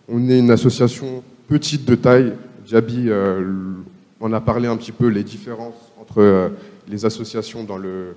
On 0.09 0.31
est 0.31 0.39
une 0.39 0.51
association 0.51 1.23
petite 1.47 1.85
de 1.85 1.95
taille. 1.95 2.33
Jabi 2.67 3.05
euh, 3.09 3.75
on 4.19 4.33
a 4.33 4.41
parlé 4.41 4.67
un 4.67 4.79
petit 4.79 4.93
peu 4.93 5.09
les 5.09 5.23
différences 5.23 5.92
entre 6.03 6.21
euh, 6.21 6.49
les 6.89 7.05
associations 7.05 7.65
dans 7.65 7.79
le, 7.79 8.15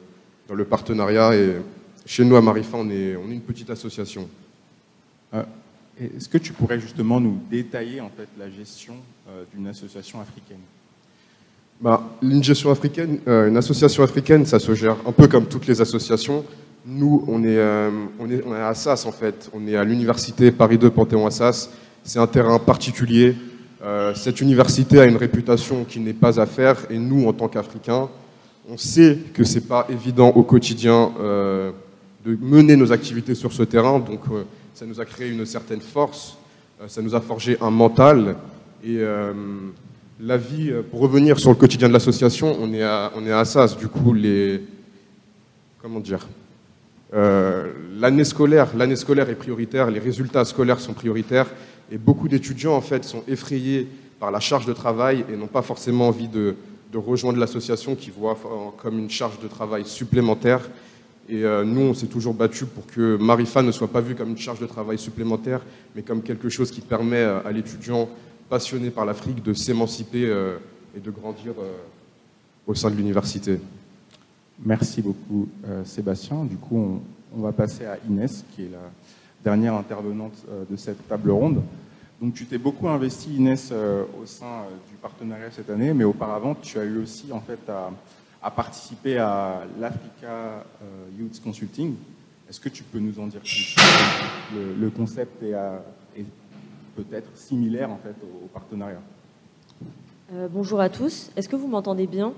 dans 0.48 0.56
le 0.56 0.66
partenariat. 0.66 1.36
Et 1.36 1.56
chez 2.06 2.26
nous, 2.26 2.36
à 2.36 2.42
Marifa, 2.42 2.78
on 2.78 2.90
est, 2.90 3.16
on 3.16 3.30
est 3.30 3.34
une 3.34 3.42
petite 3.42 3.70
association. 3.70 4.28
Euh, 5.34 5.44
est-ce 6.00 6.28
que 6.28 6.38
tu 6.38 6.52
pourrais 6.52 6.80
justement 6.80 7.20
nous 7.20 7.40
détailler 7.50 8.02
en 8.02 8.10
fait, 8.10 8.28
la 8.38 8.50
gestion 8.50 8.96
d'une 9.54 9.68
association 9.68 10.20
africaine? 10.20 10.60
Bah, 11.80 12.04
Une 12.22 12.44
gestion 12.44 12.70
africaine, 12.70 13.20
une 13.26 13.58
association 13.58 14.04
africaine, 14.04 14.46
ça 14.46 14.60
se 14.60 14.74
gère 14.76 14.98
un 15.08 15.12
peu 15.14 15.28
comme 15.28 15.46
toutes 15.46 15.68
les 15.68 15.80
associations. 15.80 16.44
Nous, 16.88 17.26
on 17.28 17.44
est, 17.44 17.58
euh, 17.58 17.90
on 18.20 18.30
est, 18.30 18.44
on 18.46 18.54
est 18.54 18.60
à 18.60 18.68
Assas 18.68 19.08
en 19.08 19.12
fait. 19.12 19.50
On 19.54 19.68
est 19.68 19.76
à 19.76 19.84
l'université 19.84 20.52
Paris 20.52 20.78
2 20.78 20.92
Panthéon-Assas. 20.92 21.72
C'est 22.04 22.20
un 22.20 22.28
terrain 22.28 22.60
particulier. 22.60 23.36
Euh, 23.86 24.16
cette 24.16 24.42
université 24.42 25.00
a 25.00 25.06
une 25.06 25.18
réputation 25.18 25.84
qui 25.84 26.00
n'est 26.00 26.14
pas 26.14 26.40
à 26.40 26.46
faire 26.46 26.78
et 26.90 26.98
nous, 26.98 27.28
en 27.28 27.34
tant 27.34 27.48
qu'Africains, 27.48 28.10
on 28.68 28.78
sait 28.78 29.20
que 29.34 29.44
ce 29.44 29.56
n'est 29.56 29.66
pas 29.66 29.86
évident 29.90 30.30
au 30.30 30.42
quotidien 30.42 31.14
euh, 31.20 31.72
de 32.26 32.36
mener 32.42 32.76
nos 32.76 32.92
activités 32.92 33.36
sur 33.36 33.54
ce 33.54 33.62
terrain. 33.62 34.00
Donc, 34.00 34.22
ça 34.74 34.86
nous 34.86 35.00
a 35.00 35.06
créé 35.06 35.30
une 35.30 35.46
certaine 35.46 35.82
force, 35.82 36.38
ça 36.88 37.02
nous 37.02 37.14
a 37.14 37.22
forgé 37.22 37.58
un 37.62 37.70
mental. 37.70 38.36
Et 38.84 39.00
la 40.20 40.38
vie, 40.38 40.74
pour 40.90 41.02
revenir 41.02 41.40
sur 41.40 41.52
le 41.52 41.56
quotidien 41.56 41.88
de 41.88 41.94
l'association, 41.94 42.58
on 42.60 42.74
est 42.74 42.82
à, 42.84 43.12
on 43.16 43.26
Assas. 43.28 43.78
Du 43.78 43.88
coup, 43.88 44.14
les. 44.14 44.62
Comment 45.80 46.00
dire 46.00 46.28
euh, 47.14 47.72
l'année 47.98 48.26
scolaire, 48.26 48.76
l'année 48.76 48.96
scolaire 48.96 49.30
est 49.30 49.36
prioritaire, 49.36 49.90
les 49.90 50.00
résultats 50.00 50.44
scolaires 50.44 50.80
sont 50.80 50.94
prioritaires, 50.94 51.48
et 51.92 51.98
beaucoup 51.98 52.28
d'étudiants 52.28 52.76
en 52.76 52.82
fait 52.82 53.04
sont 53.04 53.24
effrayés 53.28 53.88
par 54.20 54.32
la 54.32 54.40
charge 54.40 54.66
de 54.66 54.74
travail 54.74 55.26
et 55.32 55.36
n'ont 55.36 55.48
pas 55.48 55.62
forcément 55.62 56.08
envie 56.08 56.28
de, 56.28 56.56
rejoindre 56.94 57.40
l'association 57.40 57.94
qui 57.94 58.10
voit 58.10 58.38
comme 58.78 58.98
une 58.98 59.10
charge 59.10 59.42
de 59.42 59.50
travail 59.50 59.84
supplémentaire. 59.84 60.62
Et 61.28 61.44
euh, 61.44 61.66
nous, 61.66 61.82
on 61.82 61.94
s'est 61.94 62.08
toujours 62.08 62.34
battu 62.34 62.66
pour 62.66 62.86
que 62.88 63.18
Marifa 63.18 63.62
ne 63.62 63.74
soit 63.74 63.90
pas 63.90 64.00
vue 64.00 64.16
comme 64.16 64.30
une 64.30 64.38
charge 64.38 64.62
de 64.62 64.66
travail 64.66 64.98
supplémentaire, 64.98 65.60
mais 65.94 66.04
comme 66.04 66.22
quelque 66.22 66.48
chose 66.48 66.72
qui 66.72 66.80
permet 66.80 67.22
à 67.22 67.52
l'étudiant 67.52 68.08
passionné 68.48 68.92
par 68.92 69.04
l'Afrique 69.04 69.44
de 69.44 69.54
s'émanciper 69.54 70.26
euh, 70.26 70.58
et 70.96 71.02
de 71.02 71.12
grandir 71.12 71.52
au 72.66 72.74
sein 72.74 72.90
de 72.90 72.96
l'université. 72.96 73.60
Merci 74.64 75.02
beaucoup, 75.02 75.48
euh, 75.68 75.84
Sébastien. 75.84 76.46
Du 76.46 76.56
coup, 76.56 77.02
on, 77.36 77.42
va 77.42 77.52
passer 77.52 77.86
à 77.86 77.98
Inès, 78.08 78.46
qui 78.56 78.64
est 78.64 78.70
la 78.72 78.92
dernière 79.46 79.76
intervenante 79.76 80.44
euh, 80.50 80.64
de 80.70 80.76
cette 80.76 81.08
table 81.08 81.30
ronde. 81.30 81.62
Donc, 82.20 82.34
tu 82.34 82.46
t'es 82.46 82.58
beaucoup 82.58 82.90
investi, 82.90 83.36
Inès, 83.36 83.70
euh, 83.72 84.04
au 84.22 84.26
sein 84.26 84.64
du 84.90 84.96
partenariat 84.96 85.52
cette 85.52 85.70
année, 85.70 85.94
mais 85.94 86.04
auparavant, 86.04 86.56
tu 86.56 86.80
as 86.80 86.84
eu 86.84 86.98
aussi, 86.98 87.32
en 87.32 87.40
fait, 87.40 87.60
à, 87.70 88.52
participer 88.52 89.18
à 89.18 89.64
l'Africa 89.80 90.64
Youth 91.18 91.42
Consulting. 91.44 91.96
Est-ce 92.48 92.60
que 92.60 92.70
tu 92.70 92.84
peux 92.84 93.00
nous 93.00 93.20
en 93.20 93.26
dire 93.26 93.42
plus? 93.42 93.76
Le, 94.80 94.90
concept 94.92 95.42
est, 95.42 96.26
peut-être 96.96 97.36
similaire, 97.36 97.90
en 97.90 97.98
fait, 97.98 98.16
au 98.24 98.46
partenariat. 98.48 99.02
bonjour 100.52 100.80
à 100.80 100.90
tous. 100.90 101.32
Est-ce 101.36 101.50
que 101.50 101.56
vous 101.56 101.68
m'entendez 101.68 102.06
bien? 102.06 102.34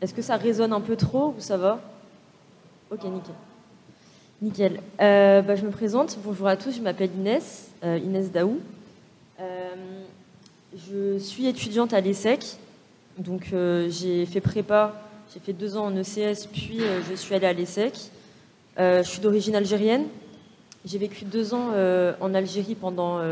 Est-ce 0.00 0.12
que 0.12 0.22
ça 0.22 0.36
résonne 0.36 0.72
un 0.72 0.80
peu 0.80 0.96
trop 0.96 1.34
ou 1.38 1.40
ça 1.40 1.56
va? 1.56 1.80
Ok, 2.90 3.04
nickel. 3.04 3.34
Nickel. 4.42 4.80
Euh, 5.00 5.40
bah, 5.40 5.56
je 5.56 5.64
me 5.64 5.70
présente. 5.70 6.18
Bonjour 6.22 6.46
à 6.46 6.58
tous. 6.58 6.76
Je 6.76 6.82
m'appelle 6.82 7.08
Inès, 7.16 7.70
euh, 7.82 7.98
Inès 7.98 8.30
Daou. 8.30 8.60
Euh, 9.40 9.44
je 10.76 11.18
suis 11.18 11.46
étudiante 11.46 11.94
à 11.94 12.00
l'ESSEC. 12.02 12.44
Donc, 13.16 13.54
j'ai 13.88 14.26
fait 14.26 14.42
prépa 14.42 15.02
J'ai 15.32 15.40
fait 15.40 15.54
deux 15.54 15.78
ans 15.78 15.86
en 15.86 15.96
ECS, 15.96 16.48
puis 16.52 16.80
je 17.08 17.14
suis 17.14 17.34
allée 17.34 17.46
à 17.46 17.54
l'ESSEC. 17.54 17.94
je 18.76 19.02
suis 19.04 19.20
d'origine 19.20 19.56
algérienne. 19.56 20.04
J'ai 20.84 20.98
vécu 20.98 21.24
deux 21.24 21.54
ans 21.54 21.70
en 22.20 22.34
Algérie 22.34 22.74
pendant 22.74 23.22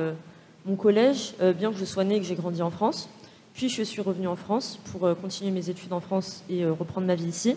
mon 0.65 0.77
collège, 0.77 1.35
bien 1.59 1.71
que 1.71 1.77
je 1.77 1.85
sois 1.85 2.05
née 2.05 2.17
et 2.17 2.21
que 2.21 2.25
j'ai 2.25 2.35
grandi 2.35 2.63
en 2.63 2.71
France. 2.71 3.11
Puis 3.53 3.69
je 3.69 3.83
suis 3.83 4.01
revenue 4.01 4.27
en 4.27 4.37
France 4.37 4.81
pour 4.91 5.15
continuer 5.21 5.51
mes 5.51 5.69
études 5.69 5.93
en 5.93 6.01
France 6.01 6.43
et 6.49 6.65
reprendre 6.65 7.07
ma 7.07 7.15
vie 7.15 7.29
ici. 7.29 7.55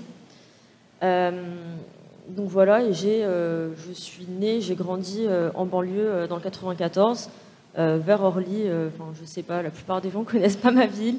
Donc 2.30 2.50
voilà, 2.50 2.84
et 2.84 2.94
je 2.94 3.92
suis 3.94 4.26
née, 4.28 4.62
j'ai 4.62 4.76
grandi 4.76 5.28
en 5.56 5.66
banlieue 5.66 6.28
dans 6.28 6.36
le 6.36 6.42
94. 6.42 7.30
Euh, 7.78 8.00
vers 8.04 8.24
Orly, 8.24 8.64
euh, 8.66 8.88
enfin, 8.88 9.12
je 9.20 9.24
sais 9.24 9.44
pas, 9.44 9.62
la 9.62 9.70
plupart 9.70 10.02
des 10.02 10.10
gens 10.10 10.24
connaissent 10.24 10.56
pas 10.56 10.72
ma 10.72 10.88
ville. 10.88 11.18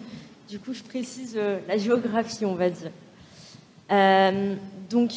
Du 0.48 0.58
coup, 0.58 0.72
je 0.72 0.82
précise 0.82 1.36
euh, 1.36 1.60
la 1.68 1.76
géographie, 1.76 2.44
on 2.44 2.54
va 2.54 2.68
dire. 2.68 2.90
donc, 4.90 5.12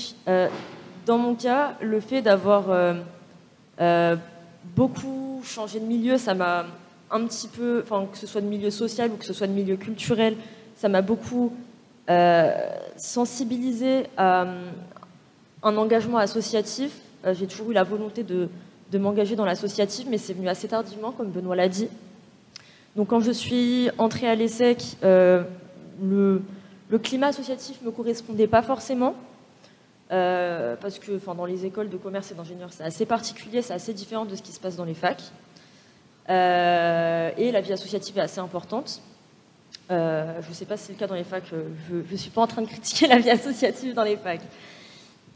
dans 1.05 1.17
mon 1.17 1.33
cas, 1.33 1.75
le 1.81 1.99
fait 1.99 2.21
d'avoir 2.21 2.95
beaucoup 4.75 5.41
changé 5.43 5.79
de 5.79 5.85
milieu, 5.85 6.17
ça 6.17 6.35
m'a 6.35 6.65
un 7.09 7.25
petit 7.25 7.47
peu, 7.47 7.81
enfin, 7.83 8.05
que 8.09 8.17
ce 8.17 8.27
soit 8.27 8.41
de 8.41 8.45
milieu 8.45 8.69
social 8.69 9.11
ou 9.11 9.17
que 9.17 9.25
ce 9.25 9.33
soit 9.33 9.47
de 9.47 9.53
milieu 9.53 9.77
culturel, 9.77 10.35
ça 10.75 10.89
m'a 10.89 11.01
beaucoup 11.01 11.53
sensibilisé 12.97 14.03
à 14.15 14.45
un 15.63 15.77
engagement 15.77 16.17
associatif. 16.17 16.91
J'ai 17.33 17.47
toujours 17.47 17.71
eu 17.71 17.73
la 17.73 17.83
volonté 17.83 18.23
de 18.23 18.49
m'engager 18.97 19.35
dans 19.35 19.45
l'associatif, 19.45 20.07
mais 20.09 20.17
c'est 20.17 20.33
venu 20.33 20.47
assez 20.47 20.67
tardivement, 20.67 21.11
comme 21.11 21.29
Benoît 21.29 21.55
l'a 21.55 21.69
dit. 21.69 21.87
Donc 22.95 23.07
quand 23.07 23.21
je 23.21 23.31
suis 23.31 23.89
entrée 23.97 24.27
à 24.27 24.35
l'ESSEC, 24.35 24.97
euh, 25.03 25.43
le, 26.01 26.41
climat 27.01 27.27
associatif 27.27 27.81
ne 27.81 27.87
me 27.87 27.91
correspondait 27.91 28.47
pas 28.47 28.61
forcément, 28.61 29.15
euh, 30.11 30.75
parce 30.75 30.99
que 30.99 31.13
dans 31.25 31.45
les 31.45 31.65
écoles 31.65 31.89
de 31.89 31.95
commerce 31.95 32.31
et 32.31 32.35
d'ingénieurs, 32.35 32.73
c'est 32.73 32.83
assez 32.83 33.05
particulier, 33.05 33.61
c'est 33.61 33.73
assez 33.73 33.93
différent 33.93 34.25
de 34.25 34.35
ce 34.35 34.41
qui 34.41 34.51
se 34.51 34.59
passe 34.59 34.75
dans 34.75 34.83
les 34.83 34.93
facs. 34.93 35.23
Euh, 36.29 37.31
et 37.37 37.51
la 37.51 37.61
vie 37.61 37.71
associative 37.71 38.17
est 38.17 38.21
assez 38.21 38.39
importante. 38.39 39.01
je 39.89 39.95
ne 40.49 40.53
sais 40.53 40.65
pas 40.65 40.75
si 40.75 40.87
c'est 40.87 40.93
le 40.93 40.99
cas 40.99 41.07
dans 41.07 41.15
les 41.15 41.23
facs, 41.23 41.45
je 41.49 41.95
ne 41.95 42.17
suis 42.17 42.29
pas 42.29 42.41
en 42.41 42.47
train 42.47 42.61
de 42.61 42.67
critiquer 42.67 43.07
la 43.07 43.19
vie 43.19 43.29
associative 43.29 43.93
dans 43.93 44.03
les 44.03 44.17
facs. 44.17 44.41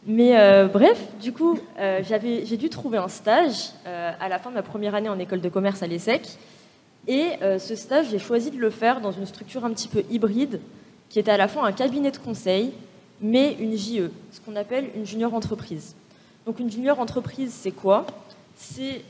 Mais 0.05 0.37
euh, 0.37 0.67
bref, 0.67 1.01
du 1.19 1.33
coup, 1.33 1.57
euh, 1.79 2.01
j'ai 2.03 2.57
dû 2.57 2.69
trouver 2.69 2.99
un 2.99 3.07
stage 3.07 3.71
euh, 3.87 4.11
à 4.19 4.29
la 4.29 4.37
fin 4.37 4.51
de 4.51 4.55
ma 4.55 4.61
première 4.61 4.93
année 4.93 5.09
en 5.09 5.17
école 5.17 5.41
de 5.41 5.49
commerce 5.49 5.81
à 5.81 5.87
l'ESSEC. 5.87 6.37
Et 7.07 7.33
ce 7.59 7.75
stage, 7.75 8.07
j'ai 8.09 8.17
choisi 8.17 8.49
de 8.49 8.57
le 8.57 8.71
faire 8.71 8.99
dans 8.99 9.11
une 9.11 9.27
structure 9.27 9.63
un 9.63 9.69
petit 9.69 9.87
peu 9.87 10.03
hybride, 10.09 10.59
qui 11.07 11.19
était 11.19 11.29
à 11.29 11.37
la 11.37 11.47
fois 11.47 11.63
un 11.67 11.71
cabinet 11.71 12.09
de 12.09 12.17
conseil, 12.17 12.71
mais 13.21 13.53
une 13.59 13.77
JE, 13.77 14.09
ce 14.31 14.39
qu'on 14.43 14.55
appelle 14.55 14.89
une 14.95 15.05
junior 15.05 15.35
entreprise. 15.35 15.95
Donc 16.47 16.59
une 16.59 16.71
junior 16.71 16.99
entreprise, 16.99 17.53
c'est 17.53 17.69
quoi? 17.69 18.07
C'est 18.55 19.03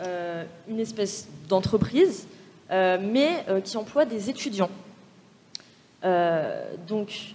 une 0.68 0.80
espèce 0.82 1.30
d'entreprise, 1.48 2.28
mais 2.70 3.46
qui 3.64 3.78
emploie 3.78 4.04
des 4.04 4.30
étudiants. 4.30 4.72
donc 6.04 7.34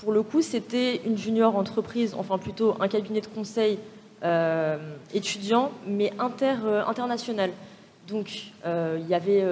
pour 0.00 0.12
le 0.12 0.22
coup, 0.22 0.40
c'était 0.40 0.96
une 1.04 1.18
junior 1.18 1.56
entreprise, 1.56 2.14
enfin 2.18 2.38
plutôt 2.38 2.74
un 2.80 2.88
cabinet 2.88 3.20
de 3.20 3.26
conseil 3.26 3.78
euh, 4.24 4.78
étudiant, 5.12 5.72
mais 5.86 6.10
euh, 6.18 6.82
international. 6.86 7.50
Donc, 8.08 8.52
euh, 8.64 8.98
il 8.98 9.06
y 9.08 9.14
avait 9.14 9.44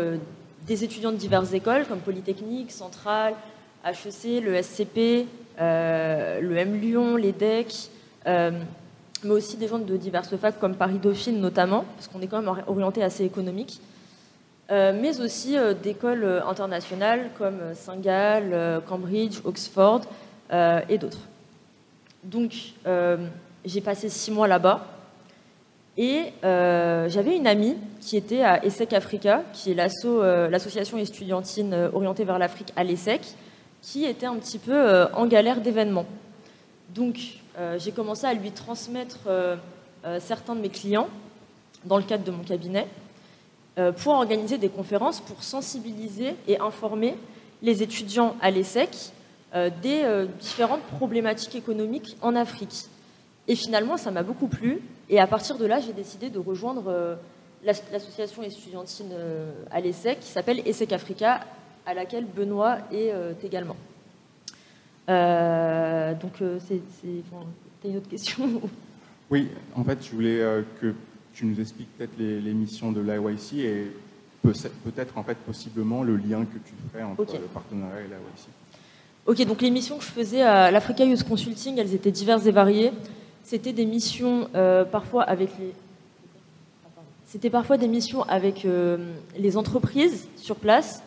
des 0.66 0.84
étudiants 0.84 1.12
de 1.12 1.16
diverses 1.16 1.52
écoles, 1.52 1.84
comme 1.86 1.98
Polytechnique, 1.98 2.72
Centrale, 2.72 3.34
HEC, 3.84 4.42
le 4.42 4.60
SCP, 4.62 5.26
le 5.58 6.56
M 6.56 6.80
Lyon, 6.80 7.16
l'EDEC, 7.16 7.90
mais 8.26 9.30
aussi 9.30 9.58
des 9.58 9.68
gens 9.68 9.78
de 9.78 9.96
diverses 9.98 10.34
facs, 10.36 10.58
comme 10.58 10.76
Paris-Dauphine 10.76 11.40
notamment, 11.40 11.84
parce 11.96 12.08
qu'on 12.08 12.22
est 12.22 12.26
quand 12.26 12.40
même 12.40 12.62
orienté 12.66 13.02
assez 13.02 13.24
économique. 13.24 13.80
mais 14.70 15.20
aussi 15.20 15.56
d'écoles 15.82 16.42
internationales 16.48 17.30
comme 17.38 17.60
Saint-Gall, 17.74 18.82
Cambridge, 18.86 19.40
Oxford, 19.44 20.02
euh, 20.52 20.80
et 20.88 20.96
d'autres. 20.96 21.20
Donc, 22.24 22.52
euh, 22.86 23.18
j'ai 23.64 23.80
passé 23.80 24.08
six 24.08 24.30
mois 24.30 24.48
là-bas. 24.48 24.86
Et 25.96 26.32
euh, 26.44 27.08
j'avais 27.08 27.36
une 27.36 27.46
amie 27.46 27.76
qui 28.00 28.16
était 28.16 28.42
à 28.42 28.64
ESSEC 28.64 28.92
Africa, 28.92 29.42
qui 29.52 29.72
est 29.72 29.74
l'association 29.74 30.96
estudiantine 30.96 31.90
orientée 31.92 32.24
vers 32.24 32.38
l'Afrique 32.38 32.72
à 32.76 32.84
l'ESSEC, 32.84 33.20
qui 33.82 34.04
était 34.04 34.26
un 34.26 34.36
petit 34.36 34.58
peu 34.58 35.06
en 35.12 35.26
galère 35.26 35.60
d'événements. 35.60 36.06
Donc, 36.94 37.18
j'ai 37.78 37.90
commencé 37.90 38.26
à 38.26 38.34
lui 38.34 38.52
transmettre 38.52 39.18
certains 40.20 40.54
de 40.54 40.60
mes 40.60 40.68
clients 40.68 41.08
dans 41.84 41.96
le 41.96 42.04
cadre 42.04 42.22
de 42.22 42.30
mon 42.30 42.44
cabinet 42.44 42.86
pour 43.96 44.12
organiser 44.12 44.56
des 44.56 44.68
conférences 44.68 45.20
pour 45.20 45.42
sensibiliser 45.42 46.36
et 46.46 46.60
informer 46.60 47.16
les 47.60 47.82
étudiants 47.82 48.36
à 48.40 48.52
l'ESSEC 48.52 49.12
des 49.54 50.02
euh, 50.04 50.26
différentes 50.40 50.82
problématiques 50.82 51.54
économiques 51.54 52.16
en 52.20 52.36
Afrique. 52.36 52.86
Et 53.46 53.54
finalement, 53.54 53.96
ça 53.96 54.10
m'a 54.10 54.22
beaucoup 54.22 54.46
plu. 54.46 54.80
Et 55.08 55.18
à 55.18 55.26
partir 55.26 55.56
de 55.56 55.64
là, 55.64 55.80
j'ai 55.80 55.94
décidé 55.94 56.28
de 56.28 56.38
rejoindre 56.38 56.88
euh, 56.88 57.14
l'association 57.64 58.42
estudiantine 58.42 59.10
à 59.70 59.80
l'ESSEC 59.80 60.20
qui 60.20 60.28
s'appelle 60.28 60.60
ESSEC 60.66 60.92
Africa, 60.92 61.40
à 61.86 61.94
laquelle 61.94 62.26
Benoît 62.26 62.78
est 62.92 63.12
également. 63.42 63.76
donc, 65.08 66.34
c'est, 66.68 66.80
une 67.84 67.96
autre 67.96 68.08
question 68.08 68.60
Oui, 69.30 69.48
en 69.74 69.82
fait, 69.82 69.98
je 70.04 70.10
voulais 70.12 70.62
que 70.80 70.94
tu 71.34 71.46
nous 71.46 71.58
expliques 71.58 71.88
peut-être 71.96 72.16
les, 72.18 72.52
missions 72.52 72.92
de 72.92 73.00
l'IYC 73.00 73.54
et 73.54 73.92
peut-être 74.42 75.18
en 75.18 75.24
fait 75.24 75.38
possiblement 75.38 76.04
le 76.04 76.16
lien 76.16 76.44
que 76.44 76.58
tu 76.58 76.74
ferais 76.92 77.02
entre 77.02 77.32
le 77.32 77.46
partenariat 77.46 78.02
et 78.02 78.04
l'IYC. 78.04 78.48
Ok, 79.28 79.44
donc 79.44 79.60
les 79.60 79.68
missions 79.68 79.98
que 79.98 80.04
je 80.04 80.08
faisais 80.08 80.40
à 80.40 80.70
l'Africa 80.70 81.04
Youth 81.04 81.22
Consulting, 81.22 81.76
elles 81.76 81.92
étaient 81.92 82.10
diverses 82.10 82.46
et 82.46 82.50
variées. 82.50 82.92
C'était 83.44 83.74
des 83.74 83.84
missions 83.84 84.48
euh, 84.54 84.86
parfois 84.86 85.22
avec 85.24 85.50
les... 85.60 85.74
C'était 87.26 87.50
parfois 87.50 87.76
des 87.76 87.88
missions 87.88 88.22
avec 88.22 88.64
euh, 88.64 88.96
les 89.36 89.58
entreprises 89.58 90.26
sur 90.38 90.56
place, 90.56 91.02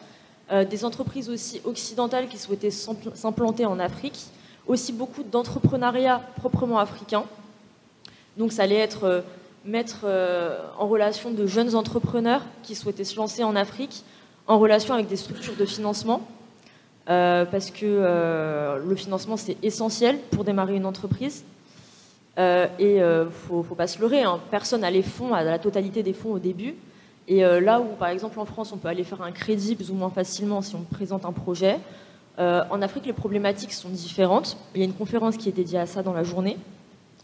euh, 0.52 0.64
des 0.64 0.86
entreprises 0.86 1.32
aussi 1.32 1.62
occidentales 1.66 2.28
qui 2.28 2.38
souhaitaient 2.38 2.70
s'implanter 2.70 3.66
en 3.66 3.80
Afrique, 3.80 4.20
aussi 4.68 4.94
beaucoup 4.94 5.24
d'entrepreneuriat 5.24 6.22
proprement 6.36 6.78
africain. 6.78 7.24
Donc 8.38 8.52
ça 8.52 8.62
allait 8.62 8.76
être 8.76 9.24
mettre 9.66 10.06
en 10.78 10.88
relation 10.88 11.32
de 11.32 11.48
jeunes 11.48 11.74
entrepreneurs 11.74 12.44
qui 12.62 12.76
souhaitaient 12.76 13.04
se 13.04 13.16
lancer 13.16 13.44
en 13.44 13.56
Afrique, 13.56 14.04
en 14.46 14.60
relation 14.60 14.94
avec 14.94 15.08
des 15.08 15.16
structures 15.16 15.56
de 15.56 15.66
financement. 15.66 16.22
Euh, 17.10 17.46
parce 17.46 17.72
que 17.72 17.86
euh, 17.86 18.80
le 18.86 18.96
financement, 18.96 19.38
c'est 19.38 19.58
essentiel 19.64 20.20
pour 20.32 20.44
démarrer 20.44 20.76
une 20.76 20.86
entreprise. 20.86 21.44
Euh, 22.38 22.68
et 22.80 22.98
il 22.98 23.02
ne 23.02 23.30
faut, 23.30 23.64
pas 23.76 23.88
se 23.88 24.00
leurrer, 24.00 24.24
hein. 24.24 24.40
personne 24.52 24.82
n'a 24.82 24.92
les 24.92 25.02
fonds, 25.02 25.30
la 25.30 25.60
totalité 25.60 26.04
des 26.04 26.14
fonds 26.14 26.32
au 26.32 26.40
début. 26.40 26.76
Et 27.28 27.42
là 27.42 27.80
où, 27.80 27.96
par 27.98 28.10
exemple, 28.10 28.40
en 28.40 28.46
France, 28.46 28.74
on 28.74 28.78
peut 28.78 28.88
aller 28.90 29.04
faire 29.04 29.22
un 29.22 29.32
crédit 29.32 29.76
plus 29.76 29.90
ou 29.90 29.94
moins 29.94 30.10
facilement 30.10 30.62
si 30.62 30.76
on 30.76 30.82
présente 30.82 31.24
un 31.24 31.32
projet, 31.32 31.78
en 32.38 32.82
Afrique, 32.82 33.06
les 33.06 33.14
problématiques 33.14 33.72
sont 33.72 33.90
différentes. 33.90 34.58
Il 34.74 34.80
y 34.80 34.84
a 34.84 34.86
une 34.86 34.94
conférence 34.94 35.38
qui 35.38 35.48
est 35.48 35.54
dédiée 35.54 35.80
à 35.80 35.86
ça 35.86 36.04
dans 36.04 36.14
la 36.14 36.24
journée, 36.24 36.58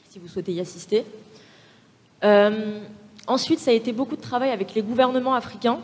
si 0.10 0.20
vous 0.20 0.28
souhaitez 0.28 0.54
y 0.54 0.62
assister. 0.62 1.04
ensuite, 3.28 3.60
ça 3.60 3.72
a 3.72 3.74
été 3.74 3.92
beaucoup 3.92 4.16
de 4.16 4.22
travail 4.22 4.52
avec 4.52 4.76
les 4.76 4.82
gouvernements 4.82 5.34
africains 5.34 5.80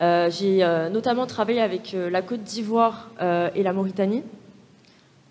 j'ai 0.00 0.62
euh, 0.62 0.88
notamment 0.90 1.26
travaillé 1.26 1.60
avec 1.60 1.94
euh, 1.94 2.08
la 2.10 2.22
Côte 2.22 2.42
d'Ivoire 2.42 3.10
et 3.54 3.62
la 3.62 3.72
Mauritanie. 3.72 4.22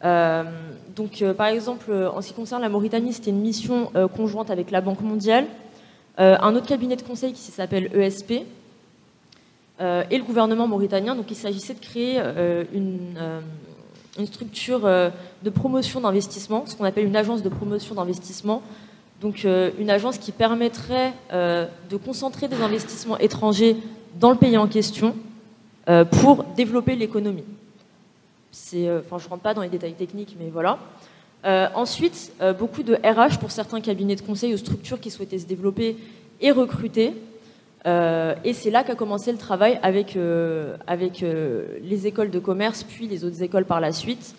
donc, 0.04 1.24
par 1.38 1.48
exemple, 1.48 1.92
en 1.92 2.22
ce 2.22 2.30
qui 2.30 2.34
concerne 2.34 2.62
la 2.62 2.70
Mauritanie, 2.70 3.14
c'était 3.14 3.32
une 3.32 3.42
mission 3.42 3.92
conjointe 4.16 4.52
avec 4.52 4.72
la 4.72 4.82
Banque 4.82 5.02
mondiale, 5.02 5.46
un 6.18 6.56
autre 6.56 6.68
cabinet 6.68 6.96
de 6.96 7.02
conseil 7.02 7.34
qui 7.34 7.42
s'appelle 7.52 7.90
ESP, 7.96 8.32
et 9.80 10.18
le 10.18 10.24
gouvernement 10.24 10.68
mauritanien. 10.68 11.16
Donc, 11.16 11.32
il 11.32 11.36
s'agissait 11.36 11.74
de 11.74 11.80
créer 11.80 12.20
une, 12.74 13.16
structure 14.26 14.82
de 14.82 15.50
promotion 15.50 16.02
d'investissement, 16.02 16.66
ce 16.66 16.76
qu'on 16.76 16.86
appelle 16.86 17.06
une 17.06 17.16
agence 17.16 17.42
de 17.42 17.50
promotion 17.50 17.96
d'investissement. 17.96 18.62
Donc, 19.22 19.46
une 19.46 19.90
agence 19.90 20.18
qui 20.20 20.32
permettrait 20.32 21.14
de 21.32 21.98
concentrer 21.98 22.48
des 22.48 22.62
investissements 22.62 23.18
étrangers 23.18 23.78
dans 24.20 24.32
le 24.32 24.38
pays 24.38 24.58
en 24.58 24.68
question 24.68 25.16
euh, 25.90 26.06
pour 26.06 26.44
développer 26.56 26.96
l'économie. 26.96 27.44
Euh, 28.74 29.02
enfin, 29.06 29.18
je 29.20 29.26
ne 29.26 29.30
rentre 29.30 29.44
pas 29.44 29.54
dans 29.54 29.62
les 29.62 29.70
détails 29.70 29.94
techniques, 29.94 30.36
mais 30.40 30.50
voilà. 30.50 30.80
Euh, 31.46 31.68
ensuite, 31.76 32.34
beaucoup 32.58 32.84
de 32.84 32.96
RH 32.96 33.38
pour 33.40 33.52
certains 33.52 33.80
cabinets 33.80 34.16
de 34.16 34.22
conseil 34.22 34.54
ou 34.54 34.58
structures 34.58 35.00
qui 35.00 35.12
souhaitaient 35.12 35.38
se 35.38 35.46
développer 35.46 35.98
et 36.42 36.52
recruter. 36.52 37.14
et 37.86 38.54
c'est 38.54 38.72
là 38.72 38.84
qu'a 38.84 38.96
commencé 38.96 39.32
le 39.32 39.38
travail 39.38 39.80
avec, 39.82 40.18
avec 40.88 41.22
les 41.22 42.08
écoles 42.08 42.32
de 42.32 42.40
commerce, 42.40 42.84
puis 42.84 43.08
les 43.08 43.24
autres 43.24 43.42
écoles 43.44 43.66
par 43.66 43.80
la 43.80 43.92
suite, 43.92 44.36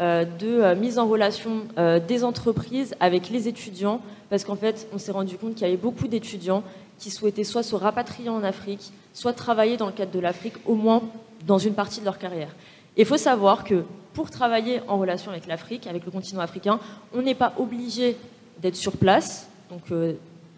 de 0.00 0.74
mise 0.74 0.98
en 0.98 1.06
relation 1.06 1.62
des 2.08 2.24
entreprises 2.24 2.96
avec 2.98 3.28
les 3.30 3.46
étudiants, 3.46 4.00
parce 4.30 4.44
qu'en 4.44 4.56
fait, 4.56 4.88
on 4.92 4.98
s'est 4.98 5.12
rendu 5.12 5.36
compte 5.36 5.54
qu'il 5.54 5.66
y 5.66 5.70
avait 5.70 5.76
beaucoup 5.76 6.08
d'étudiants 6.08 6.64
qui 6.98 7.10
souhaitaient 7.10 7.44
soit 7.44 7.62
se 7.62 7.74
rapatrier 7.74 8.28
en 8.28 8.42
Afrique, 8.42 8.92
soit 9.14 9.32
travailler 9.32 9.76
dans 9.76 9.86
le 9.86 9.92
cadre 9.92 10.12
de 10.12 10.20
l'Afrique, 10.20 10.54
au 10.66 10.74
moins 10.74 11.02
dans 11.46 11.58
une 11.58 11.74
partie 11.74 12.00
de 12.00 12.04
leur 12.04 12.18
carrière. 12.18 12.54
Il 12.96 13.06
faut 13.06 13.16
savoir 13.16 13.64
que 13.64 13.84
pour 14.12 14.30
travailler 14.30 14.80
en 14.88 14.98
relation 14.98 15.30
avec 15.30 15.46
l'Afrique, 15.46 15.86
avec 15.86 16.04
le 16.04 16.10
continent 16.10 16.40
africain, 16.40 16.80
on 17.14 17.22
n'est 17.22 17.36
pas 17.36 17.52
obligé 17.56 18.16
d'être 18.60 18.74
sur 18.74 18.96
place, 18.96 19.48
donc 19.70 19.82
euh, 19.92 20.14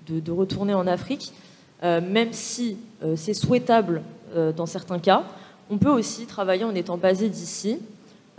de, 0.08 0.32
retourner 0.32 0.72
en 0.72 0.86
Afrique, 0.86 1.32
euh, 1.82 2.00
même 2.00 2.32
si 2.32 2.78
euh, 3.02 3.14
c'est 3.16 3.34
souhaitable 3.34 4.02
dans 4.56 4.66
certains 4.66 5.00
cas. 5.00 5.24
On 5.70 5.76
peut 5.76 5.90
aussi 5.90 6.24
travailler 6.24 6.62
en 6.62 6.74
étant 6.76 6.96
basé 6.96 7.28
d'ici 7.28 7.80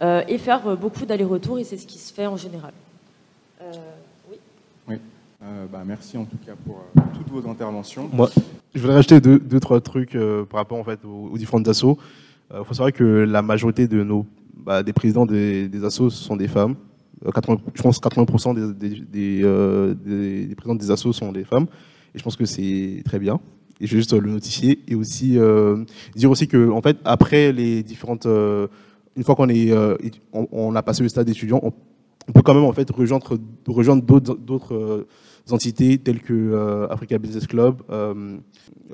et 0.02 0.38
faire 0.38 0.78
beaucoup 0.78 1.06
d'allers-retours, 1.06 1.60
et 1.60 1.66
c'est 1.66 1.76
ce 1.76 1.86
qui 1.86 1.98
se 1.98 2.14
fait 2.14 2.26
en 2.26 2.38
général. 2.38 2.72
Oui. 5.42 5.48
Bah, 5.72 5.84
merci 5.86 6.18
en 6.18 6.26
tout 6.26 6.38
cas 6.46 6.54
pour 6.66 6.84
toutes 7.14 7.30
vos 7.30 7.50
interventions. 7.50 8.10
Moi, 8.14 8.30
je 8.74 8.80
voudrais 8.80 8.96
rajouter 8.96 9.20
deux, 9.20 9.40
deux 9.40 9.60
trois 9.60 9.82
trucs 9.82 10.18
par 10.50 10.60
rapport 10.60 10.78
en 10.78 10.84
fait 10.84 11.00
aux, 11.06 11.38
différentes 11.38 11.68
assos. 11.68 11.98
Il 12.54 12.64
faut 12.66 12.74
savoir 12.74 12.92
que 12.92 13.04
la 13.04 13.42
majorité 13.42 13.88
de 13.88 14.04
nos 14.04 14.26
bah, 14.56 14.84
des 14.84 14.94
présidents 14.94 15.26
des, 15.26 15.68
des 15.68 15.84
assos 15.84 16.10
sont 16.10 16.36
des 16.36 16.48
femmes. 16.48 16.76
80, 17.34 17.54
euh, 17.54 17.58
je 17.74 17.82
pense 17.82 18.00
80% 18.00 18.76
des, 19.12 19.42
euh, 19.44 19.96
présidents 20.56 20.76
des 20.76 20.92
assos 20.92 21.14
sont 21.14 21.32
des 21.32 21.44
femmes. 21.44 21.68
Et 22.14 22.20
je 22.20 22.24
pense 22.24 22.36
que 22.36 22.46
c'est 22.46 23.02
très 23.06 23.20
bien. 23.20 23.40
Et 23.80 23.88
je 23.88 23.94
vais 23.94 24.00
juste 24.00 24.14
le 24.14 24.30
notifier. 24.30 24.80
Et 24.88 24.96
aussi 24.96 25.38
euh, 25.38 25.84
dire 26.16 26.30
aussi 26.30 26.48
que, 26.48 26.70
en 26.70 26.82
fait, 26.82 26.98
après 27.06 27.52
les 27.52 27.84
différentes. 27.84 28.26
une 28.26 29.24
fois 29.24 29.36
qu'on 29.36 29.50
est, 29.50 29.74
on, 30.32 30.76
a 30.76 30.84
passé 30.84 31.04
le 31.04 31.10
stade 31.10 31.30
étudiant, 31.30 31.60
on, 31.64 31.74
on, 32.28 32.32
peut 32.32 32.42
quand 32.42 32.54
même 32.54 32.64
en 32.64 32.74
fait 32.74 32.90
rejoindre, 32.90 33.38
rejoindre 33.68 34.04
d'autres 34.04 35.08
entités 35.54 35.98
telles 35.98 36.22
que 36.22 36.88
Africa 36.90 37.18
Business 37.18 37.48
Club, 37.48 37.82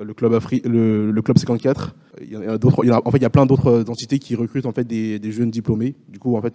le 0.04 0.14
club 0.14 0.34
Afri 0.34 0.60
le, 0.64 1.10
le, 1.10 1.22
club 1.22 1.38
54. 1.38 1.94
Il 2.20 2.30
y 2.30 2.36
a 2.36 2.58
d'autres, 2.58 2.84
en 2.88 3.10
fait, 3.10 3.18
il 3.18 3.22
y 3.22 3.26
a 3.26 3.30
plein 3.30 3.46
d'autres 3.46 3.84
entités 3.88 4.18
qui 4.18 4.34
recrutent 4.34 4.66
en 4.66 4.72
fait 4.72 4.84
des, 4.84 5.18
des 5.18 5.32
jeunes 5.32 5.50
diplômés. 5.50 5.94
Du 6.08 6.18
coup, 6.18 6.36
en 6.36 6.42
fait, 6.42 6.54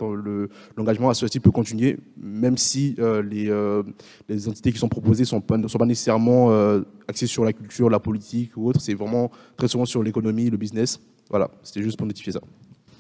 l'engagement 0.76 1.10
associatif 1.10 1.42
peut 1.42 1.52
continuer, 1.52 1.98
même 2.18 2.58
si 2.58 2.96
euh, 3.00 3.22
les, 3.22 3.50
euh, 3.50 3.84
les, 4.28 4.48
entités 4.48 4.72
qui 4.72 4.78
sont 4.78 4.90
proposées 4.90 5.26
sont 5.26 5.42
pas, 5.42 5.58
sont 5.68 5.78
pas 5.78 5.86
nécessairement 5.86 6.52
euh, 6.52 6.82
axées 7.08 7.28
sur 7.28 7.46
la 7.46 7.54
culture, 7.54 7.90
la 7.90 8.00
politique 8.00 8.58
ou 8.58 8.68
autre. 8.68 8.82
C'est 8.82 8.94
vraiment 8.94 9.32
très 9.58 9.68
souvent 9.68 9.86
sur 9.86 10.04
l'économie, 10.04 10.50
le 10.50 10.58
business. 10.58 11.00
Voilà, 11.30 11.50
c'était 11.64 11.82
juste 11.82 11.98
pour 11.98 12.08
notifier 12.08 12.34
ça. 12.34 12.42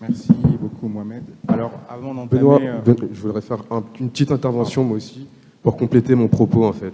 Merci 0.01 0.33
beaucoup, 0.59 0.87
Mohamed. 0.87 1.23
Alors, 1.47 1.71
avant 1.89 2.13
d'entamer, 2.13 2.41
Benoît, 2.41 2.95
je 3.11 3.21
voudrais 3.21 3.41
faire 3.41 3.63
une 3.99 4.09
petite 4.09 4.31
intervention 4.31 4.83
moi 4.83 4.97
aussi 4.97 5.27
pour 5.63 5.77
compléter 5.77 6.13
mon 6.13 6.27
propos 6.27 6.65
en 6.65 6.73
fait. 6.73 6.93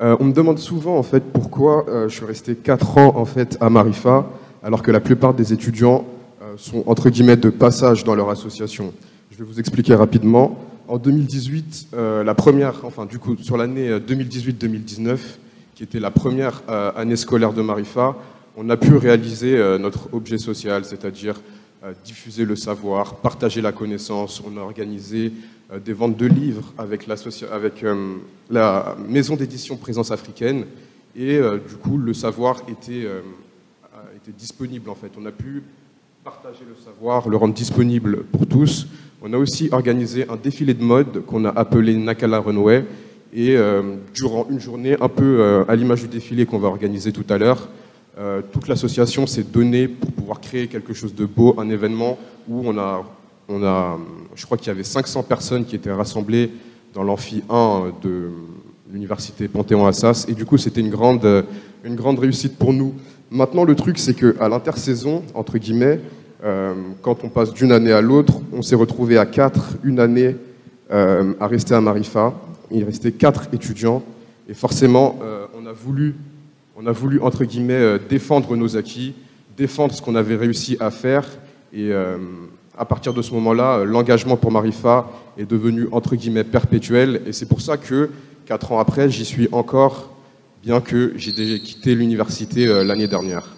Euh, 0.00 0.16
on 0.18 0.24
me 0.24 0.32
demande 0.32 0.58
souvent 0.58 0.96
en 0.96 1.02
fait 1.02 1.20
pourquoi 1.20 1.88
euh, 1.88 2.08
je 2.08 2.16
suis 2.16 2.24
resté 2.24 2.54
4 2.56 2.98
ans 2.98 3.12
en 3.16 3.24
fait 3.24 3.56
à 3.60 3.70
Marifa 3.70 4.26
alors 4.62 4.82
que 4.82 4.90
la 4.90 5.00
plupart 5.00 5.34
des 5.34 5.52
étudiants 5.52 6.04
euh, 6.42 6.54
sont 6.56 6.82
entre 6.86 7.10
guillemets 7.10 7.36
de 7.36 7.50
passage 7.50 8.02
dans 8.02 8.14
leur 8.14 8.30
association. 8.30 8.92
Je 9.30 9.38
vais 9.38 9.44
vous 9.44 9.60
expliquer 9.60 9.94
rapidement. 9.94 10.58
En 10.86 10.98
2018, 10.98 11.88
la 11.94 12.34
première, 12.34 12.82
enfin 12.84 13.06
du 13.06 13.18
coup 13.18 13.36
sur 13.40 13.56
l'année 13.56 13.98
2018-2019, 13.98 15.16
qui 15.74 15.82
était 15.82 15.98
la 15.98 16.10
première 16.10 16.62
année 16.68 17.16
scolaire 17.16 17.54
de 17.54 17.62
Marifa, 17.62 18.14
on 18.54 18.68
a 18.68 18.76
pu 18.76 18.94
réaliser 18.94 19.56
notre 19.80 20.12
objet 20.12 20.36
social, 20.36 20.84
c'est-à-dire 20.84 21.40
diffuser 22.04 22.44
le 22.44 22.54
savoir, 22.54 23.16
partager 23.16 23.62
la 23.62 23.72
connaissance. 23.72 24.42
On 24.46 24.58
a 24.58 24.60
organisé 24.60 25.32
des 25.84 25.92
ventes 25.92 26.16
de 26.16 26.26
livres 26.26 26.72
avec, 26.76 27.08
euh, 27.82 28.16
la 28.50 28.96
maison 29.08 29.36
d'édition 29.36 29.76
Présence 29.76 30.10
africaine. 30.10 30.66
Et 31.16 31.36
euh, 31.36 31.58
du 31.58 31.76
coup, 31.76 31.96
le 31.96 32.12
savoir 32.12 32.62
était, 32.68 33.08
était 34.16 34.32
disponible 34.36 34.90
en 34.90 34.94
fait. 34.94 35.10
On 35.18 35.26
a 35.26 35.32
pu 35.32 35.62
partager 36.22 36.64
le 36.68 36.74
savoir, 36.82 37.28
le 37.28 37.36
rendre 37.36 37.54
disponible 37.54 38.24
pour 38.24 38.46
tous. 38.46 38.86
On 39.22 39.32
a 39.32 39.38
aussi 39.38 39.68
organisé 39.72 40.28
un 40.28 40.36
défilé 40.36 40.74
de 40.74 40.82
mode 40.82 41.24
qu'on 41.24 41.44
a 41.44 41.50
appelé 41.50 41.96
Nakala 41.96 42.40
Runway. 42.40 42.84
Et 43.36 43.56
durant 44.14 44.46
une 44.48 44.60
journée, 44.60 44.96
un 45.00 45.08
peu 45.08 45.64
à 45.66 45.74
l'image 45.74 46.02
du 46.02 46.08
défilé 46.08 46.46
qu'on 46.46 46.58
va 46.58 46.68
organiser 46.68 47.10
tout 47.10 47.24
à 47.28 47.36
l'heure, 47.36 47.68
toute 48.52 48.68
l'association 48.68 49.26
s'est 49.26 49.42
donnée 49.42 49.88
pour 49.88 50.12
pouvoir 50.12 50.40
créer 50.40 50.68
quelque 50.68 50.94
chose 50.94 51.14
de 51.14 51.24
beau, 51.24 51.54
un 51.58 51.68
événement 51.68 52.16
où 52.48 52.62
on 52.64 52.78
a 52.78 53.04
on 53.48 53.62
a, 53.62 53.98
je 54.34 54.44
crois 54.44 54.56
qu'il 54.56 54.68
y 54.68 54.70
avait 54.70 54.84
500 54.84 55.22
personnes 55.22 55.64
qui 55.64 55.76
étaient 55.76 55.92
rassemblées 55.92 56.50
dans 56.94 57.02
l'amphi 57.02 57.42
1 57.48 57.92
de 58.02 58.30
l'université 58.90 59.48
Panthéon-Assas. 59.48 60.26
Et 60.28 60.34
du 60.34 60.44
coup, 60.44 60.56
c'était 60.56 60.80
une 60.80 60.90
grande, 60.90 61.44
une 61.84 61.96
grande 61.96 62.18
réussite 62.18 62.56
pour 62.56 62.72
nous. 62.72 62.94
Maintenant, 63.30 63.64
le 63.64 63.74
truc, 63.74 63.98
c'est 63.98 64.14
qu'à 64.14 64.48
l'intersaison, 64.48 65.22
entre 65.34 65.58
guillemets, 65.58 66.00
euh, 66.44 66.74
quand 67.02 67.24
on 67.24 67.28
passe 67.28 67.52
d'une 67.52 67.72
année 67.72 67.92
à 67.92 68.00
l'autre, 68.00 68.34
on 68.52 68.62
s'est 68.62 68.76
retrouvé 68.76 69.16
à 69.18 69.26
quatre, 69.26 69.76
une 69.82 69.98
année 69.98 70.36
euh, 70.92 71.32
à 71.40 71.46
rester 71.46 71.74
à 71.74 71.80
Marifa. 71.80 72.34
Il 72.70 72.84
restait 72.84 73.12
quatre 73.12 73.48
étudiants. 73.52 74.02
Et 74.48 74.54
forcément, 74.54 75.18
euh, 75.22 75.46
on, 75.58 75.66
a 75.66 75.72
voulu, 75.72 76.14
on 76.76 76.86
a 76.86 76.92
voulu, 76.92 77.18
entre 77.20 77.44
guillemets, 77.44 77.98
défendre 78.08 78.56
nos 78.56 78.76
acquis, 78.76 79.14
défendre 79.56 79.94
ce 79.94 80.02
qu'on 80.02 80.14
avait 80.14 80.36
réussi 80.36 80.76
à 80.80 80.90
faire. 80.90 81.26
Et 81.72 81.90
à 82.76 82.84
partir 82.84 83.14
de 83.14 83.22
ce 83.22 83.32
moment-là, 83.34 83.78
euh, 83.78 83.84
l'engagement 83.84 84.36
pour 84.36 84.50
Marifa 84.50 85.06
est 85.38 85.44
devenu 85.44 85.88
entre 85.92 86.16
guillemets 86.16 86.44
perpétuel. 86.44 87.22
Et 87.26 87.32
c'est 87.32 87.46
pour 87.46 87.60
ça 87.60 87.76
que, 87.76 88.10
quatre 88.46 88.72
ans 88.72 88.78
après, 88.78 89.10
j'y 89.10 89.24
suis 89.24 89.48
encore, 89.52 90.10
bien 90.62 90.80
que 90.80 91.12
j'ai 91.16 91.32
déjà 91.32 91.58
quitté 91.58 91.94
l'université 91.94 92.66
euh, 92.66 92.84
l'année 92.84 93.06
dernière. 93.06 93.48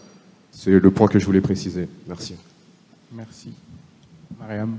C'est 0.53 0.71
le 0.71 0.91
point 0.91 1.09
que 1.09 1.19
je 1.19 1.25
voulais 1.25 1.41
préciser. 1.41 1.89
Merci. 2.07 2.35
Merci. 3.13 3.53
Mariam 4.39 4.77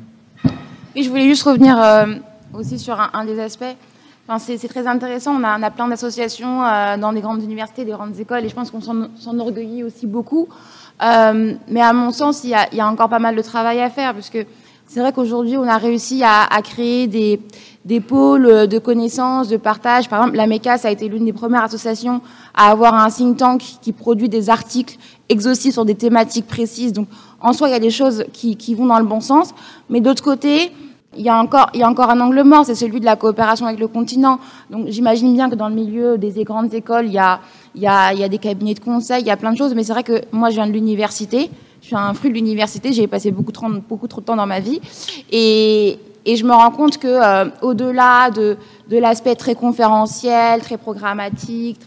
Oui, 0.95 1.04
je 1.04 1.10
voulais 1.10 1.28
juste 1.28 1.43
revenir 1.43 1.80
euh, 1.80 2.06
aussi 2.54 2.78
sur 2.78 3.00
un, 3.00 3.26
des 3.26 3.39
aspects. 3.39 3.63
Enfin, 4.28 4.39
c'est 4.39 4.67
très 4.67 4.86
intéressant. 4.88 5.39
On 5.39 5.43
a, 5.43 5.58
on 5.58 5.63
a 5.63 5.71
plein 5.71 5.88
d'associations 5.88 6.62
dans 6.97 7.13
des 7.13 7.21
grandes 7.21 7.41
universités, 7.41 7.86
des 7.86 7.91
grandes 7.91 8.19
écoles, 8.19 8.43
et 8.43 8.50
je 8.50 8.56
pense 8.56 8.71
qu'on 8.71 8.82
s'en 8.82 9.39
orgueillit 9.39 9.84
aussi 9.84 10.06
beaucoup. 10.06 10.50
Euh, 11.01 11.53
mais 11.67 11.81
à 11.81 11.93
mon 11.93 12.12
sens, 12.12 12.43
il 12.43 12.51
y, 12.51 12.53
a, 12.53 12.67
il 12.71 12.77
y, 12.77 12.81
a, 12.81 12.88
encore 12.88 13.10
pas 13.10 13.19
mal 13.19 13.36
de 13.36 13.41
travail 13.41 13.79
à 13.81 13.89
faire, 13.89 14.13
parce 14.13 14.29
que 14.29 14.45
c'est 14.88 14.99
vrai 14.99 15.12
qu'aujourd'hui, 15.12 15.57
on 15.57 15.67
a 15.67 15.77
réussi 15.77 16.23
à, 16.23 16.43
à 16.43 16.62
créer 16.62 17.07
des, 17.07 17.39
des, 17.86 17.99
pôles 17.99 18.67
de 18.67 18.79
connaissances, 18.79 19.49
de 19.49 19.57
partage. 19.57 20.10
Par 20.10 20.19
exemple, 20.21 20.38
la 20.38 20.47
MECAS 20.47 20.81
a 20.86 20.91
été 20.91 21.07
l'une 21.07 21.25
des 21.25 21.33
premières 21.33 21.63
associations 21.63 22.21
à 22.55 22.71
avoir 22.71 22.93
un 22.93 23.10
think 23.10 23.38
tank 23.38 23.62
qui 23.81 23.91
produit 23.91 24.29
des 24.29 24.49
articles 24.49 24.97
exhaustifs 25.29 25.73
sur 25.73 25.86
des 25.86 25.95
thématiques 25.95 26.47
précises. 26.47 26.93
Donc, 26.93 27.07
en 27.41 27.53
soi, 27.53 27.69
il 27.69 27.73
y 27.73 27.75
a 27.75 27.79
des 27.79 27.91
choses 27.91 28.23
qui, 28.33 28.55
qui 28.55 28.73
vont 28.73 28.86
dans 28.86 28.99
le 28.99 29.05
bon 29.05 29.19
sens. 29.19 29.53
Mais 29.89 30.01
d'autre 30.01 30.23
côté, 30.23 30.71
il 31.17 31.25
y, 31.25 31.30
a 31.30 31.38
encore, 31.39 32.10
un 32.10 32.19
angle 32.19 32.43
mort, 32.43 32.65
c'est 32.65 32.75
celui 32.75 32.99
de 32.99 33.06
la 33.06 33.15
coopération 33.15 33.65
avec 33.65 33.80
le 33.80 33.88
continent. 33.88 34.39
Donc 34.69 34.88
j'imagine 34.88 35.34
bien 35.34 35.49
que 35.49 35.56
dans 35.56 35.69
le 35.69 35.75
milieu 35.75 36.17
des 36.17 36.43
grandes 36.43 36.73
écoles, 36.73 37.08
il 37.08 37.13
y 37.13 37.88
a, 37.88 38.27
des 38.27 38.38
cabinets 38.38 38.73
de 38.73 38.80
conseil, 38.80 39.21
il 39.21 39.27
y 39.27 39.32
a 39.32 39.38
plein 39.38 39.51
de 39.51 39.58
choses, 39.58 39.73
mais 39.73 39.84
c'est 39.84 39.93
vrai 39.93 40.03
que 40.03 40.21
moi 40.32 40.49
je 40.49 40.56
viens 40.56 40.67
de 40.67 40.71
l'université, 40.71 41.49
je 41.82 41.88
suis 41.88 41.95
un 41.95 42.13
fruit 42.13 42.30
de 42.30 42.36
l'université, 42.36 42.93
j'ai 42.93 43.08
passé 43.08 43.32
beaucoup 43.32 43.51
trop, 43.51 43.69
de 43.69 44.25
temps 44.25 44.36
dans 44.36 44.47
ma 44.47 44.60
vie, 44.60 44.80
et, 45.32 45.99
je 46.25 46.43
me 46.43 46.51
rends 46.51 46.71
compte 46.71 46.97
que 46.97 47.08
euh, 47.08 47.49
au-delà 47.62 48.30
de, 48.32 48.58
l'aspect 48.89 49.36
très 49.36 49.56
conférentiel, 49.56 50.62
très 50.62 50.77
programmatique, 50.77 51.80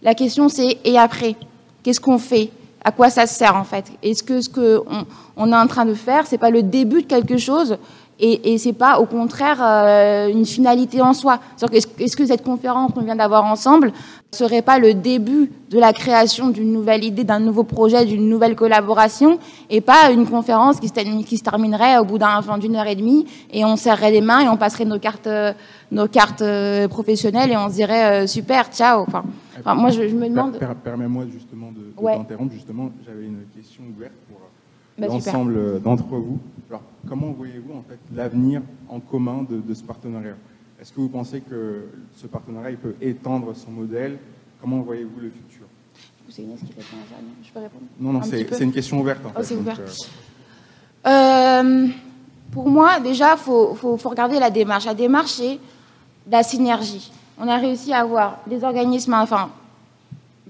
la 0.00 0.14
question 0.14 0.48
c'est 0.48 0.78
et 0.84 0.96
après 0.96 1.34
Qu'est-ce 1.82 2.00
qu'on 2.00 2.18
fait? 2.18 2.50
À 2.82 2.92
quoi 2.92 3.10
ça 3.10 3.26
sert 3.26 3.56
en 3.56 3.64
fait? 3.64 3.92
Est-ce 4.02 4.22
que 4.22 4.40
ce 4.40 4.48
qu'on 4.48 5.06
on 5.36 5.52
est 5.52 5.56
en 5.56 5.66
train 5.66 5.84
de 5.84 5.94
faire, 5.94 6.26
c'est 6.26 6.38
pas 6.38 6.50
le 6.50 6.62
début 6.62 7.02
de 7.02 7.06
quelque 7.06 7.36
chose 7.36 7.76
et, 8.20 8.52
et 8.52 8.58
c'est 8.58 8.72
pas 8.72 9.00
au 9.00 9.06
contraire 9.06 9.58
euh, 9.60 10.28
une 10.28 10.46
finalité 10.46 11.00
en 11.00 11.12
soi. 11.12 11.40
Est-ce 11.72 12.16
que 12.16 12.26
cette 12.26 12.44
conférence 12.44 12.92
qu'on 12.92 13.02
vient 13.02 13.16
d'avoir 13.16 13.44
ensemble 13.44 13.92
serait 14.32 14.62
pas 14.62 14.78
le 14.78 14.94
début 14.94 15.50
de 15.70 15.78
la 15.78 15.92
création 15.92 16.50
d'une 16.50 16.72
nouvelle 16.72 17.02
idée, 17.02 17.24
d'un 17.24 17.40
nouveau 17.40 17.64
projet, 17.64 18.04
d'une 18.04 18.28
nouvelle 18.28 18.54
collaboration, 18.54 19.38
et 19.70 19.80
pas 19.80 20.10
une 20.12 20.26
conférence 20.26 20.78
qui 20.78 20.88
se, 20.88 21.22
qui 21.24 21.36
se 21.36 21.42
terminerait 21.42 21.98
au 21.98 22.04
bout 22.04 22.18
d'un 22.18 22.40
d'une 22.58 22.76
heure 22.76 22.86
et 22.86 22.94
demie, 22.94 23.26
et 23.52 23.64
on 23.64 23.76
serrerait 23.76 24.12
les 24.12 24.20
mains 24.20 24.40
et 24.40 24.48
on 24.48 24.56
passerait 24.56 24.84
nos 24.84 24.98
cartes, 24.98 25.28
nos 25.90 26.06
cartes 26.06 26.42
euh, 26.42 26.88
professionnelles 26.88 27.50
et 27.50 27.56
on 27.56 27.68
se 27.68 27.74
dirait 27.74 28.22
euh, 28.22 28.26
super, 28.26 28.68
ciao. 28.70 29.02
Enfin, 29.02 29.24
enfin 29.58 29.74
moi 29.74 29.90
je, 29.90 30.08
je, 30.08 30.14
me 30.14 30.28
demande. 30.28 30.58
Permets-moi 30.84 31.24
justement 31.32 31.72
de, 31.72 31.92
de 32.00 32.16
t'interrompre. 32.16 32.52
Justement, 32.52 32.90
j'avais 33.04 33.24
une 33.24 33.44
question 33.54 33.82
ouverte 33.94 34.14
pour 34.28 34.40
bah, 35.00 35.06
l'ensemble 35.08 35.80
d'entre 35.80 36.04
vous. 36.04 36.38
Alors, 36.68 36.82
comment 37.08 37.32
voyez-vous 37.32 37.72
en 37.72 37.82
fait 37.82 37.98
l'avenir 38.14 38.62
en 38.88 39.00
commun 39.00 39.46
de, 39.48 39.74
ce 39.74 39.82
partenariat? 39.82 40.36
Est-ce 40.80 40.92
que 40.92 41.00
vous 41.00 41.08
pensez 41.08 41.40
que 41.40 41.86
ce 42.16 42.26
partenariat 42.26 42.70
il 42.70 42.76
peut 42.76 42.94
étendre 43.00 43.54
son 43.54 43.70
modèle? 43.70 44.18
Comment 44.60 44.80
voyez-vous 44.80 45.20
le 45.20 45.30
futur? 45.30 45.66
C'est 46.28 46.42
Inès 46.42 46.60
qui 46.60 46.66
répond 46.66 46.96
à 46.96 47.08
ça, 47.10 47.20
non? 47.20 47.32
Je 47.42 47.50
peux 47.50 47.58
répondre 47.58 47.84
Non, 47.98 48.12
non, 48.12 48.22
c'est 48.22 48.62
une 48.62 48.72
question 48.72 49.00
ouverte. 49.00 49.20
En 49.26 49.30
oh, 49.36 49.52
ouvert. 49.54 49.80
Euh, 51.06 51.08
euh, 51.08 51.88
Pour 52.52 52.68
moi, 52.68 53.00
déjà, 53.00 53.32
il 53.32 53.38
faut, 53.38 53.74
faut, 53.74 53.96
faut, 53.96 54.10
regarder 54.10 54.38
la 54.38 54.50
démarche. 54.50 54.84
La 54.84 54.94
démarche, 54.94 55.32
c'est 55.32 55.58
la 56.30 56.44
synergie. 56.44 57.10
On 57.36 57.48
a 57.48 57.56
réussi 57.56 57.92
à 57.92 58.00
avoir 58.00 58.38
des 58.46 58.62
organismes 58.62 59.14
enfin, 59.14 59.50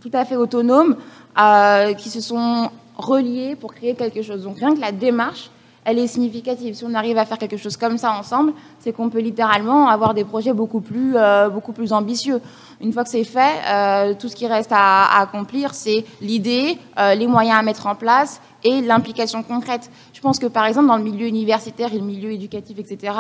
tout 0.00 0.10
à 0.12 0.24
fait 0.24 0.36
autonomes 0.36 0.96
euh, 1.38 1.94
qui 1.94 2.10
se 2.10 2.20
sont 2.20 2.70
reliés 3.00 3.56
pour 3.56 3.74
créer 3.74 3.94
quelque 3.94 4.22
chose. 4.22 4.42
Donc 4.42 4.58
rien 4.58 4.74
que 4.74 4.80
la 4.80 4.92
démarche, 4.92 5.50
elle 5.84 5.98
est 5.98 6.06
significative. 6.06 6.74
Si 6.74 6.84
on 6.84 6.94
arrive 6.94 7.16
à 7.16 7.24
faire 7.24 7.38
quelque 7.38 7.56
chose 7.56 7.76
comme 7.76 7.96
ça 7.96 8.12
ensemble, 8.12 8.52
c'est 8.78 8.92
qu'on 8.92 9.08
peut 9.08 9.20
littéralement 9.20 9.88
avoir 9.88 10.14
des 10.14 10.24
projets 10.24 10.52
beaucoup 10.52 10.80
plus, 10.80 11.16
euh, 11.16 11.48
beaucoup 11.48 11.72
plus 11.72 11.92
ambitieux. 11.92 12.40
Une 12.80 12.92
fois 12.92 13.04
que 13.04 13.10
c'est 13.10 13.24
fait, 13.24 13.54
euh, 13.66 14.14
tout 14.14 14.28
ce 14.28 14.36
qui 14.36 14.46
reste 14.46 14.72
à, 14.72 15.20
accomplir, 15.20 15.74
c'est 15.74 16.04
l'idée, 16.20 16.78
euh, 16.98 17.14
les 17.14 17.26
moyens 17.26 17.58
à 17.58 17.62
mettre 17.62 17.86
en 17.86 17.94
place 17.94 18.40
et 18.62 18.82
l'implication 18.82 19.42
concrète. 19.42 19.90
Je 20.12 20.20
pense 20.20 20.38
que 20.38 20.46
par 20.46 20.66
exemple 20.66 20.88
dans 20.88 20.98
le 20.98 21.02
milieu 21.02 21.26
universitaire 21.26 21.94
et 21.94 21.98
le 21.98 22.04
milieu 22.04 22.30
éducatif, 22.30 22.78
etc., 22.78 23.14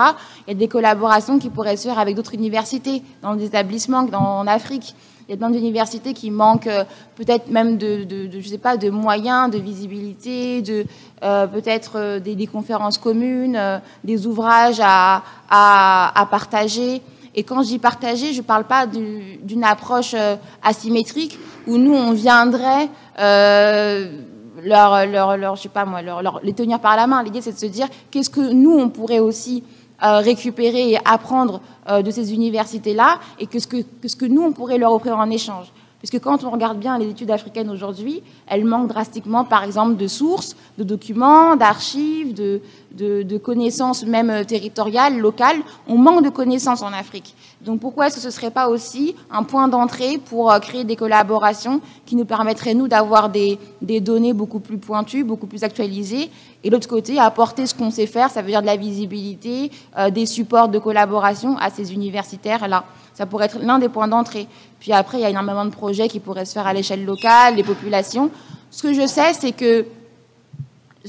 il 0.46 0.50
y 0.50 0.56
a 0.56 0.58
des 0.58 0.68
collaborations 0.68 1.38
qui 1.38 1.48
pourraient 1.48 1.76
se 1.76 1.88
faire 1.88 1.98
avec 1.98 2.14
d'autres 2.14 2.34
universités, 2.34 3.02
dans 3.22 3.34
des 3.34 3.46
établissements 3.46 4.06
en 4.12 4.46
Afrique. 4.46 4.94
Il 5.30 5.34
y 5.34 5.36
a 5.36 5.38
plein 5.38 5.50
d'universités 5.50 6.12
qui 6.12 6.28
manquent 6.32 6.66
euh, 6.66 6.82
peut-être 7.14 7.52
même 7.52 7.78
de, 7.78 8.02
de, 8.02 8.26
de, 8.26 8.40
sais 8.40 8.58
pas, 8.58 8.76
de 8.76 8.90
moyens, 8.90 9.48
de 9.48 9.58
visibilité, 9.58 10.60
de 10.60 10.84
euh, 11.22 11.46
peut-être 11.46 11.92
euh, 11.94 12.18
des, 12.18 12.48
conférences 12.48 12.98
communes, 12.98 13.80
des 14.02 14.26
ouvrages 14.26 14.80
à, 14.82 15.22
à, 15.48 16.26
partager. 16.32 17.00
Et 17.36 17.44
quand 17.44 17.62
je 17.62 17.68
dis 17.68 17.78
partager, 17.78 18.32
je 18.32 18.38
ne 18.38 18.42
parle 18.42 18.64
pas 18.64 18.86
d'une 18.88 19.62
approche 19.62 20.16
asymétrique 20.64 21.38
où 21.68 21.78
nous 21.78 21.94
on 21.94 22.10
viendrait 22.10 22.88
leur, 23.16 25.06
leur, 25.06 25.36
leur, 25.36 25.56
sais 25.56 25.68
pas 25.68 25.84
moi, 25.84 26.00
les 26.42 26.54
tenir 26.54 26.80
par 26.80 26.96
la 26.96 27.06
main. 27.06 27.22
L'idée 27.22 27.40
c'est 27.40 27.52
de 27.52 27.58
se 27.58 27.66
dire 27.66 27.86
qu'est-ce 28.10 28.30
que 28.30 28.52
nous 28.52 28.76
on 28.76 28.88
pourrait 28.88 29.20
aussi 29.20 29.62
récupérer 30.00 30.90
et 30.90 30.98
apprendre 31.04 31.60
de 32.02 32.10
ces 32.10 32.32
universités-là 32.32 33.18
et 33.38 33.46
que 33.46 33.58
ce 33.58 33.66
que, 33.66 33.78
ce 34.06 34.16
que 34.16 34.26
nous, 34.26 34.42
on 34.42 34.52
pourrait 34.52 34.78
leur 34.78 34.92
offrir 34.92 35.18
en 35.18 35.30
échange. 35.30 35.72
Puisque 36.00 36.18
quand 36.18 36.44
on 36.44 36.50
regarde 36.50 36.78
bien 36.78 36.96
les 36.98 37.10
études 37.10 37.30
africaines 37.30 37.68
aujourd'hui, 37.68 38.22
elles 38.46 38.64
manquent 38.64 38.88
drastiquement, 38.88 39.44
par 39.44 39.64
exemple, 39.64 39.96
de 39.96 40.06
sources, 40.06 40.56
de 40.78 40.82
documents, 40.82 41.56
d'archives, 41.56 42.32
de, 42.32 42.62
de, 42.94 43.38
connaissances 43.38 44.06
même 44.06 44.46
territoriales, 44.46 45.18
locales. 45.18 45.58
On 45.86 45.98
manque 45.98 46.24
de 46.24 46.30
connaissances 46.30 46.80
en 46.80 46.94
Afrique. 46.94 47.34
Donc 47.60 47.80
pourquoi 47.80 48.06
est-ce 48.06 48.16
que 48.16 48.22
ce 48.22 48.28
ne 48.28 48.32
serait 48.32 48.50
pas 48.50 48.70
aussi 48.70 49.14
un 49.30 49.42
point 49.42 49.68
d'entrée 49.68 50.16
pour 50.16 50.50
créer 50.60 50.84
des 50.84 50.96
collaborations 50.96 51.82
qui 52.06 52.16
nous 52.16 52.24
permettraient, 52.24 52.72
nous, 52.72 52.88
d'avoir 52.88 53.28
des, 53.28 53.58
des 53.82 54.00
données 54.00 54.32
beaucoup 54.32 54.60
plus 54.60 54.78
pointues, 54.78 55.22
beaucoup 55.22 55.46
plus 55.46 55.64
actualisées, 55.64 56.30
et 56.62 56.70
l'autre 56.70 56.88
côté, 56.88 57.18
apporter 57.18 57.66
ce 57.66 57.74
qu'on 57.74 57.90
sait 57.90 58.06
faire, 58.06 58.30
ça 58.30 58.42
veut 58.42 58.48
dire 58.48 58.60
de 58.60 58.66
la 58.66 58.76
visibilité, 58.76 59.70
euh, 59.98 60.10
des 60.10 60.26
supports 60.26 60.68
de 60.68 60.78
collaboration 60.78 61.56
à 61.56 61.70
ces 61.70 61.94
universitaires-là. 61.94 62.84
Ça 63.14 63.24
pourrait 63.26 63.46
être 63.46 63.58
l'un 63.60 63.78
des 63.78 63.88
points 63.88 64.08
d'entrée. 64.08 64.46
Puis 64.78 64.92
après, 64.92 65.18
il 65.18 65.22
y 65.22 65.24
a 65.24 65.30
énormément 65.30 65.64
de 65.64 65.70
projets 65.70 66.08
qui 66.08 66.20
pourraient 66.20 66.44
se 66.44 66.52
faire 66.52 66.66
à 66.66 66.72
l'échelle 66.72 67.04
locale, 67.04 67.56
les 67.56 67.62
populations. 67.62 68.30
Ce 68.70 68.82
que 68.82 68.92
je 68.92 69.06
sais, 69.06 69.32
c'est 69.32 69.52
que 69.52 69.86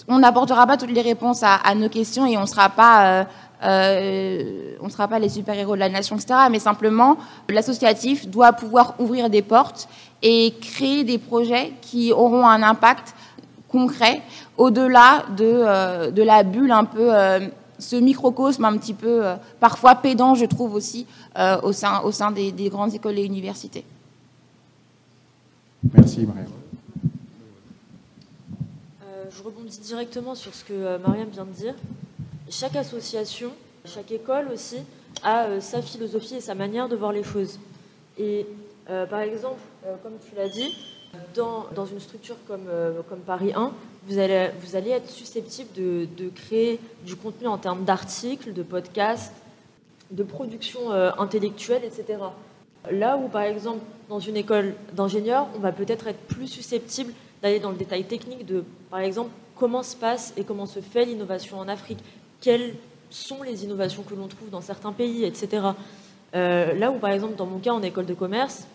on 0.07 0.19
n'apportera 0.19 0.65
pas 0.65 0.77
toutes 0.77 0.91
les 0.91 1.01
réponses 1.01 1.43
à, 1.43 1.75
nos 1.75 1.89
questions 1.89 2.25
et 2.25 2.37
on 2.37 2.41
ne 2.41 2.45
sera 2.45 2.69
pas, 2.69 3.05
euh, 3.05 3.23
euh, 3.63 4.75
on 4.81 4.87
sera 4.87 5.09
pas 5.09 5.19
les 5.19 5.27
super-héros 5.27 5.75
de 5.75 5.81
la 5.81 5.89
nation, 5.89 6.15
etc. 6.15 6.33
Mais 6.49 6.59
simplement, 6.59 7.17
l'associatif 7.49 8.25
doit 8.27 8.53
pouvoir 8.53 8.95
ouvrir 8.99 9.29
des 9.29 9.41
portes 9.41 9.89
et 10.21 10.53
créer 10.61 11.03
des 11.03 11.17
projets 11.17 11.73
qui 11.81 12.13
auront 12.13 12.47
un 12.47 12.63
impact 12.63 13.13
concret 13.71 14.21
au-delà 14.57 15.25
de, 15.37 15.45
euh, 15.45 16.11
de 16.11 16.23
la 16.23 16.43
bulle 16.43 16.71
un 16.71 16.85
peu 16.85 17.13
euh, 17.13 17.39
ce 17.81 17.95
microcosme 17.95 18.63
un 18.63 18.77
petit 18.77 18.93
peu 18.93 19.25
euh, 19.25 19.35
parfois 19.59 19.95
pédant, 19.95 20.35
je 20.35 20.45
trouve 20.45 20.75
aussi, 20.75 21.07
euh, 21.37 21.59
au 21.61 21.73
sein, 21.73 22.01
au 22.01 22.11
sein 22.11 22.31
des, 22.31 22.51
des, 22.51 22.69
grandes 22.69 22.93
écoles 22.93 23.17
et 23.19 23.25
universités. 23.25 23.83
Merci, 25.93 26.25
Mariam. 26.25 26.45
Euh, 29.03 29.25
je 29.29 29.43
rebondis 29.43 29.79
directement 29.79 30.35
sur 30.35 30.53
ce 30.53 30.63
que 30.63 30.97
Mariam 31.05 31.27
vient 31.29 31.45
de 31.45 31.51
dire. 31.51 31.73
Chaque 32.49 32.75
association, 32.75 33.49
chaque 33.85 34.11
école 34.11 34.49
aussi, 34.53 34.77
a 35.23 35.59
sa 35.59 35.81
philosophie 35.81 36.35
et 36.35 36.41
sa 36.41 36.55
manière 36.55 36.87
de 36.87 36.95
voir 36.95 37.11
les 37.11 37.23
choses. 37.23 37.59
Et 38.17 38.45
euh, 38.89 39.05
par 39.05 39.21
exemple, 39.21 39.59
comme 40.03 40.13
tu 40.27 40.35
l'as 40.35 40.49
dit, 40.49 40.75
dans, 41.35 41.85
une 41.85 41.99
structure 41.99 42.35
comme, 42.47 42.67
comme 43.09 43.19
Paris 43.19 43.53
1, 43.55 43.71
vous 44.07 44.17
allez, 44.17 44.89
être 44.89 45.09
susceptible 45.09 45.69
de, 45.75 46.29
créer 46.29 46.79
du 47.05 47.15
contenu 47.15 47.47
en 47.47 47.57
termes 47.57 47.83
d'articles, 47.83 48.53
de 48.53 48.63
podcasts, 48.63 49.33
de 50.09 50.23
production 50.23 50.91
euh, 50.91 51.11
intellectuelle, 51.17 51.83
etc. 51.83 52.19
Là 52.89 53.17
où, 53.17 53.27
par 53.27 53.43
exemple, 53.43 53.79
dans 54.09 54.19
une 54.19 54.35
école 54.35 54.73
d'ingénieurs, 54.93 55.47
on 55.55 55.59
va 55.59 55.71
peut-être 55.71 56.07
être 56.07 56.19
plus 56.19 56.47
susceptible 56.47 57.13
d'aller 57.41 57.59
dans 57.59 57.71
le 57.71 57.77
détail 57.77 58.03
technique 58.03 58.45
de, 58.45 58.63
par 58.89 58.99
exemple, 58.99 59.29
comment 59.55 59.83
se 59.83 59.95
passe 59.95 60.33
et 60.35 60.43
comment 60.43 60.65
se 60.65 60.79
fait 60.79 61.05
l'innovation 61.05 61.59
en 61.59 61.67
Afrique, 61.67 61.99
quelles 62.41 62.75
sont 63.09 63.43
les 63.43 63.63
innovations 63.63 64.03
que 64.03 64.15
l'on 64.15 64.27
trouve 64.27 64.49
dans 64.49 64.61
certains 64.61 64.91
pays, 64.91 65.23
etc. 65.25 65.67
Euh, 66.33 66.73
là 66.73 66.91
où, 66.91 66.97
par 66.97 67.11
exemple, 67.11 67.35
dans 67.35 67.45
mon 67.45 67.59
cas, 67.59 67.71
en 67.71 67.83
école 67.83 68.05
de 68.05 68.13
commerce, 68.13 68.65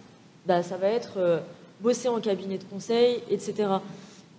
bah, 0.47 0.63
ça 0.63 0.77
va 0.77 0.89
être 0.89 1.15
euh, 1.17 1.41
bosser 1.81 2.09
en 2.09 2.21
cabinet 2.21 2.59
de 2.59 2.65
conseil, 2.65 3.23
etc. 3.31 3.69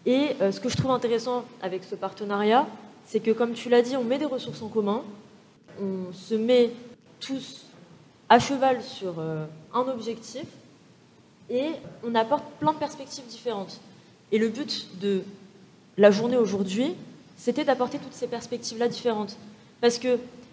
Et 0.05 0.29
euh, 0.41 0.51
ce 0.51 0.59
que 0.59 0.69
je 0.69 0.77
trouve 0.77 0.91
intéressant 0.91 1.45
avec 1.61 1.83
ce 1.83 1.95
partenariat, 1.95 2.67
c'est 3.05 3.19
que, 3.19 3.31
comme 3.31 3.53
tu 3.53 3.69
l'as 3.69 3.81
dit, 3.81 3.95
on 3.95 4.03
met 4.03 4.17
des 4.17 4.25
ressources 4.25 4.61
en 4.61 4.69
commun, 4.69 5.03
on 5.81 6.13
se 6.13 6.35
met 6.35 6.71
tous 7.19 7.65
à 8.29 8.39
cheval 8.39 8.81
sur 8.81 9.15
euh, 9.19 9.45
un 9.73 9.87
objectif 9.87 10.45
et 11.49 11.71
on 12.03 12.15
apporte 12.15 12.43
plein 12.59 12.73
de 12.73 12.77
perspectives 12.77 13.25
différentes. 13.25 13.79
Et 14.31 14.37
le 14.37 14.49
but 14.49 14.87
de 14.99 15.21
la 15.97 16.11
journée 16.11 16.37
aujourd'hui, 16.37 16.95
c'était 17.37 17.63
d'apporter 17.63 17.97
toutes 17.99 18.13
ces 18.13 18.27
perspectives-là 18.27 18.87
différentes. 18.87 19.37
Parce 19.79 19.99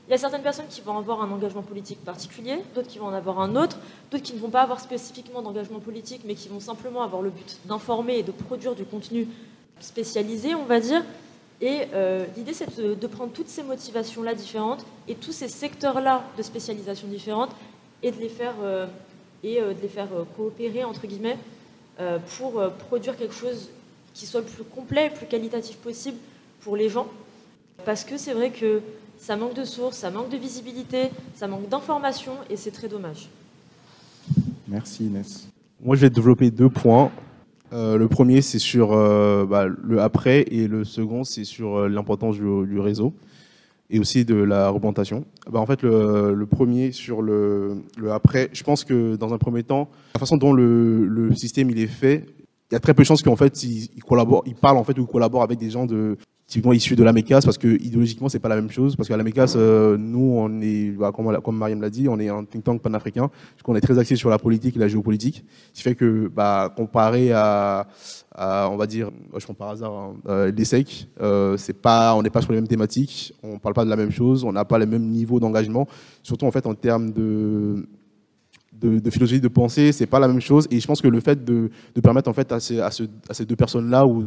qu'il 0.04 0.12
y 0.12 0.14
a 0.14 0.18
certaines 0.18 0.42
personnes 0.42 0.66
qui 0.68 0.82
vont 0.82 0.98
avoir 0.98 1.22
un 1.22 1.30
engagement 1.30 1.62
politique 1.62 2.04
particulier, 2.04 2.58
d'autres 2.74 2.88
qui 2.88 2.98
vont 2.98 3.06
en 3.06 3.14
avoir 3.14 3.40
un 3.40 3.56
autre, 3.56 3.78
d'autres 4.10 4.22
qui 4.22 4.34
ne 4.34 4.38
vont 4.38 4.50
pas 4.50 4.60
avoir 4.60 4.80
spécifiquement 4.80 5.40
d'engagement 5.40 5.80
politique, 5.80 6.22
mais 6.26 6.34
qui 6.34 6.48
vont 6.48 6.60
simplement 6.60 7.02
avoir 7.02 7.22
le 7.22 7.30
but 7.30 7.58
d'informer 7.64 8.18
et 8.18 8.22
de 8.22 8.32
produire 8.32 8.74
du 8.74 8.84
contenu 8.84 9.26
spécialisé, 9.80 10.54
on 10.54 10.64
va 10.64 10.80
dire. 10.80 11.02
Et 11.62 11.82
euh, 11.94 12.26
l'idée, 12.36 12.52
c'est 12.52 12.78
de, 12.78 13.06
prendre 13.06 13.32
toutes 13.32 13.48
ces 13.48 13.62
motivations-là 13.62 14.34
différentes 14.34 14.84
et 15.08 15.14
tous 15.14 15.32
ces 15.32 15.48
secteurs-là 15.48 16.24
de 16.36 16.42
spécialisation 16.42 17.08
différentes 17.08 17.52
et 18.02 18.10
de 18.10 18.20
les 18.20 18.28
faire, 18.28 18.54
euh, 18.62 18.86
et, 19.42 19.60
euh, 19.60 19.72
de 19.72 19.80
les 19.80 19.88
faire 19.88 20.08
coopérer, 20.36 20.84
entre 20.84 21.06
guillemets, 21.06 21.38
pour 22.36 22.60
produire 22.88 23.16
quelque 23.16 23.34
chose 23.34 23.70
qui 24.14 24.26
soit 24.26 24.40
le 24.40 24.46
plus 24.46 24.64
complet, 24.64 25.10
le 25.10 25.14
plus 25.14 25.26
qualitatif 25.26 25.76
possible 25.76 26.18
pour 26.60 26.76
les 26.76 26.88
gens. 26.88 27.06
Parce 27.84 28.02
que 28.02 28.18
c'est 28.18 28.32
vrai 28.32 28.50
que 28.50 28.82
ça 29.24 29.36
manque 29.36 29.54
de 29.54 29.64
sources, 29.64 29.96
ça 29.96 30.10
manque 30.10 30.28
de 30.28 30.36
visibilité, 30.36 31.08
ça 31.34 31.48
manque 31.48 31.70
d'informations 31.70 32.36
et 32.50 32.56
c'est 32.56 32.70
très 32.70 32.88
dommage. 32.88 33.30
Merci 34.68 35.06
Inès. 35.06 35.48
Moi, 35.82 35.96
je 35.96 36.02
vais 36.02 36.10
développer 36.10 36.50
deux 36.50 36.68
points. 36.68 37.10
Euh, 37.72 37.96
le 37.96 38.06
premier, 38.06 38.42
c'est 38.42 38.58
sur 38.58 38.92
euh, 38.92 39.46
bah, 39.46 39.64
le 39.66 40.02
après, 40.02 40.42
et 40.50 40.68
le 40.68 40.84
second, 40.84 41.24
c'est 41.24 41.44
sur 41.44 41.76
euh, 41.76 41.88
l'importance 41.88 42.36
du, 42.36 42.78
réseau 42.78 43.14
et 43.88 43.98
aussi 43.98 44.26
de 44.26 44.34
la 44.34 44.68
représentation. 44.68 45.24
Bah, 45.50 45.58
en 45.58 45.64
fait, 45.64 45.82
le, 45.82 46.44
premier 46.44 46.92
sur 46.92 47.22
le, 47.22 47.82
après, 48.12 48.50
je 48.52 48.62
pense 48.62 48.84
que 48.84 49.16
dans 49.16 49.32
un 49.32 49.38
premier 49.38 49.62
temps, 49.62 49.88
la 50.12 50.20
façon 50.20 50.36
dont 50.36 50.52
le, 50.52 51.34
système 51.34 51.70
il 51.70 51.78
est 51.78 51.86
fait, 51.86 52.26
il 52.70 52.74
y 52.74 52.76
a 52.76 52.80
très 52.80 52.92
peu 52.92 53.02
de 53.02 53.06
chances 53.06 53.22
qu'en 53.22 53.36
fait, 53.36 53.62
il, 53.62 53.88
il 53.96 54.04
collabore, 54.04 54.42
il 54.44 54.54
parle 54.54 54.76
en 54.76 54.84
fait 54.84 54.98
ou 54.98 55.06
collabore 55.06 55.42
avec 55.42 55.58
des 55.58 55.70
gens 55.70 55.86
de 55.86 56.18
typiquement 56.46 56.72
issus 56.72 56.96
de 56.96 57.02
la 57.02 57.12
MECAS 57.12 57.40
parce 57.44 57.58
que 57.58 57.68
idéologiquement 57.68 58.28
c'est 58.28 58.38
pas 58.38 58.48
la 58.48 58.56
même 58.56 58.70
chose. 58.70 58.96
Parce 58.96 59.08
qu'à 59.08 59.16
la 59.16 59.24
MECAS 59.24 59.54
euh, 59.56 59.96
nous 59.96 60.34
on 60.36 60.60
est 60.60 60.90
bah, 60.90 61.12
comme, 61.14 61.36
comme 61.40 61.56
Mariam 61.56 61.80
l'a 61.80 61.90
dit 61.90 62.08
on 62.08 62.18
est 62.18 62.28
un 62.28 62.44
think 62.44 62.64
tank 62.64 62.82
panafricain. 62.82 63.30
On 63.66 63.74
est 63.76 63.80
très 63.80 63.98
axé 63.98 64.16
sur 64.16 64.30
la 64.30 64.38
politique 64.38 64.76
et 64.76 64.78
la 64.78 64.88
géopolitique. 64.88 65.44
Ce 65.72 65.78
qui 65.78 65.82
fait 65.82 65.94
que 65.94 66.28
bah, 66.28 66.72
comparé 66.76 67.32
à, 67.32 67.86
on 68.36 68.76
va 68.76 68.86
dire 68.86 69.10
je 69.36 69.44
prends 69.44 69.54
par 69.54 69.70
hasard 69.70 69.92
hein, 69.92 70.16
euh, 70.28 70.52
l'ESSEC 70.52 71.08
euh, 71.20 71.56
pas 71.80 72.14
on 72.14 72.22
n'est 72.22 72.30
pas 72.30 72.42
sur 72.42 72.52
les 72.52 72.58
mêmes 72.58 72.68
thématiques. 72.68 73.32
On 73.42 73.58
parle 73.58 73.74
pas 73.74 73.84
de 73.84 73.90
la 73.90 73.96
même 73.96 74.10
chose. 74.10 74.44
On 74.44 74.52
n'a 74.52 74.64
pas 74.64 74.78
les 74.78 74.86
mêmes 74.86 75.08
niveaux 75.08 75.40
d'engagement. 75.40 75.86
Surtout 76.22 76.46
en 76.46 76.50
fait 76.50 76.66
en 76.66 76.74
termes 76.74 77.12
de 77.12 77.86
de, 78.80 78.98
de, 78.98 79.10
philosophie 79.10 79.40
de 79.40 79.48
pensée, 79.48 79.92
c'est 79.92 80.06
pas 80.06 80.18
la 80.18 80.28
même 80.28 80.40
chose. 80.40 80.66
Et 80.70 80.80
je 80.80 80.86
pense 80.86 81.00
que 81.00 81.08
le 81.08 81.20
fait 81.20 81.44
de, 81.44 81.70
permettre 82.02 82.28
en 82.28 82.32
fait 82.32 82.50
à 82.52 82.60
ces, 82.60 82.80
à 82.80 82.90
ce, 82.90 83.04
à 83.28 83.34
ces 83.34 83.44
deux 83.44 83.56
personnes-là 83.56 84.06
ou 84.06 84.24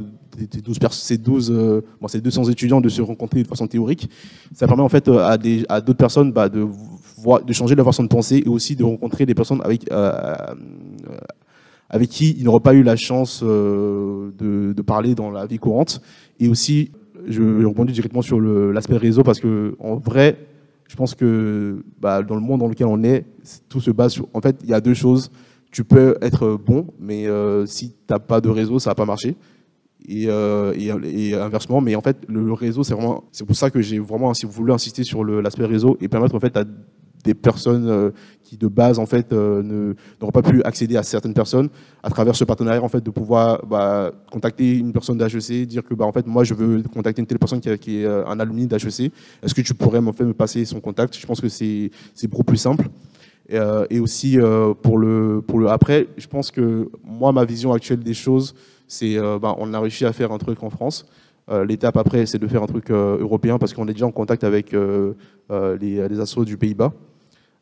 ces 0.52 0.62
12, 0.62 0.78
ces 0.92 1.18
12 1.18 1.52
euh, 1.52 1.82
bon, 2.02 2.08
ces 2.08 2.22
200 2.22 2.46
étudiants 2.50 2.82
de 2.82 2.90
se 2.90 3.02
rencontrer 3.02 3.44
de 3.44 3.48
façon 3.48 3.68
théorique, 3.68 4.10
ça 4.54 4.68
permet 4.68 4.84
en 4.84 4.90
fait 4.90 5.08
à 5.08 5.38
des 5.38 5.66
à 5.70 5.82
d'autres 5.82 5.98
personnes 5.98 6.32
bah, 6.32 6.50
de 6.50 6.68
de 7.46 7.54
changer 7.54 7.76
leur 7.76 7.86
façon 7.86 8.04
de 8.04 8.08
penser 8.08 8.44
et 8.46 8.50
aussi 8.50 8.76
de 8.76 8.84
rencontrer 8.84 9.26
des 9.26 9.34
personnes 9.34 9.62
avec 9.64 9.92
euh, 9.92 10.36
avec 11.90 12.10
qui 12.10 12.36
ils 12.38 12.44
n'auraient 12.44 12.60
pas 12.60 12.74
eu 12.74 12.84
la 12.84 12.96
chance 12.96 13.42
euh, 13.44 14.32
de, 14.38 14.74
de 14.74 14.82
parler 14.82 15.16
dans 15.16 15.32
la 15.32 15.46
vie 15.46 15.58
courante 15.58 16.02
et 16.40 16.48
aussi 16.48 16.92
je 17.28 17.66
rebondis 17.66 17.94
directement 17.94 18.22
sur 18.22 18.40
l'aspect 18.40 18.98
réseau 18.98 19.24
parce 19.24 19.40
que 19.40 19.76
en 19.80 19.96
vrai, 19.96 20.47
je 20.88 20.96
pense 20.96 21.16
que 21.16 21.84
bah, 22.00 22.24
dans 22.24 22.36
le 22.36 22.42
monde 22.42 22.62
dans 22.62 22.68
lequel 22.68 22.88
on 22.88 23.04
est, 23.04 23.26
tout 23.70 23.82
se 23.82 23.92
base 23.92 24.14
sur. 24.14 24.28
En 24.34 24.42
fait, 24.42 24.58
il 24.64 24.70
y 24.70 24.74
a 24.74 24.82
deux 24.82 24.94
choses. 24.94 25.32
Tu 25.72 25.84
peux 25.84 26.18
être 26.22 26.56
bon, 26.56 26.88
mais 27.00 27.28
euh, 27.28 27.66
si 27.66 27.90
tu 27.90 27.96
n'as 28.10 28.20
pas 28.20 28.40
de 28.40 28.50
réseau, 28.50 28.80
ça 28.80 28.92
va 28.92 28.96
pas 28.96 29.06
marcher. 29.06 29.36
Et, 30.08 30.28
euh, 30.30 30.74
et, 30.78 31.34
inversement, 31.34 31.82
mais 31.82 31.96
en 31.96 32.02
fait, 32.02 32.18
le 32.30 32.54
réseau, 32.54 32.84
c'est 32.84 32.94
vraiment, 32.94 33.26
c'est 33.34 33.46
pour 33.46 33.56
ça 33.56 33.70
que 33.70 33.82
j'ai 33.82 34.00
vraiment, 34.00 34.32
voulez, 34.46 34.74
insister 34.74 35.04
sur 35.04 35.26
l'aspect 35.26 35.66
réseau 35.66 35.98
et 36.00 36.08
permettre 36.08 36.36
en 36.36 36.40
fait 36.40 36.56
à 36.56 36.64
des 37.28 37.34
personnes 37.34 37.90
euh, 37.90 38.12
qui 38.42 38.56
de 38.58 38.68
base 38.68 38.98
en 39.00 39.06
fait 39.06 39.34
euh, 39.34 39.94
n'auront 40.20 40.32
pas 40.32 40.42
pu 40.42 40.64
accéder 40.64 40.96
à 40.96 41.04
certaines 41.04 41.34
personnes 41.34 41.68
à 42.02 42.10
travers 42.10 42.36
ce 42.36 42.46
partenariat 42.46 42.82
en 42.82 42.88
fait 42.88 43.04
de 43.04 43.12
pouvoir 43.12 43.66
bah, 43.66 44.12
contacter 44.32 44.78
une 44.78 44.94
personne 44.94 45.18
d'HEC, 45.18 45.68
dire 45.68 45.84
que 45.84 45.94
bah 45.94 46.06
en 46.06 46.14
fait 46.14 46.26
moi 46.26 46.46
je 46.46 46.54
veux 46.54 46.82
contacter 46.84 47.20
une 47.22 47.28
telle 47.28 47.40
personne 47.40 47.60
qui, 47.60 47.70
est 47.70 48.06
euh, 48.06 48.26
un 48.26 48.40
alumni 48.40 48.66
d'HEC, 48.66 49.12
est-ce 49.44 49.54
que 49.54 49.62
tu 49.62 49.74
pourrais 49.74 50.00
en 50.00 50.14
fait 50.14 50.24
me 50.24 50.34
passer 50.34 50.64
son 50.64 50.80
contact? 50.80 51.18
Je 51.18 51.28
pense 51.28 51.42
que 51.42 51.50
c'est 51.50 51.92
beaucoup 52.30 52.46
plus 52.46 52.58
simple. 52.58 52.90
Et, 53.90 54.00
aussi 54.00 54.38
pour 54.82 54.98
le 54.98 55.42
pour 55.48 55.60
le 55.60 55.70
après, 55.70 56.08
je 56.18 56.28
pense 56.28 56.52
que 56.52 56.90
moi 57.04 57.32
ma 57.32 57.46
vision 57.46 57.72
actuelle 57.74 58.00
des 58.00 58.14
choses, 58.14 58.56
c'est 58.88 59.16
bah, 59.42 59.56
on 59.58 59.74
a 59.74 59.80
réussi 59.80 60.06
à 60.06 60.12
faire 60.12 60.32
un 60.34 60.38
truc 60.38 60.64
en 60.64 60.70
France. 60.70 61.06
L'étape 61.70 61.96
après, 61.96 62.26
c'est 62.26 62.40
de 62.40 62.48
faire 62.48 62.64
un 62.64 62.72
truc 62.76 62.92
européen 62.92 63.58
parce 63.58 63.74
qu'on 63.74 63.88
est 63.88 63.94
déjà 63.94 64.06
en 64.06 64.12
contact 64.12 64.44
avec 64.44 64.74
les, 64.74 66.08
les 66.10 66.20
assos 66.20 66.44
du 66.44 66.58
Pays-Bas. 66.58 66.92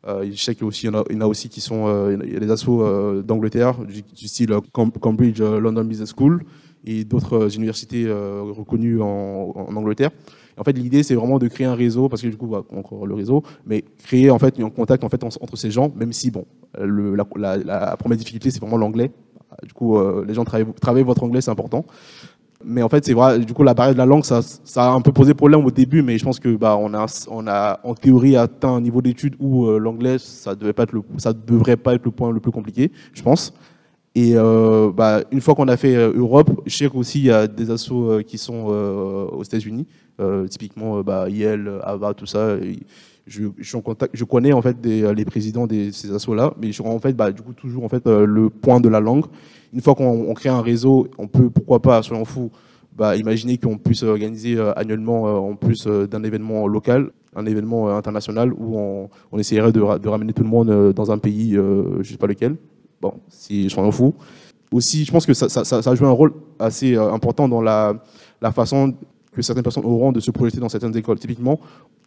Euh, 0.06 0.28
je 0.30 0.40
sais 0.40 0.54
qu'il 0.54 0.66
y, 0.84 0.88
en 0.88 1.20
a, 1.20 1.26
aussi 1.26 1.48
qui 1.48 1.60
sont 1.60 1.88
euh, 1.88 2.16
il 2.24 2.32
y 2.32 2.36
a 2.36 2.40
des 2.40 2.50
assos 2.50 2.82
euh, 2.82 3.22
d'Angleterre, 3.22 3.74
du, 3.84 4.28
style 4.28 4.54
Cambridge 4.72 5.40
London 5.40 5.84
Business 5.84 6.14
School 6.16 6.44
et 6.84 7.04
d'autres 7.04 7.56
universités 7.56 8.06
reconnues 8.08 9.02
en, 9.02 9.52
Angleterre. 9.74 10.10
En 10.56 10.64
fait, 10.64 10.72
l'idée, 10.72 11.02
c'est 11.02 11.16
vraiment 11.16 11.38
de 11.38 11.48
créer 11.48 11.66
un 11.66 11.74
réseau, 11.74 12.08
parce 12.08 12.22
que 12.22 12.28
du 12.28 12.36
coup, 12.36 12.46
bah, 12.46 12.64
encore 12.74 13.06
le 13.06 13.14
réseau, 13.14 13.42
mais 13.66 13.84
créer 14.04 14.30
en 14.30 14.38
fait 14.38 14.58
un 14.60 14.70
contact 14.70 15.02
en 15.02 15.08
fait 15.08 15.22
entre 15.24 15.56
ces 15.56 15.70
gens, 15.70 15.92
même 15.96 16.12
si 16.12 16.30
bon, 16.30 16.46
la, 16.78 17.96
première 17.96 18.16
difficulté, 18.16 18.50
c'est 18.50 18.60
vraiment 18.60 18.76
l'anglais. 18.76 19.10
Du 19.64 19.72
coup, 19.72 19.98
les 20.22 20.34
gens 20.34 20.44
travaillent 20.44 21.02
votre 21.02 21.24
anglais, 21.24 21.40
c'est 21.40 21.50
important. 21.50 21.84
Mais 22.64 22.82
en 22.82 22.88
fait, 22.88 23.04
c'est 23.04 23.12
vrai, 23.12 23.38
du 23.38 23.52
coup, 23.52 23.62
la 23.62 23.74
barrière 23.74 23.94
de 23.94 23.98
la 23.98 24.06
langue, 24.06 24.24
ça, 24.24 24.40
ça, 24.42 24.84
a 24.84 24.90
un 24.90 25.00
peu 25.00 25.12
posé 25.12 25.34
problème 25.34 25.64
au 25.64 25.70
début, 25.70 26.02
mais 26.02 26.16
je 26.18 26.24
pense 26.24 26.40
que 26.40 26.56
bah, 26.56 26.76
on 26.80 26.94
a, 26.94 27.06
on 27.30 27.46
a 27.46 27.80
en 27.84 27.94
théorie 27.94 28.36
atteint 28.36 28.74
un 28.74 28.80
niveau 28.80 29.02
d'études 29.02 29.36
où 29.38 29.66
euh, 29.66 29.78
l'anglais, 29.78 30.16
ça 30.18 30.54
devait 30.54 30.72
pas 30.72 30.86
devrait 30.86 31.76
pas 31.76 31.94
être 31.94 32.04
le 32.04 32.10
point 32.10 32.32
le 32.32 32.40
plus 32.40 32.52
compliqué, 32.52 32.90
je 33.12 33.22
pense. 33.22 33.52
Et 34.14 34.32
euh, 34.34 34.90
bah, 34.90 35.20
une 35.30 35.42
fois 35.42 35.54
qu'on 35.54 35.68
a 35.68 35.76
fait 35.76 35.94
euh, 35.94 36.12
Europe, 36.16 36.50
je 36.64 36.74
sais 36.74 36.88
qu'aussi 36.88 37.18
il 37.18 37.26
y 37.26 37.30
a 37.30 37.46
des 37.46 37.70
assos 37.70 38.22
qui 38.26 38.38
sont 38.38 38.64
aux 39.32 39.42
États-Unis, 39.42 39.86
typiquement 40.48 41.02
bah, 41.02 41.28
Yale, 41.28 41.80
Ava, 41.84 42.14
tout 42.14 42.26
ça. 42.26 42.56
Je, 43.26 43.48
suis 43.60 44.26
connais 44.26 44.52
en 44.52 44.62
fait 44.62 44.80
des, 44.80 45.12
les 45.14 45.24
présidents 45.24 45.66
de 45.66 45.90
ces 45.90 46.12
assos-là, 46.14 46.54
mais 46.60 46.72
je 46.72 46.82
en 46.82 46.98
fait 46.98 47.12
bah, 47.12 47.32
du 47.32 47.42
coup 47.42 47.52
toujours 47.52 47.84
en 47.84 47.88
fait 47.88 48.06
le 48.06 48.50
point 48.50 48.80
de 48.80 48.88
la 48.88 49.00
langue 49.00 49.26
une 49.72 49.82
fois 49.82 49.94
qu'on 49.94 50.32
crée 50.34 50.48
un 50.48 50.62
réseau, 50.62 51.08
on 51.18 51.28
peut, 51.28 51.50
pourquoi 51.50 51.80
pas, 51.80 52.02
soyons 52.02 52.24
fous, 52.24 52.50
bah, 52.96 53.16
imaginer 53.16 53.58
qu'on 53.58 53.76
puisse 53.76 54.02
organiser 54.02 54.56
euh, 54.56 54.72
annuellement, 54.74 55.28
euh, 55.28 55.32
en 55.32 55.54
plus 55.54 55.86
euh, 55.86 56.06
d'un 56.06 56.22
événement 56.24 56.66
local, 56.66 57.10
un 57.34 57.44
événement 57.44 57.94
international 57.94 58.54
où 58.54 58.78
on, 59.30 59.38
essaierait 59.38 59.72
de, 59.72 59.80
ramener 59.80 60.32
tout 60.32 60.42
le 60.42 60.48
monde 60.48 60.94
dans 60.94 61.10
un 61.10 61.18
pays, 61.18 61.52
je 61.52 62.10
sais 62.10 62.16
pas 62.16 62.26
lequel. 62.26 62.56
Bon, 63.02 63.12
si 63.28 63.68
soyons 63.68 63.92
fous. 63.92 64.14
Aussi, 64.72 65.04
je 65.04 65.12
pense 65.12 65.26
que 65.26 65.34
ça, 65.34 65.94
joue 65.94 66.06
un 66.06 66.10
rôle 66.10 66.32
assez 66.58 66.96
important 66.96 67.46
dans 67.46 67.60
la, 67.60 68.00
façon 68.54 68.94
que 69.32 69.42
certaines 69.42 69.62
personnes 69.62 69.84
auront 69.84 70.12
de 70.12 70.20
se 70.20 70.30
projeter 70.30 70.60
dans 70.60 70.70
certaines 70.70 70.96
écoles. 70.96 71.18
Typiquement, 71.18 71.60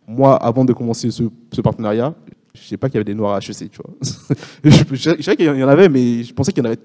moi, 0.08 0.36
avant 0.36 0.66
de 0.66 0.74
commencer 0.74 1.10
ce, 1.12 1.62
partenariat, 1.62 2.14
je 2.54 2.62
ne 2.62 2.66
sais 2.66 2.78
pas 2.78 2.88
qu'il 2.88 2.96
y 2.96 2.98
avait 2.98 3.06
des 3.06 3.16
noirs 3.16 3.36
à 3.36 3.40
HEC, 3.40 3.70
tu 3.70 3.80
vois. 3.84 3.96
je, 4.64 5.16
je 5.20 5.32
qu'il 5.32 5.46
y 5.46 5.64
en 5.64 5.68
avait, 5.68 5.90
mais 5.90 6.24
je 6.24 6.34
pensais 6.34 6.52
qu'il 6.52 6.64
y 6.64 6.68
en 6.68 6.70
avait 6.72 6.80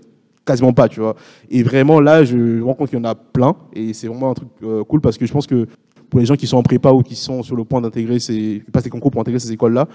quasiment 0.45 0.73
pas, 0.73 0.89
tu 0.89 1.01
vois. 1.01 1.17
Et 1.51 1.62
vraiment, 1.62 2.01
là, 2.01 2.25
je 2.25 2.37
me 2.37 2.65
rends 2.65 2.75
compte 2.75 2.91
qu'il 2.91 2.99
y 2.99 3.01
en 3.01 3.05
a 3.05 3.15
plein. 3.15 3.57
Et 3.75 3.93
c'est 3.93 4.09
vraiment 4.09 4.31
un 4.31 4.35
truc 4.35 4.49
euh, 4.62 4.85
cool 4.85 5.01
parce 5.01 5.17
que 5.17 5.27
je 5.27 5.33
pense 5.33 5.47
que 5.47 5.67
pour 6.11 6.21
les 6.21 6.27
gens 6.27 6.37
qui 6.37 6.47
sont 6.47 6.59
en 6.59 6.62
prépa 6.62 6.93
ou 6.93 7.03
qui 7.03 7.17
sont 7.17 7.43
sur 7.43 7.57
le 7.57 7.65
point 7.65 7.81
d'intégrer 7.81 8.19
ces, 8.19 8.62
des 8.83 8.91
concours 8.91 9.11
pour 9.11 9.21
intégrer 9.21 9.41
ces 9.41 9.53
écoles-là, 9.53 9.89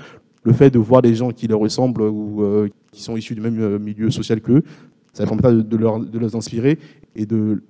le 0.43 0.53
fait 0.53 0.69
de 0.69 0.79
voir 0.79 1.01
des 1.01 1.15
gens 1.15 1.29
qui 1.31 1.47
leur 1.47 1.59
ressemblent 1.59 2.01
ou 2.01 2.43
euh, 2.43 2.69
qui 2.91 3.03
sont 3.03 3.15
issus 3.15 3.35
du 3.35 3.41
même 3.41 3.59
euh, 3.59 3.79
milieu 3.79 4.09
social 4.09 4.41
qu'eux, 4.41 4.63
ça 5.13 5.25
permettra 5.25 5.51
de, 5.51 5.61
de, 5.61 5.77
leur, 5.77 5.99
de 5.99 6.19
les 6.19 6.35
inspirer 6.35 6.77
et 7.15 7.25
de 7.25 7.61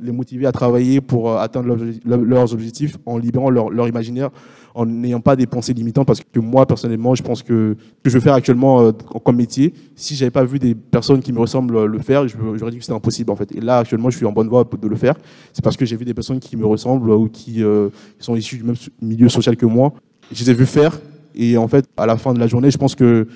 les 0.00 0.12
motiver 0.12 0.46
à 0.46 0.52
travailler 0.52 1.00
pour 1.00 1.38
atteindre 1.38 1.76
leurs, 2.04 2.52
objectifs 2.52 2.96
en 3.04 3.18
libérant 3.18 3.50
leur, 3.50 3.88
imaginaire 3.88 4.30
en 4.74 4.86
n'ayant 4.86 5.20
pas 5.20 5.36
des 5.36 5.46
pensées 5.46 5.72
limitantes 5.72 6.06
parce 6.06 6.20
que 6.20 6.38
moi 6.38 6.66
personnellement 6.66 7.14
je 7.14 7.22
pense 7.22 7.42
que 7.42 7.76
ce 7.78 8.02
que 8.02 8.10
je 8.10 8.14
veux 8.14 8.20
faire 8.20 8.34
actuellement 8.34 8.82
euh, 8.82 8.92
comme 9.24 9.36
métier 9.36 9.72
si 9.94 10.14
j'avais 10.14 10.30
pas 10.30 10.44
vu 10.44 10.58
des 10.58 10.74
personnes 10.74 11.20
qui 11.20 11.32
me 11.32 11.40
ressemblent 11.40 11.86
le 11.86 11.98
faire 11.98 12.26
j'aurais 12.28 12.70
dit 12.70 12.78
que 12.78 12.84
c'était 12.84 12.94
impossible 12.94 13.30
en 13.30 13.36
fait. 13.36 13.52
Et 13.52 13.60
là 13.60 13.78
actuellement 13.78 14.10
je 14.10 14.16
suis 14.16 14.26
en 14.26 14.32
bonne 14.32 14.48
voie 14.48 14.64
de 14.64 14.88
le 14.88 14.96
faire. 14.96 15.14
C'est 15.52 15.64
parce 15.64 15.76
que 15.76 15.84
j'ai 15.84 15.96
vu 15.96 16.04
des 16.04 16.14
personnes 16.14 16.40
qui 16.40 16.56
me 16.56 16.66
ressemblent 16.66 17.10
ou 17.10 17.28
qui, 17.28 17.62
euh, 17.62 17.88
sont 18.18 18.36
issues 18.36 18.58
du 18.58 18.64
même 18.64 18.76
milieu 19.00 19.28
social 19.28 19.56
que 19.56 19.66
moi. 19.66 19.92
Je 20.32 20.44
les 20.44 20.50
ai 20.50 20.54
vus 20.54 20.66
faire 20.66 20.98
et 21.34 21.56
en 21.56 21.68
fait 21.68 21.86
à 21.96 22.06
la 22.06 22.16
fin 22.16 22.32
de 22.34 22.38
la 22.38 22.46
journée 22.46 22.70
je 22.70 22.78
pense 22.78 22.94
que 22.94 23.26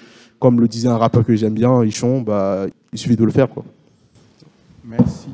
comme 0.41 0.61
le 0.61 0.67
disait 0.67 0.89
un 0.89 0.99
rappeur 0.99 1.25
que 1.25 1.37
j'aime 1.37 1.55
bien 1.55 1.85
Ichon 1.85 2.23
bah 2.23 2.67
il 2.93 2.99
suffit 2.99 3.17
de 3.17 3.25
le 3.25 3.31
faire 3.31 3.49
quoi. 3.49 3.65
Merci. 4.85 5.29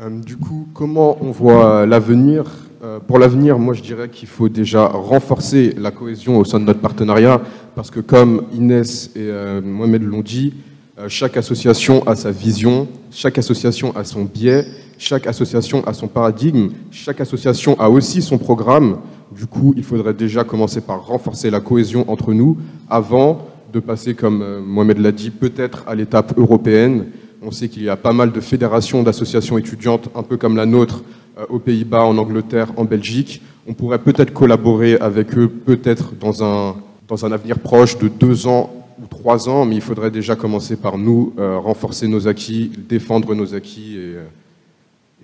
Euh, 0.00 0.10
du 0.20 0.36
coup 0.36 0.68
comment 0.72 1.18
on 1.20 1.32
voit 1.32 1.86
l'avenir 1.86 2.44
euh, 2.84 2.98
pour 3.00 3.18
l'avenir, 3.18 3.58
moi 3.58 3.72
je 3.72 3.80
dirais 3.80 4.10
qu'il 4.10 4.28
faut 4.28 4.50
déjà 4.50 4.86
renforcer 4.86 5.74
la 5.78 5.90
cohésion 5.90 6.38
au 6.38 6.44
sein 6.44 6.60
de 6.60 6.64
notre 6.64 6.80
partenariat, 6.80 7.40
parce 7.74 7.90
que 7.90 8.00
comme 8.00 8.42
Inès 8.52 9.10
et 9.16 9.20
euh, 9.20 9.62
Mohamed 9.62 10.02
l'ont 10.02 10.20
dit, 10.20 10.52
euh, 10.52 10.73
chaque 11.08 11.36
association 11.36 12.06
a 12.06 12.14
sa 12.14 12.30
vision, 12.30 12.86
chaque 13.10 13.38
association 13.38 13.94
a 13.96 14.04
son 14.04 14.24
biais, 14.24 14.64
chaque 14.96 15.26
association 15.26 15.84
a 15.86 15.92
son 15.92 16.06
paradigme, 16.06 16.70
chaque 16.90 17.20
association 17.20 17.78
a 17.80 17.90
aussi 17.90 18.22
son 18.22 18.38
programme. 18.38 18.98
Du 19.36 19.46
coup, 19.46 19.74
il 19.76 19.82
faudrait 19.82 20.14
déjà 20.14 20.44
commencer 20.44 20.80
par 20.80 21.04
renforcer 21.06 21.50
la 21.50 21.60
cohésion 21.60 22.08
entre 22.08 22.32
nous 22.32 22.58
avant 22.88 23.48
de 23.72 23.80
passer, 23.80 24.14
comme 24.14 24.60
Mohamed 24.60 24.98
l'a 24.98 25.10
dit, 25.10 25.30
peut-être 25.30 25.82
à 25.88 25.96
l'étape 25.96 26.38
européenne. 26.38 27.06
On 27.42 27.50
sait 27.50 27.68
qu'il 27.68 27.82
y 27.82 27.88
a 27.88 27.96
pas 27.96 28.12
mal 28.12 28.30
de 28.30 28.40
fédérations 28.40 29.02
d'associations 29.02 29.58
étudiantes, 29.58 30.08
un 30.14 30.22
peu 30.22 30.36
comme 30.36 30.56
la 30.56 30.64
nôtre, 30.64 31.02
euh, 31.38 31.44
aux 31.48 31.58
Pays-Bas, 31.58 32.04
en 32.04 32.16
Angleterre, 32.16 32.68
en 32.76 32.84
Belgique. 32.84 33.42
On 33.66 33.74
pourrait 33.74 33.98
peut-être 33.98 34.32
collaborer 34.32 34.96
avec 34.98 35.36
eux, 35.36 35.48
peut-être 35.48 36.14
dans 36.14 36.44
un, 36.44 36.76
dans 37.08 37.26
un 37.26 37.32
avenir 37.32 37.58
proche 37.58 37.98
de 37.98 38.06
deux 38.06 38.46
ans 38.46 38.83
ou 39.02 39.06
trois 39.06 39.48
ans, 39.48 39.64
mais 39.64 39.76
il 39.76 39.80
faudrait 39.80 40.10
déjà 40.10 40.36
commencer 40.36 40.76
par 40.76 40.98
nous, 40.98 41.32
euh, 41.38 41.58
renforcer 41.58 42.08
nos 42.08 42.28
acquis, 42.28 42.70
défendre 42.76 43.34
nos 43.34 43.54
acquis, 43.54 43.96
et, 43.96 44.16
euh, 44.16 44.24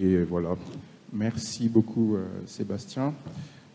et 0.00 0.24
voilà. 0.24 0.50
Merci 1.12 1.68
beaucoup, 1.68 2.16
Sébastien. 2.46 3.12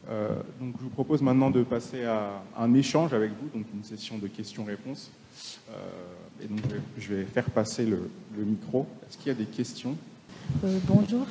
donc, 0.08 0.74
je 0.80 0.84
vous 0.84 0.90
propose 0.90 1.22
maintenant 1.22 1.52
de 1.52 1.64
passer 1.64 2.06
à 2.06 2.42
un 2.58 2.74
échange 2.74 3.14
avec 3.14 3.32
vous, 3.32 3.50
donc 3.54 3.66
une 3.74 3.84
session 3.84 4.18
de 4.18 4.28
questions-réponses. 4.28 5.12
et 6.42 6.48
donc, 6.48 6.62
je 6.98 7.14
vais, 7.14 7.26
faire 7.26 7.50
passer 7.50 7.86
le, 7.86 8.10
le 8.38 8.46
micro. 8.46 8.88
Est-ce 9.06 9.18
qu'il 9.18 9.28
y 9.28 9.32
a 9.32 9.38
des 9.38 9.44
questions? 9.46 9.98
Bonjour. 10.88 11.26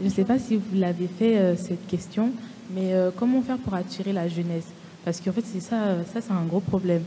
Je 0.00 0.04
ne 0.04 0.10
sais 0.10 0.24
pas 0.24 0.38
si 0.38 0.56
vous 0.56 0.62
l'avez 0.76 1.08
fait, 1.08 1.38
euh, 1.38 1.56
cette 1.56 1.86
question, 1.88 2.30
mais 2.72 2.94
euh, 2.94 3.10
comment 3.14 3.42
faire 3.42 3.58
pour 3.58 3.74
attirer 3.74 4.12
la 4.12 4.28
jeunesse? 4.28 4.66
Parce 5.04 5.20
qu'en 5.20 5.32
fait, 5.32 5.44
c'est 5.44 5.60
ça, 5.60 5.82
euh, 5.86 6.02
ça 6.12 6.20
c'est 6.20 6.32
un 6.32 6.44
gros 6.44 6.60
problème. 6.60 7.02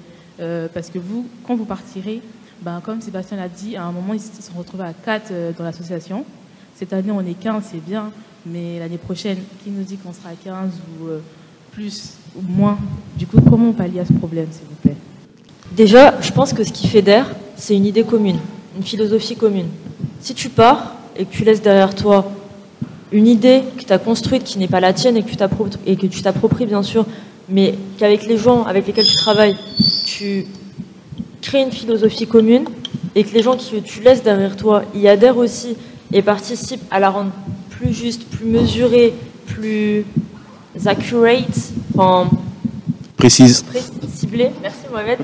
Parce 0.73 0.89
que 0.89 0.99
vous, 0.99 1.25
quand 1.45 1.55
vous 1.55 1.65
partirez, 1.65 2.21
ben, 2.61 2.81
comme 2.83 3.01
Sébastien 3.01 3.37
l'a 3.37 3.49
dit, 3.49 3.75
à 3.75 3.83
un 3.85 3.91
moment, 3.91 4.13
ils 4.13 4.19
se 4.19 4.41
sont 4.41 4.57
retrouvés 4.57 4.83
à 4.83 4.93
4 4.93 5.31
dans 5.57 5.63
l'association. 5.63 6.25
Cette 6.75 6.93
année, 6.93 7.11
on 7.11 7.21
est 7.21 7.33
15, 7.33 7.63
c'est 7.71 7.83
bien, 7.83 8.11
mais 8.45 8.79
l'année 8.79 8.97
prochaine, 8.97 9.37
qui 9.63 9.69
nous 9.69 9.83
dit 9.83 9.97
qu'on 9.97 10.13
sera 10.13 10.29
à 10.29 10.35
15 10.35 10.71
ou 10.99 11.07
plus 11.71 12.13
ou 12.35 12.41
moins? 12.41 12.77
Du 13.17 13.27
coup, 13.27 13.37
comment 13.41 13.69
on 13.69 13.73
pallie 13.73 13.99
à 13.99 14.05
ce 14.05 14.13
problème, 14.13 14.47
s'il 14.51 14.67
vous 14.67 14.75
plaît? 14.75 14.95
Déjà, 15.71 16.19
je 16.21 16.31
pense 16.31 16.53
que 16.53 16.63
ce 16.63 16.71
qui 16.71 16.87
fédère, 16.87 17.33
c'est 17.55 17.75
une 17.75 17.85
idée 17.85 18.03
commune, 18.03 18.39
une 18.75 18.83
philosophie 18.83 19.35
commune. 19.35 19.67
Si 20.19 20.33
tu 20.33 20.49
pars 20.49 20.95
et 21.15 21.25
que 21.25 21.31
tu 21.31 21.43
laisses 21.43 21.61
derrière 21.61 21.95
toi 21.95 22.31
une 23.11 23.27
idée 23.27 23.63
que 23.77 23.83
tu 23.83 23.93
as 23.93 23.99
construite 23.99 24.43
qui 24.43 24.57
n'est 24.59 24.67
pas 24.67 24.79
la 24.79 24.93
tienne 24.93 25.17
et 25.17 25.23
que 25.23 26.07
tu 26.07 26.21
t'appropries 26.21 26.65
bien 26.65 26.83
sûr, 26.83 27.05
mais 27.51 27.75
qu'avec 27.97 28.25
les 28.25 28.37
gens 28.37 28.63
avec 28.63 28.87
lesquels 28.87 29.05
tu 29.05 29.17
travailles, 29.17 29.57
tu 30.05 30.45
crées 31.41 31.61
une 31.61 31.71
philosophie 31.71 32.27
commune 32.27 32.65
et 33.15 33.23
que 33.23 33.33
les 33.33 33.43
gens 33.43 33.57
que 33.57 33.79
tu 33.79 34.01
laisses 34.01 34.23
derrière 34.23 34.55
toi 34.55 34.83
y 34.95 35.07
adhèrent 35.07 35.37
aussi 35.37 35.75
et 36.13 36.21
participent 36.21 36.83
à 36.89 36.99
la 36.99 37.09
rendre 37.09 37.31
plus 37.69 37.93
juste, 37.93 38.23
plus 38.25 38.45
mesurée, 38.45 39.13
plus 39.45 40.05
accurate, 40.85 41.73
enfin, 41.93 42.29
précise, 43.17 43.65
ciblée. 44.13 44.51
Merci 44.61 44.79
Mohamed. 44.89 45.19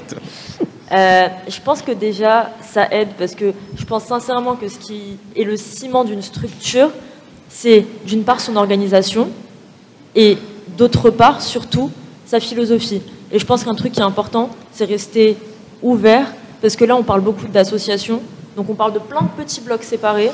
Euh, 0.92 1.28
je 1.50 1.60
pense 1.62 1.82
que 1.82 1.92
déjà 1.92 2.52
ça 2.62 2.88
aide 2.92 3.10
parce 3.18 3.36
que 3.36 3.54
je 3.78 3.84
pense 3.84 4.06
sincèrement 4.06 4.56
que 4.56 4.70
ce 4.70 4.78
qui 4.78 5.18
est 5.36 5.44
le 5.44 5.58
ciment 5.58 6.04
d'une 6.04 6.22
structure, 6.22 6.90
c'est 7.50 7.86
d'une 8.06 8.24
part 8.24 8.40
son 8.40 8.56
organisation 8.56 9.30
et 10.16 10.38
d'autre 10.78 11.10
part, 11.10 11.42
surtout, 11.42 11.92
sa 12.28 12.40
philosophie. 12.40 13.02
Et 13.32 13.40
je 13.40 13.46
pense 13.46 13.64
qu'un 13.64 13.74
truc 13.74 13.94
qui 13.94 14.00
est 14.00 14.04
important, 14.04 14.50
c'est 14.72 14.86
rester 14.86 15.38
ouvert, 15.82 16.28
parce 16.62 16.76
que 16.76 16.86
là, 16.86 16.96
on 16.96 17.04
parle 17.04 17.22
beaucoup 17.22 17.48
d'associations, 17.48 18.22
donc 18.56 18.70
on 18.70 18.76
parle 18.76 18.94
de 18.94 19.00
plein 19.00 19.22
de 19.22 19.44
petits 19.44 19.62
blocs 19.62 19.84
séparés, 19.84 20.32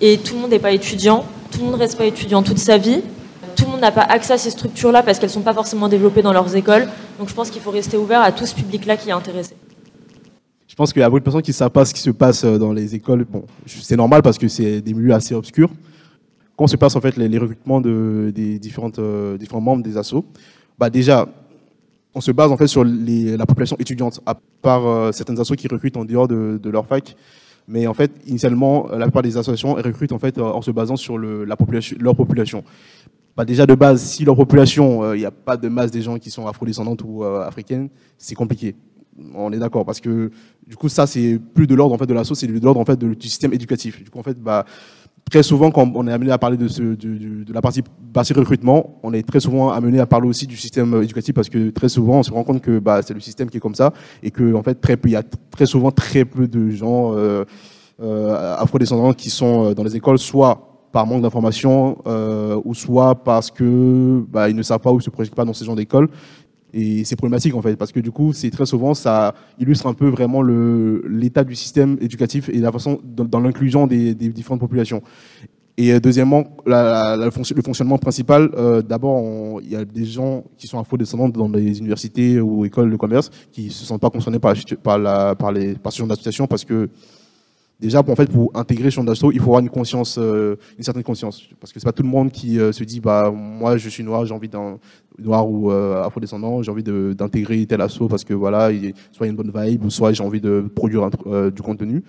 et 0.00 0.18
tout 0.18 0.34
le 0.34 0.40
monde 0.42 0.50
n'est 0.50 0.58
pas 0.58 0.72
étudiant, 0.72 1.24
tout 1.50 1.60
le 1.60 1.64
monde 1.64 1.74
ne 1.74 1.78
reste 1.78 1.96
pas 1.96 2.04
étudiant 2.04 2.42
toute 2.42 2.58
sa 2.58 2.76
vie, 2.76 3.00
tout 3.56 3.64
le 3.64 3.70
monde 3.70 3.80
n'a 3.80 3.92
pas 3.92 4.02
accès 4.02 4.34
à 4.34 4.38
ces 4.38 4.50
structures-là 4.50 5.02
parce 5.02 5.18
qu'elles 5.18 5.30
ne 5.30 5.34
sont 5.34 5.40
pas 5.40 5.54
forcément 5.54 5.88
développées 5.88 6.20
dans 6.20 6.32
leurs 6.32 6.54
écoles. 6.54 6.86
Donc 7.18 7.28
je 7.28 7.34
pense 7.34 7.50
qu'il 7.50 7.62
faut 7.62 7.70
rester 7.70 7.96
ouvert 7.96 8.20
à 8.20 8.30
tout 8.30 8.44
ce 8.44 8.54
public-là 8.54 8.98
qui 8.98 9.08
est 9.08 9.12
intéressé. 9.12 9.54
Je 10.68 10.74
pense 10.74 10.92
qu'il 10.92 11.00
y 11.00 11.02
a 11.02 11.08
beaucoup 11.08 11.20
de 11.20 11.24
personnes 11.24 11.42
qui 11.42 11.52
ne 11.52 11.54
savent 11.54 11.70
pas 11.70 11.86
ce 11.86 11.94
qui 11.94 12.02
se 12.02 12.10
passe 12.10 12.44
euh, 12.44 12.58
dans 12.58 12.72
les 12.72 12.94
écoles. 12.94 13.24
Bon, 13.24 13.44
c'est 13.64 13.96
normal 13.96 14.20
parce 14.20 14.36
que 14.36 14.46
c'est 14.46 14.82
des 14.82 14.92
milieux 14.92 15.14
assez 15.14 15.34
obscurs. 15.34 15.70
Quand 16.54 16.66
se 16.66 16.76
passe 16.76 16.96
en 16.96 17.00
fait 17.00 17.16
les, 17.16 17.38
recrutements 17.38 17.80
de, 17.80 18.30
des 18.34 18.58
différentes, 18.58 18.98
euh, 18.98 19.38
différents 19.38 19.62
membres 19.62 19.82
des 19.82 19.96
assos, 19.96 20.24
bah 20.78 20.90
déjà, 20.90 21.26
on 22.14 22.20
se 22.20 22.30
base 22.30 22.50
en 22.50 22.56
fait 22.56 22.66
sur 22.66 22.84
la 22.84 23.46
population 23.46 23.76
étudiante, 23.78 24.20
à 24.26 24.34
part 24.62 24.86
euh, 24.86 25.12
certaines 25.12 25.40
assos 25.40 25.54
qui 25.54 25.68
recrutent 25.68 25.96
en 25.96 26.04
dehors 26.04 26.28
de, 26.28 26.70
leur 26.70 26.86
fac. 26.86 27.16
Mais 27.68 27.86
en 27.86 27.94
fait, 27.94 28.12
initialement, 28.26 28.88
la 28.88 29.06
plupart 29.06 29.22
des 29.22 29.36
associations 29.36 29.74
recrutent 29.74 30.12
en 30.12 30.18
fait 30.18 30.38
en 30.38 30.62
se 30.62 30.70
basant 30.70 30.96
sur 30.96 31.18
leur 31.18 32.16
population. 32.16 32.62
Bah 33.36 33.44
déjà 33.44 33.66
de 33.66 33.74
base, 33.74 34.02
si 34.02 34.24
leur 34.24 34.36
population, 34.36 35.12
il 35.12 35.18
n'y 35.18 35.26
a 35.26 35.30
pas 35.30 35.56
de 35.56 35.68
masse 35.68 35.90
des 35.90 36.00
gens 36.00 36.16
qui 36.18 36.30
sont 36.30 36.46
afrodescendantes 36.46 37.02
ou 37.04 37.24
africaines, 37.24 37.88
c'est 38.16 38.36
compliqué. 38.36 38.76
On 39.34 39.52
est 39.52 39.58
d'accord 39.58 39.84
parce 39.84 40.00
que 40.00 40.30
du 40.66 40.76
coup 40.76 40.88
ça 40.88 41.06
c'est 41.06 41.40
plus 41.54 41.66
de 41.66 41.74
l'ordre 41.74 41.94
en 41.94 41.98
fait 41.98 42.06
de 42.06 42.14
l'asso, 42.14 42.34
c'est 42.34 42.46
de 42.46 42.58
l'ordre 42.60 42.80
en 42.80 42.84
fait 42.84 42.98
du 42.98 43.28
système 43.28 43.52
éducatif. 43.52 44.02
Du 44.02 44.10
coup 44.10 44.18
en 44.18 44.22
fait 44.22 44.38
bah 44.40 44.64
très 45.30 45.42
souvent 45.42 45.70
quand 45.70 45.90
on 45.94 46.06
est 46.06 46.12
amené 46.12 46.30
à 46.30 46.38
parler 46.38 46.56
de, 46.56 46.68
ce, 46.68 46.82
de, 46.82 47.44
de 47.44 47.52
la 47.52 47.60
partie, 47.60 47.82
partie 48.12 48.32
recrutement, 48.32 48.98
on 49.02 49.12
est 49.12 49.26
très 49.26 49.40
souvent 49.40 49.70
amené 49.70 49.98
à 49.98 50.06
parler 50.06 50.28
aussi 50.28 50.46
du 50.46 50.56
système 50.56 51.02
éducatif 51.02 51.34
parce 51.34 51.48
que 51.48 51.70
très 51.70 51.88
souvent 51.88 52.18
on 52.18 52.22
se 52.22 52.30
rend 52.30 52.44
compte 52.44 52.62
que 52.62 52.78
bah, 52.78 53.00
c'est 53.02 53.14
le 53.14 53.20
système 53.20 53.50
qui 53.50 53.56
est 53.56 53.60
comme 53.60 53.74
ça 53.74 53.92
et 54.22 54.30
que 54.30 54.54
en 54.54 54.62
fait 54.62 54.76
très 54.76 54.96
peu, 54.96 55.08
il 55.08 55.12
y 55.12 55.16
a 55.16 55.24
très 55.50 55.66
souvent 55.66 55.90
très 55.90 56.24
peu 56.24 56.46
de 56.46 56.70
gens 56.70 57.12
euh, 57.14 57.44
euh, 58.02 58.56
afrodescendants 58.58 59.14
qui 59.14 59.30
sont 59.30 59.70
euh, 59.70 59.74
dans 59.74 59.82
les 59.82 59.96
écoles, 59.96 60.18
soit 60.18 60.76
par 60.92 61.06
manque 61.06 61.22
d'information 61.22 61.98
euh, 62.06 62.60
ou 62.64 62.74
soit 62.74 63.16
parce 63.16 63.50
que 63.50 64.24
bah, 64.30 64.48
ils 64.48 64.56
ne 64.56 64.62
savent 64.62 64.80
pas 64.80 64.92
ou 64.92 65.00
se 65.00 65.10
projettent 65.10 65.34
pas 65.34 65.44
dans 65.44 65.52
ces 65.52 65.64
genres 65.64 65.76
d'écoles 65.76 66.08
et 66.72 67.04
c'est 67.04 67.16
problématique 67.16 67.54
en 67.54 67.62
fait, 67.62 67.76
parce 67.76 67.92
que 67.92 68.00
du 68.00 68.10
coup, 68.10 68.32
c'est 68.32 68.50
très 68.50 68.66
souvent, 68.66 68.94
ça 68.94 69.34
illustre 69.58 69.86
un 69.86 69.94
peu 69.94 70.08
vraiment 70.08 70.42
l'état 70.42 71.44
du 71.44 71.54
système 71.54 71.96
éducatif 72.00 72.48
et 72.48 72.58
la 72.58 72.72
façon 72.72 73.00
dans, 73.04 73.40
l'inclusion 73.40 73.86
des, 73.86 74.14
différentes 74.14 74.60
populations. 74.60 75.02
Et 75.78 75.92
euh, 75.92 76.00
deuxièmement, 76.00 76.44
le 76.64 77.30
fonctionnement 77.30 77.98
principal, 77.98 78.50
euh, 78.56 78.80
d'abord, 78.80 79.60
il 79.62 79.70
y 79.70 79.76
a 79.76 79.84
des 79.84 80.06
gens 80.06 80.44
qui 80.56 80.66
sont 80.66 80.78
afro-descendants 80.78 81.28
dans 81.28 81.48
les 81.48 81.78
universités 81.78 82.40
ou 82.40 82.64
écoles 82.64 82.90
de 82.90 82.96
commerce 82.96 83.30
qui 83.52 83.70
se 83.70 83.84
sentent 83.84 84.00
pas 84.00 84.10
concernés 84.10 84.38
par, 84.38 84.54
par, 84.82 85.52
les, 85.52 85.74
par 85.74 85.92
ce 85.92 85.98
genre 85.98 86.08
d'association 86.08 86.46
parce 86.46 86.64
que 86.64 86.88
déjà, 87.80 88.02
pour, 88.02 88.12
en 88.12 88.16
fait, 88.16 88.30
pour 88.30 88.50
intégrer 88.54 88.90
ce 88.90 89.00
genre 89.00 89.32
il 89.32 89.40
faut 89.40 89.46
avoir 89.46 89.60
une 89.60 89.70
conscience, 89.70 90.18
euh, 90.18 90.56
une 90.78 90.84
certaine 90.84 91.02
conscience. 91.02 91.42
Parce 91.60 91.72
que 91.72 91.80
c'est 91.80 91.86
pas 91.86 91.92
tout 91.92 92.02
le 92.02 92.08
monde 92.08 92.30
qui 92.30 92.56
se 92.56 92.84
dit, 92.84 93.00
bah, 93.00 93.30
moi, 93.30 93.76
je 93.76 93.88
suis 93.88 94.04
noir, 94.04 94.24
j'ai 94.26 94.34
envie 94.34 94.48
d'un, 94.48 94.78
noir 95.18 95.48
ou 95.48 95.70
euh, 95.70 96.02
afro-descendant, 96.02 96.62
j'ai 96.62 96.70
envie 96.70 96.82
d'intégrer 96.82 97.64
tel 97.66 97.80
assaut 97.80 98.08
parce 98.08 98.24
que 98.24 98.34
voilà, 98.34 98.72
il, 98.72 98.94
soit 99.12 99.26
il 99.26 99.28
y 99.28 99.28
a 99.28 99.30
une 99.30 99.36
bonne 99.36 99.52
vibe, 99.54 99.84
ou 99.84 99.90
soit 99.90 100.12
j'ai 100.12 100.22
envie 100.22 100.40
de 100.40 100.64
produire 100.74 101.08
euh, 101.26 101.50
du 101.50 101.62
contenu. 101.62 102.02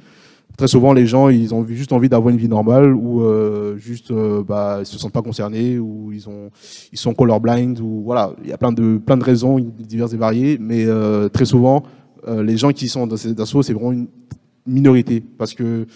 Très 0.57 0.67
souvent, 0.67 0.93
les 0.93 1.05
gens, 1.05 1.29
ils 1.29 1.53
ont 1.53 1.65
juste 1.67 1.93
envie 1.93 2.09
d'avoir 2.09 2.29
une 2.29 2.37
vie 2.37 2.47
normale 2.47 2.95
ou 2.95 3.21
euh, 3.21 3.77
juste, 3.77 4.11
bah, 4.11 4.77
ils 4.79 4.85
se 4.85 4.97
sentent 4.97 5.13
pas 5.13 5.21
concernés 5.21 5.77
ou 5.77 6.11
ils 6.11 6.27
ont, 6.27 6.49
ils 6.91 6.97
sont 6.97 7.13
colorblind 7.13 7.79
ou 7.79 8.01
voilà, 8.03 8.31
il 8.43 8.49
y 8.49 8.53
a 8.53 8.57
plein 8.57 8.71
de, 8.71 8.97
plein 8.97 9.17
de 9.17 9.23
raisons 9.23 9.59
diverses 9.59 10.13
et 10.13 10.17
variées, 10.17 10.57
mais 10.59 10.87
très 11.31 11.45
souvent, 11.45 11.83
les 12.27 12.57
gens 12.57 12.71
qui 12.71 12.87
sont 12.87 13.05
dans 13.05 13.17
ces 13.17 13.39
assauts, 13.39 13.61
c'est 13.61 13.73
vraiment 13.73 13.91
une 13.91 14.07
minorité 14.67 15.23
parce 15.37 15.53
que 15.53 15.87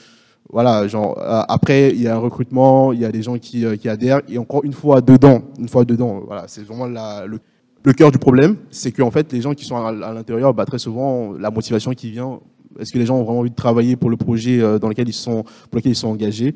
voilà, 0.52 0.88
genre 0.88 1.18
euh, 1.18 1.44
après 1.48 1.92
il 1.92 2.02
y 2.02 2.08
a 2.08 2.16
un 2.16 2.20
recrutement, 2.20 2.92
il 2.92 3.00
y 3.00 3.06
a 3.06 3.12
des 3.12 3.22
gens 3.22 3.38
qui, 3.38 3.66
euh, 3.66 3.78
qui, 3.78 3.88
adhèrent 3.88 4.22
et 4.28 4.38
encore 4.38 4.64
une 4.64 4.74
fois 4.74 5.02
dedans, 5.02 5.42
une 5.58 5.70
fois 5.70 5.86
dedans, 5.86 6.22
voilà, 6.26 6.46
c'est 6.48 6.64
vraiment 6.64 6.88
la, 6.88 7.26
le, 7.26 7.40
le 7.84 7.94
cœur 7.94 8.12
du 8.12 8.18
problème, 8.18 8.58
c'est 8.70 8.92
qu'en 8.92 9.12
fait 9.12 9.32
les 9.32 9.42
gens 9.42 9.54
qui 9.54 9.66
sont 9.66 9.78
à, 9.78 10.14
l'intérieur, 10.14 10.54
bah, 10.54 10.66
très 10.66 10.80
souvent 10.80 11.34
la 11.34 11.52
motivation 11.52 11.92
qui 11.94 12.12
vient, 12.12 12.40
est-ce 12.80 12.92
que 12.92 13.00
les 13.00 13.06
gens 13.06 13.18
ont 13.18 13.24
vraiment 13.24 13.40
envie 13.40 13.50
de 13.50 13.56
travailler 13.56 13.96
pour 13.96 14.10
le 14.10 14.18
projet 14.18 14.62
euh, 14.62 14.78
dans 14.78 14.90
lequel 14.90 15.08
ils 15.08 15.14
sont, 15.14 15.44
pour 15.44 15.78
lequel 15.78 15.94
ils 15.94 15.96
sont 15.96 16.10
engagés? 16.10 16.56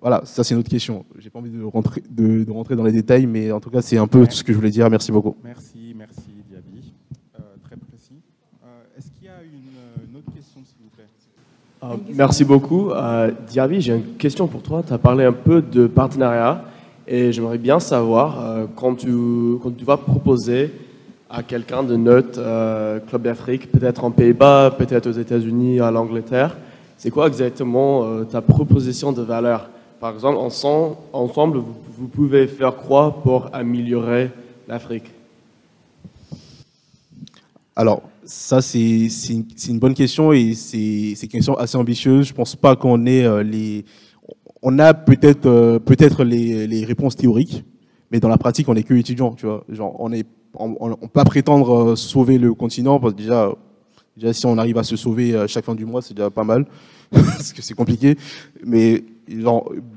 Voilà, 0.00 0.22
ça 0.24 0.44
c'est 0.44 0.54
une 0.54 0.60
autre 0.60 0.70
question. 0.70 1.04
J'ai 1.18 1.30
pas 1.30 1.38
envie 1.38 1.50
de 1.50 1.62
rentrer, 1.62 2.02
de, 2.08 2.44
de, 2.44 2.50
rentrer 2.50 2.76
dans 2.76 2.84
les 2.84 2.92
détails, 2.92 3.26
mais 3.26 3.50
en 3.52 3.60
tout 3.60 3.70
cas 3.70 3.80
c'est 3.80 3.96
un 3.96 4.06
peu 4.06 4.26
tout 4.26 4.34
ce 4.34 4.44
que 4.44 4.52
je 4.52 4.58
voulais 4.58 4.70
dire. 4.70 4.90
Merci 4.90 5.12
beaucoup. 5.12 5.36
Merci, 5.42 5.94
merci 5.96 6.30
Diaby, 6.48 6.92
euh, 7.38 7.42
très 7.64 7.76
précis. 7.76 8.20
Euh, 8.64 8.98
Est-ce 8.98 9.10
qu'il 9.12 9.24
y 9.24 9.28
a 9.28 9.42
une, 9.42 10.10
une 10.10 10.16
autre 10.16 10.32
question 10.34 10.60
s'il 10.64 10.82
vous 10.82 10.90
plaît 10.90 11.06
ah, 11.88 11.94
merci 12.12 12.44
beaucoup. 12.44 12.90
Euh, 12.90 13.30
Diaby, 13.48 13.80
j'ai 13.80 13.94
une 13.94 14.16
question 14.16 14.48
pour 14.48 14.60
toi. 14.60 14.82
Tu 14.84 14.92
as 14.92 14.98
parlé 14.98 15.24
un 15.24 15.32
peu 15.32 15.62
de 15.62 15.86
partenariat 15.86 16.64
et 17.06 17.30
j'aimerais 17.30 17.58
bien 17.58 17.78
savoir, 17.78 18.40
euh, 18.40 18.66
quand, 18.74 18.96
tu, 18.96 19.08
quand 19.62 19.70
tu 19.76 19.84
vas 19.84 19.96
proposer 19.96 20.72
à 21.30 21.44
quelqu'un 21.44 21.84
de 21.84 21.94
notre 21.94 22.40
euh, 22.40 22.98
club 22.98 23.22
d'Afrique, 23.22 23.70
peut-être 23.70 24.02
en 24.02 24.10
Pays-Bas, 24.10 24.74
peut-être 24.76 25.06
aux 25.06 25.12
États-Unis, 25.12 25.78
à 25.78 25.92
l'Angleterre, 25.92 26.56
c'est 26.96 27.10
quoi 27.10 27.28
exactement 27.28 28.04
euh, 28.04 28.24
ta 28.24 28.40
proposition 28.40 29.12
de 29.12 29.22
valeur? 29.22 29.68
Par 30.00 30.12
exemple, 30.12 30.38
ensemble, 30.38 30.96
ensemble 31.12 31.58
vous, 31.58 31.76
vous 31.98 32.08
pouvez 32.08 32.48
faire 32.48 32.74
quoi 32.74 33.20
pour 33.22 33.48
améliorer 33.52 34.32
l'Afrique? 34.66 35.12
Alors, 37.76 38.02
ça, 38.26 38.60
c'est 38.60 39.08
une, 39.68 39.78
bonne 39.78 39.94
question 39.94 40.32
et 40.32 40.54
c'est 40.54 41.12
une 41.12 41.28
question 41.28 41.56
assez 41.56 41.76
ambitieuse. 41.76 42.28
Je 42.28 42.34
pense 42.34 42.56
pas 42.56 42.76
qu'on 42.76 43.06
ait 43.06 43.24
euh, 43.24 43.42
les... 43.42 43.84
On 44.62 44.78
a 44.78 44.94
peut-être 44.94 45.46
euh, 45.46 45.78
peut-être 45.78 46.24
les, 46.24 46.66
les, 46.66 46.84
réponses 46.84 47.14
théoriques, 47.14 47.64
mais 48.10 48.18
dans 48.18 48.28
la 48.28 48.38
pratique, 48.38 48.68
on 48.68 48.74
n'est 48.74 48.82
que 48.82 48.94
étudiant, 48.94 49.32
tu 49.32 49.46
vois. 49.46 49.64
Genre, 49.68 49.94
on 50.00 50.12
est, 50.12 50.26
on, 50.54 50.76
on, 50.80 50.96
peut 50.96 51.08
pas 51.08 51.24
prétendre 51.24 51.90
euh, 51.90 51.96
sauver 51.96 52.38
le 52.38 52.52
continent 52.52 52.98
parce 52.98 53.12
que 53.12 53.18
déjà, 53.18 53.52
déjà, 54.16 54.32
si 54.32 54.44
on 54.46 54.58
arrive 54.58 54.78
à 54.78 54.82
se 54.82 54.96
sauver 54.96 55.44
chaque 55.46 55.64
fin 55.64 55.74
du 55.74 55.84
mois, 55.84 56.02
c'est 56.02 56.14
déjà 56.14 56.30
pas 56.30 56.44
mal, 56.44 56.66
parce 57.10 57.52
que 57.52 57.62
c'est 57.62 57.74
compliqué. 57.74 58.16
Mais 58.64 59.04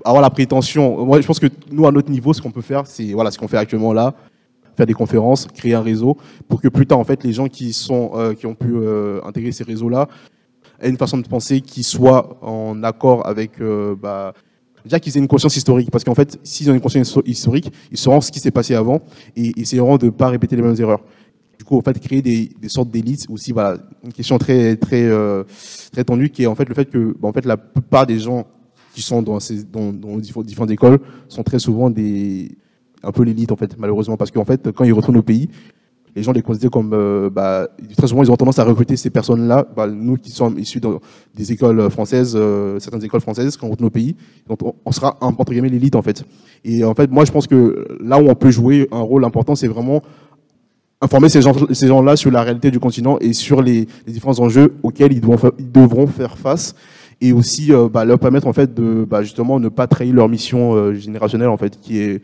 avoir 0.05 0.21
la 0.21 0.29
prétention, 0.29 1.03
moi, 1.05 1.19
je 1.19 1.25
pense 1.25 1.39
que 1.39 1.47
nous, 1.71 1.87
à 1.87 1.91
notre 1.91 2.11
niveau, 2.11 2.33
ce 2.33 2.41
qu'on 2.41 2.51
peut 2.51 2.61
faire, 2.61 2.85
c'est 2.85 3.11
voilà, 3.13 3.31
ce 3.31 3.39
qu'on 3.39 3.47
fait 3.47 3.57
actuellement 3.57 3.93
là, 3.93 4.13
faire 4.79 4.87
des 4.87 4.93
conférences, 4.93 5.45
créer 5.45 5.73
un 5.73 5.81
réseau, 5.81 6.15
pour 6.47 6.61
que 6.61 6.69
plus 6.69 6.87
tard, 6.87 6.99
en 6.99 7.03
fait, 7.03 7.21
les 7.25 7.33
gens 7.33 7.47
qui, 7.47 7.73
sont, 7.73 8.11
euh, 8.15 8.33
qui 8.33 8.45
ont 8.45 8.55
pu 8.55 8.71
euh, 8.71 9.19
intégrer 9.25 9.51
ces 9.51 9.65
réseaux-là 9.65 10.07
aient 10.79 10.89
une 10.89 10.97
façon 10.97 11.17
de 11.17 11.27
penser 11.27 11.59
qui 11.59 11.83
soit 11.83 12.37
en 12.41 12.81
accord 12.83 13.27
avec... 13.27 13.59
Euh, 13.59 13.93
bah, 14.01 14.33
déjà 14.85 14.97
qu'ils 15.01 15.17
aient 15.17 15.19
une 15.19 15.27
conscience 15.27 15.57
historique, 15.57 15.91
parce 15.91 16.05
qu'en 16.05 16.15
fait, 16.15 16.39
s'ils 16.43 16.71
ont 16.71 16.73
une 16.73 16.79
conscience 16.79 17.19
historique, 17.25 17.73
ils 17.91 17.97
sauront 17.97 18.21
ce 18.21 18.31
qui 18.31 18.39
s'est 18.39 18.51
passé 18.51 18.73
avant 18.73 19.01
et 19.35 19.51
essaieront 19.59 19.97
de 19.97 20.05
ne 20.05 20.11
pas 20.11 20.29
répéter 20.29 20.55
les 20.55 20.61
mêmes 20.61 20.79
erreurs. 20.79 21.03
Du 21.57 21.65
coup, 21.65 21.77
en 21.77 21.81
fait, 21.81 21.99
créer 21.99 22.21
des, 22.21 22.49
des 22.61 22.69
sortes 22.69 22.89
d'élites 22.89 23.25
aussi, 23.29 23.51
voilà, 23.51 23.77
une 24.05 24.13
question 24.13 24.37
très 24.37 24.77
très 24.77 25.11
très 25.91 26.05
tendue 26.05 26.29
qui 26.29 26.43
est 26.43 26.47
en 26.47 26.55
fait 26.55 26.69
le 26.69 26.73
fait 26.73 26.85
que, 26.85 27.13
bah, 27.19 27.27
en 27.27 27.33
fait, 27.33 27.45
la 27.45 27.57
plupart 27.57 28.07
des 28.07 28.19
gens 28.19 28.47
qui 28.93 29.01
sont 29.01 29.21
dans 29.21 29.41
ces 29.41 29.65
dans, 29.65 29.91
dans 29.91 30.15
différentes 30.17 30.71
écoles 30.71 30.99
sont 31.27 31.43
très 31.43 31.59
souvent 31.59 31.89
des 31.89 32.57
un 33.03 33.11
peu 33.11 33.23
l'élite 33.23 33.51
en 33.51 33.55
fait, 33.55 33.77
malheureusement, 33.77 34.17
parce 34.17 34.31
qu'en 34.31 34.45
fait, 34.45 34.71
quand 34.71 34.83
ils 34.83 34.93
retournent 34.93 35.17
au 35.17 35.23
pays, 35.23 35.49
les 36.15 36.23
gens 36.23 36.31
les 36.31 36.41
considèrent 36.41 36.71
comme, 36.71 36.91
euh, 36.93 37.29
bah, 37.29 37.67
très 37.97 38.07
souvent, 38.07 38.23
ils 38.23 38.31
ont 38.31 38.35
tendance 38.35 38.59
à 38.59 38.63
recruter 38.63 38.95
ces 38.95 39.09
personnes-là. 39.09 39.67
Bah, 39.75 39.87
nous 39.87 40.17
qui 40.17 40.31
sommes 40.31 40.57
issus 40.57 40.81
des 41.35 41.51
écoles 41.51 41.89
françaises, 41.89 42.33
euh, 42.35 42.79
certaines 42.79 43.03
écoles 43.03 43.21
françaises, 43.21 43.57
quand 43.57 43.67
on 43.67 43.71
retourne 43.71 43.87
au 43.87 43.91
pays, 43.91 44.15
donc 44.47 44.59
on, 44.85 44.91
sera 44.91 45.17
entre 45.21 45.51
guillemets 45.51 45.69
l'élite 45.69 45.95
en 45.95 46.01
fait. 46.01 46.23
Et 46.63 46.83
en 46.83 46.93
fait, 46.93 47.09
moi, 47.11 47.25
je 47.25 47.31
pense 47.31 47.47
que 47.47 47.87
là 48.03 48.21
où 48.21 48.29
on 48.29 48.35
peut 48.35 48.51
jouer 48.51 48.87
un 48.91 49.01
rôle 49.01 49.23
important, 49.23 49.55
c'est 49.55 49.67
vraiment 49.67 50.01
informer 51.01 51.29
ces 51.29 51.41
gens-là 51.41 51.73
ces 51.73 51.87
gens 51.87 52.15
sur 52.17 52.31
la 52.31 52.43
réalité 52.43 52.71
du 52.71 52.79
continent 52.79 53.17
et 53.19 53.31
sur 53.31 53.61
les, 53.61 53.87
différents 54.05 54.39
enjeux 54.39 54.73
auxquels 54.83 55.13
ils, 55.13 55.21
devront, 55.21 56.07
faire 56.07 56.37
face 56.37 56.75
et 57.21 57.31
aussi 57.31 57.71
euh, 57.71 57.87
bah, 57.87 58.03
leur 58.03 58.19
permettre 58.19 58.47
en 58.47 58.53
fait 58.53 58.73
de 58.73 59.07
justement 59.21 59.61
ne 59.61 59.69
pas 59.69 59.87
trahir 59.87 60.13
leur 60.13 60.27
mission 60.27 60.93
générationnelle 60.93 61.47
en 61.47 61.55
fait 61.55 61.79
qui 61.79 61.99
est 61.99 62.21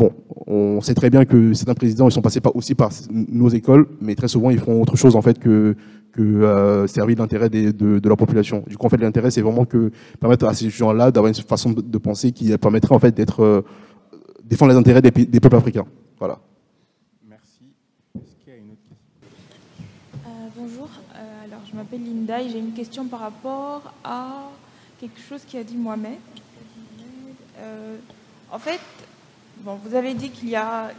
Bon, 0.00 0.14
on 0.46 0.80
sait 0.80 0.94
très 0.94 1.10
bien 1.10 1.26
que 1.26 1.52
certains 1.52 1.74
présidents 1.74 2.08
ils 2.08 2.12
sont 2.12 2.22
passés 2.22 2.40
pas 2.40 2.52
aussi 2.54 2.74
par 2.74 2.88
nos 3.10 3.50
écoles, 3.50 3.86
mais 4.00 4.14
très 4.14 4.28
souvent 4.28 4.48
ils 4.48 4.58
font 4.58 4.80
autre 4.80 4.96
chose 4.96 5.14
en 5.14 5.20
fait 5.20 5.38
que 5.38 5.76
que 6.12 6.22
euh, 6.22 6.86
servir 6.86 7.18
l'intérêt 7.18 7.50
de, 7.50 7.70
de, 7.70 8.08
leur 8.08 8.16
population. 8.16 8.64
Du 8.66 8.78
coup, 8.78 8.86
en 8.86 8.88
fait, 8.88 8.96
l'intérêt 8.96 9.30
c'est 9.30 9.42
vraiment 9.42 9.66
que 9.66 9.92
permettre 10.18 10.46
à 10.46 10.54
ces 10.54 10.70
gens-là 10.70 11.10
d'avoir 11.10 11.28
une 11.28 11.34
façon 11.34 11.70
de, 11.72 11.98
penser 11.98 12.32
qui 12.32 12.56
permettrait 12.56 12.94
en 12.94 12.98
fait 12.98 13.14
d'être 13.14 13.42
euh, 13.44 13.60
défendre 14.42 14.72
les 14.72 14.78
intérêts 14.78 15.02
des, 15.02 15.10
des, 15.10 15.38
peuples 15.38 15.56
africains. 15.56 15.86
Voilà. 16.18 16.38
Merci. 17.28 17.64
Est-ce 18.16 18.34
qu'il 18.42 18.54
y 18.54 18.56
a 18.56 18.58
une 18.58 18.70
autre 18.70 18.80
question? 18.88 20.26
Euh, 20.26 20.48
Bonjour. 20.56 20.88
Euh, 21.14 21.44
alors, 21.44 21.60
je 21.70 21.76
m'appelle 21.76 22.02
Linda 22.02 22.40
et 22.40 22.48
j'ai 22.48 22.58
une 22.58 22.72
question 22.72 23.04
par 23.04 23.20
rapport 23.20 23.92
à 24.02 24.48
quelque 24.98 25.20
chose 25.20 25.42
qui 25.46 25.58
a 25.58 25.62
dit 25.62 25.76
Mohamed. 25.76 26.18
Euh, 27.58 27.96
En 28.50 28.58
fait, 28.58 28.80
vous 29.64 29.94
avez 29.94 30.14
dit 30.14 30.30
qu'il 30.30 30.48
y 30.48 30.56
a 30.56 30.90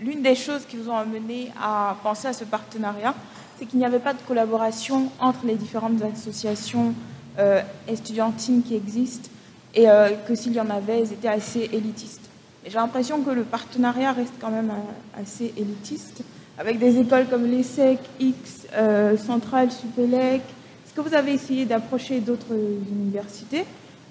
l'une 0.00 0.22
des 0.22 0.34
choses 0.34 0.64
qui 0.66 0.76
vous 0.76 0.90
ont 0.90 0.96
amené 0.96 1.50
à 1.60 1.96
penser 2.02 2.28
à 2.28 2.32
ce 2.32 2.44
partenariat, 2.44 3.14
c'est 3.58 3.66
qu'il 3.66 3.78
n'y 3.78 3.84
avait 3.84 3.98
pas 3.98 4.14
de 4.14 4.22
collaboration 4.26 5.10
entre 5.20 5.46
les 5.46 5.54
différentes 5.54 6.02
associations 6.02 6.94
euh, 7.38 7.60
estudiantines 7.88 8.62
qui 8.62 8.74
existent 8.74 9.28
et 9.74 9.88
euh, 9.88 10.10
que 10.26 10.34
s'il 10.34 10.52
y 10.52 10.60
en 10.60 10.70
avait, 10.70 11.00
elles 11.00 11.12
étaient 11.12 11.28
assez 11.28 11.68
élitistes. 11.72 12.28
J'ai 12.66 12.74
l'impression 12.74 13.22
que 13.22 13.30
le 13.30 13.42
partenariat 13.42 14.12
reste 14.12 14.34
quand 14.40 14.50
même 14.50 14.70
euh, 14.70 15.20
assez 15.20 15.52
élitiste, 15.56 16.22
avec 16.58 16.78
des 16.78 16.98
écoles 16.98 17.26
comme 17.28 17.46
l'ESSEC, 17.46 17.98
X, 18.18 18.66
euh, 18.74 19.16
Centrale, 19.16 19.70
Supélec. 19.70 20.42
Est-ce 20.84 20.94
que 20.94 21.00
vous 21.00 21.14
avez 21.14 21.32
essayé 21.32 21.64
d'approcher 21.64 22.20
d'autres 22.20 22.52
universités? 22.90 23.64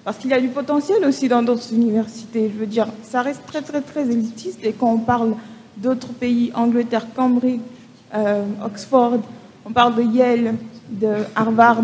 Parce 0.04 0.16
qu'il 0.16 0.30
y 0.30 0.34
a 0.34 0.40
du 0.40 0.48
potentiel 0.48 1.04
aussi 1.04 1.28
dans 1.28 1.42
d'autres 1.42 1.72
universités. 1.74 2.50
Je 2.52 2.58
veux 2.58 2.66
dire, 2.66 2.88
ça 3.02 3.20
reste 3.20 3.44
très 3.46 3.60
très 3.60 3.82
très 3.82 4.02
élitiste 4.08 4.60
et 4.62 4.72
quand 4.72 4.90
on 4.90 4.98
parle 4.98 5.34
d'autres 5.76 6.12
pays, 6.12 6.50
Angleterre, 6.54 7.06
Cambridge, 7.14 7.60
euh, 8.14 8.44
Oxford, 8.64 9.18
on 9.66 9.72
parle 9.72 9.96
de 9.96 10.02
Yale, 10.02 10.54
de 10.88 11.12
Harvard. 11.36 11.82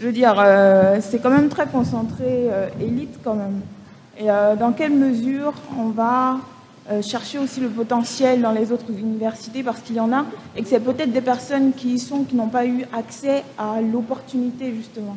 Je 0.00 0.06
veux 0.06 0.12
dire, 0.12 0.34
euh, 0.38 0.98
c'est 1.00 1.18
quand 1.20 1.30
même 1.30 1.48
très 1.48 1.66
concentré, 1.66 2.48
euh, 2.50 2.68
élite 2.80 3.18
quand 3.24 3.34
même. 3.34 3.60
Et 4.18 4.26
dans 4.26 4.72
quelle 4.72 4.92
mesure 4.92 5.54
on 5.78 5.88
va 5.88 6.36
chercher 7.00 7.38
aussi 7.38 7.60
le 7.60 7.70
potentiel 7.70 8.42
dans 8.42 8.52
les 8.52 8.70
autres 8.70 8.90
universités, 8.90 9.62
parce 9.62 9.80
qu'il 9.80 9.96
y 9.96 10.00
en 10.00 10.12
a, 10.12 10.26
et 10.54 10.62
que 10.62 10.68
c'est 10.68 10.80
peut-être 10.80 11.12
des 11.12 11.22
personnes 11.22 11.72
qui 11.72 11.94
y 11.94 11.98
sont, 11.98 12.22
qui 12.24 12.36
n'ont 12.36 12.48
pas 12.48 12.66
eu 12.66 12.84
accès 12.92 13.42
à 13.58 13.80
l'opportunité 13.80 14.74
justement. 14.76 15.16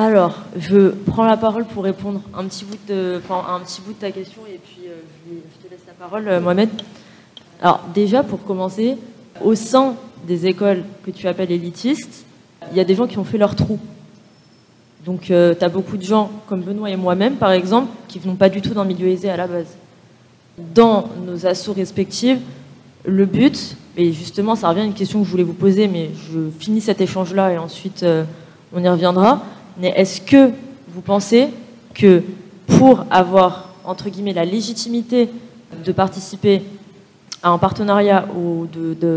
Alors, 0.00 0.36
je 0.56 0.90
prends 1.06 1.24
la 1.24 1.36
parole 1.36 1.64
pour 1.64 1.82
répondre 1.82 2.20
un 2.32 2.44
petit 2.44 2.64
bout 2.64 2.78
de, 2.86 3.20
un 3.30 3.58
petit 3.58 3.80
bout 3.80 3.94
de 3.94 3.98
ta 3.98 4.12
question 4.12 4.42
et 4.46 4.60
puis 4.62 4.82
euh, 4.86 4.92
je, 5.26 5.66
te 5.66 5.72
laisse 5.72 5.82
la 5.88 5.92
parole, 5.92 6.28
euh, 6.28 6.40
Mohamed. 6.40 6.68
Alors, 7.60 7.80
déjà, 7.92 8.22
pour 8.22 8.44
commencer, 8.44 8.96
au 9.42 9.56
sein 9.56 9.96
des 10.24 10.46
écoles 10.46 10.84
que 11.04 11.10
tu 11.10 11.26
appelles 11.26 11.50
élitistes, 11.50 12.24
il 12.70 12.76
y 12.76 12.80
a 12.80 12.84
des 12.84 12.94
gens 12.94 13.08
qui 13.08 13.18
ont 13.18 13.24
fait 13.24 13.38
leur 13.38 13.56
trou. 13.56 13.80
Donc, 15.04 15.22
tu 15.22 15.34
as 15.34 15.68
beaucoup 15.68 15.96
de 15.96 16.04
gens, 16.04 16.30
comme 16.46 16.60
Benoît 16.60 16.90
et 16.90 16.96
moi-même, 16.96 17.34
par 17.34 17.50
exemple, 17.50 17.88
qui 18.06 18.20
venons 18.20 18.36
pas 18.36 18.50
du 18.50 18.60
tout 18.60 18.74
d'un 18.74 18.84
milieu 18.84 19.08
aisé 19.08 19.28
à 19.28 19.36
la 19.36 19.48
base. 19.48 19.76
Dans 20.76 21.08
nos 21.26 21.44
assos 21.44 21.72
respectifs, 21.72 22.38
le 23.04 23.26
but, 23.26 23.76
et 23.96 24.12
justement, 24.12 24.54
ça 24.54 24.68
revient 24.68 24.82
à 24.82 24.84
une 24.84 24.94
question 24.94 25.18
que 25.18 25.26
je 25.26 25.30
voulais 25.32 25.42
vous 25.42 25.54
poser, 25.54 25.88
mais 25.88 26.10
je 26.30 26.38
finis 26.56 26.82
cet 26.82 27.00
échange-là 27.00 27.52
et 27.52 27.58
ensuite 27.58 28.04
euh, 28.04 28.22
on 28.72 28.80
y 28.80 28.88
reviendra. 28.88 29.42
Mais 29.78 29.92
est-ce 29.96 30.20
que 30.20 30.50
vous 30.88 31.00
pensez 31.00 31.48
que 31.94 32.22
pour 32.66 33.04
avoir, 33.10 33.70
entre 33.84 34.08
guillemets, 34.08 34.32
la 34.32 34.44
légitimité 34.44 35.28
de 35.84 35.92
participer 35.92 36.62
à 37.42 37.50
un 37.50 37.58
partenariat 37.58 38.26
ou 38.36 38.66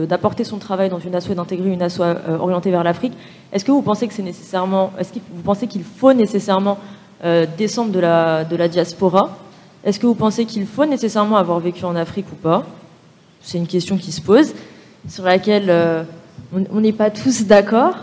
d'apporter 0.07 0.43
son 0.43 0.57
travail 0.57 0.89
dans 0.89 0.99
une 0.99 1.15
asso 1.15 1.31
et 1.31 1.35
d'intégrer 1.35 1.71
une 1.71 1.81
asso 1.81 2.01
euh, 2.01 2.37
orientée 2.37 2.69
vers 2.69 2.83
l'Afrique, 2.83 3.13
est-ce 3.51 3.65
que 3.65 3.71
vous 3.71 3.81
pensez 3.81 4.07
que 4.07 4.13
c'est 4.13 4.21
nécessairement, 4.21 4.91
est-ce 4.99 5.13
que 5.13 5.19
vous 5.33 5.41
pensez 5.41 5.65
qu'il 5.65 5.83
faut 5.83 6.13
nécessairement 6.13 6.77
euh, 7.23 7.45
descendre 7.57 7.91
de 7.91 7.99
la, 7.99 8.43
de 8.43 8.55
la 8.55 8.67
diaspora? 8.67 9.37
Est-ce 9.83 9.99
que 9.99 10.05
vous 10.05 10.15
pensez 10.15 10.45
qu'il 10.45 10.67
faut 10.67 10.85
nécessairement 10.85 11.37
avoir 11.37 11.59
vécu 11.59 11.83
en 11.85 11.95
Afrique 11.95 12.27
ou 12.31 12.35
pas? 12.35 12.63
C'est 13.41 13.57
une 13.57 13.65
question 13.65 13.97
qui 13.97 14.11
se 14.11 14.21
pose, 14.21 14.53
sur 15.09 15.23
laquelle 15.23 15.65
euh, 15.69 16.03
on 16.53 16.79
n'est 16.79 16.93
pas 16.93 17.09
tous 17.09 17.45
d'accord. 17.45 17.95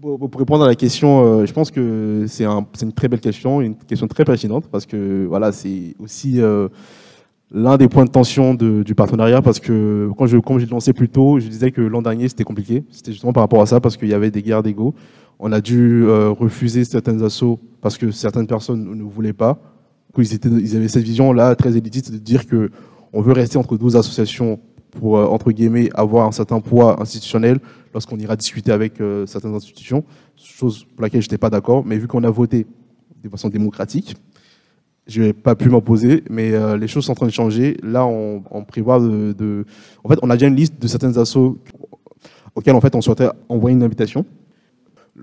Pour 0.00 0.20
répondre 0.38 0.64
à 0.64 0.66
la 0.66 0.74
question, 0.74 1.24
euh, 1.24 1.46
je 1.46 1.52
pense 1.54 1.70
que 1.70 2.26
c'est 2.28 2.44
un, 2.44 2.66
une 2.82 2.92
très 2.92 3.08
belle 3.08 3.20
question, 3.20 3.62
une 3.62 3.74
question 3.74 4.06
très 4.06 4.26
pertinente, 4.26 4.66
parce 4.70 4.84
que 4.84 5.24
voilà, 5.26 5.52
c'est 5.52 5.94
aussi 5.98 6.38
euh, 6.42 6.68
l'un 7.50 7.78
des 7.78 7.88
points 7.88 8.04
de 8.04 8.10
tension 8.10 8.52
du 8.54 8.94
partenariat, 8.94 9.40
parce 9.40 9.58
que 9.58 10.10
quand 10.18 10.26
je, 10.26 10.36
comme 10.36 10.58
j'ai 10.58 10.66
lancé 10.66 10.92
plus 10.92 11.08
tôt, 11.08 11.40
je 11.40 11.48
disais 11.48 11.70
que 11.70 11.80
l'an 11.80 12.02
dernier 12.02 12.28
c'était 12.28 12.44
compliqué. 12.44 12.84
C'était 12.90 13.12
justement 13.12 13.32
par 13.32 13.42
rapport 13.42 13.62
à 13.62 13.66
ça, 13.66 13.80
parce 13.80 13.96
qu'il 13.96 14.08
y 14.08 14.14
avait 14.14 14.30
des 14.30 14.42
guerres 14.42 14.62
d'ego. 14.62 14.94
On 15.38 15.50
a 15.50 15.62
dû 15.62 16.04
euh, 16.04 16.30
refuser 16.30 16.84
certaines 16.84 17.22
assauts 17.22 17.58
parce 17.80 17.96
que 17.96 18.10
certaines 18.10 18.46
personnes 18.46 18.84
ne 18.94 19.02
voulaient 19.02 19.32
pas. 19.32 19.58
Ils, 20.18 20.34
étaient, 20.34 20.48
ils 20.48 20.76
avaient 20.76 20.88
cette 20.88 21.04
vision-là 21.04 21.54
très 21.56 21.76
élitiste 21.76 22.12
de 22.12 22.18
dire 22.18 22.46
que 22.46 22.70
on 23.12 23.22
veut 23.22 23.32
rester 23.32 23.56
entre 23.56 23.78
12 23.78 23.96
associations 23.96 24.60
pour, 24.96 25.18
euh, 25.18 25.26
entre 25.26 25.52
guillemets, 25.52 25.88
avoir 25.94 26.26
un 26.26 26.32
certain 26.32 26.60
poids 26.60 27.00
institutionnel 27.00 27.58
lorsqu'on 27.94 28.18
ira 28.18 28.34
discuter 28.36 28.72
avec 28.72 29.00
euh, 29.00 29.26
certaines 29.26 29.54
institutions, 29.54 30.04
chose 30.36 30.84
pour 30.84 31.02
laquelle 31.02 31.22
je 31.22 31.26
n'étais 31.26 31.38
pas 31.38 31.50
d'accord. 31.50 31.84
Mais 31.84 31.98
vu 31.98 32.08
qu'on 32.08 32.24
a 32.24 32.30
voté 32.30 32.66
de 33.22 33.28
façon 33.28 33.48
démocratique, 33.48 34.16
je 35.06 35.22
n'ai 35.22 35.32
pas 35.32 35.54
pu 35.54 35.68
m'opposer, 35.68 36.24
mais 36.28 36.52
euh, 36.52 36.76
les 36.76 36.88
choses 36.88 37.04
sont 37.04 37.12
en 37.12 37.14
train 37.14 37.26
de 37.26 37.32
changer. 37.32 37.76
Là, 37.82 38.04
on, 38.06 38.42
prévoit 38.64 38.98
de, 38.98 39.64
En 40.02 40.08
fait, 40.08 40.18
on 40.22 40.30
a 40.30 40.34
déjà 40.34 40.48
une 40.48 40.56
liste 40.56 40.80
de 40.80 40.88
certaines 40.88 41.16
assos 41.18 41.58
auxquelles 42.54 42.74
en 42.74 42.80
fait, 42.80 42.94
on 42.94 43.00
souhaitait 43.00 43.28
envoyer 43.48 43.76
une 43.76 43.82
invitation. 43.82 44.24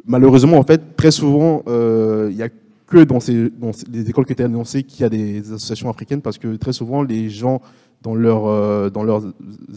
Malheureusement, 0.05 0.57
en 0.57 0.63
fait, 0.63 0.95
très 0.95 1.11
souvent, 1.11 1.63
il 1.67 2.35
y 2.35 2.43
a 2.43 2.49
que 2.87 3.03
dans, 3.03 3.19
ces, 3.19 3.49
dans 3.49 3.71
les 3.91 4.09
écoles 4.09 4.25
qui 4.25 4.33
étaient 4.33 4.43
annoncées 4.43 4.83
qu'il 4.83 5.01
y 5.01 5.03
a 5.03 5.09
des 5.09 5.39
associations 5.51 5.89
africaines, 5.89 6.21
parce 6.21 6.37
que 6.37 6.55
très 6.55 6.73
souvent, 6.73 7.01
les 7.03 7.29
gens 7.29 7.61
dans, 8.03 8.13
leur, 8.15 8.45
euh, 8.45 8.89
dans 8.89 9.03
leurs 9.03 9.23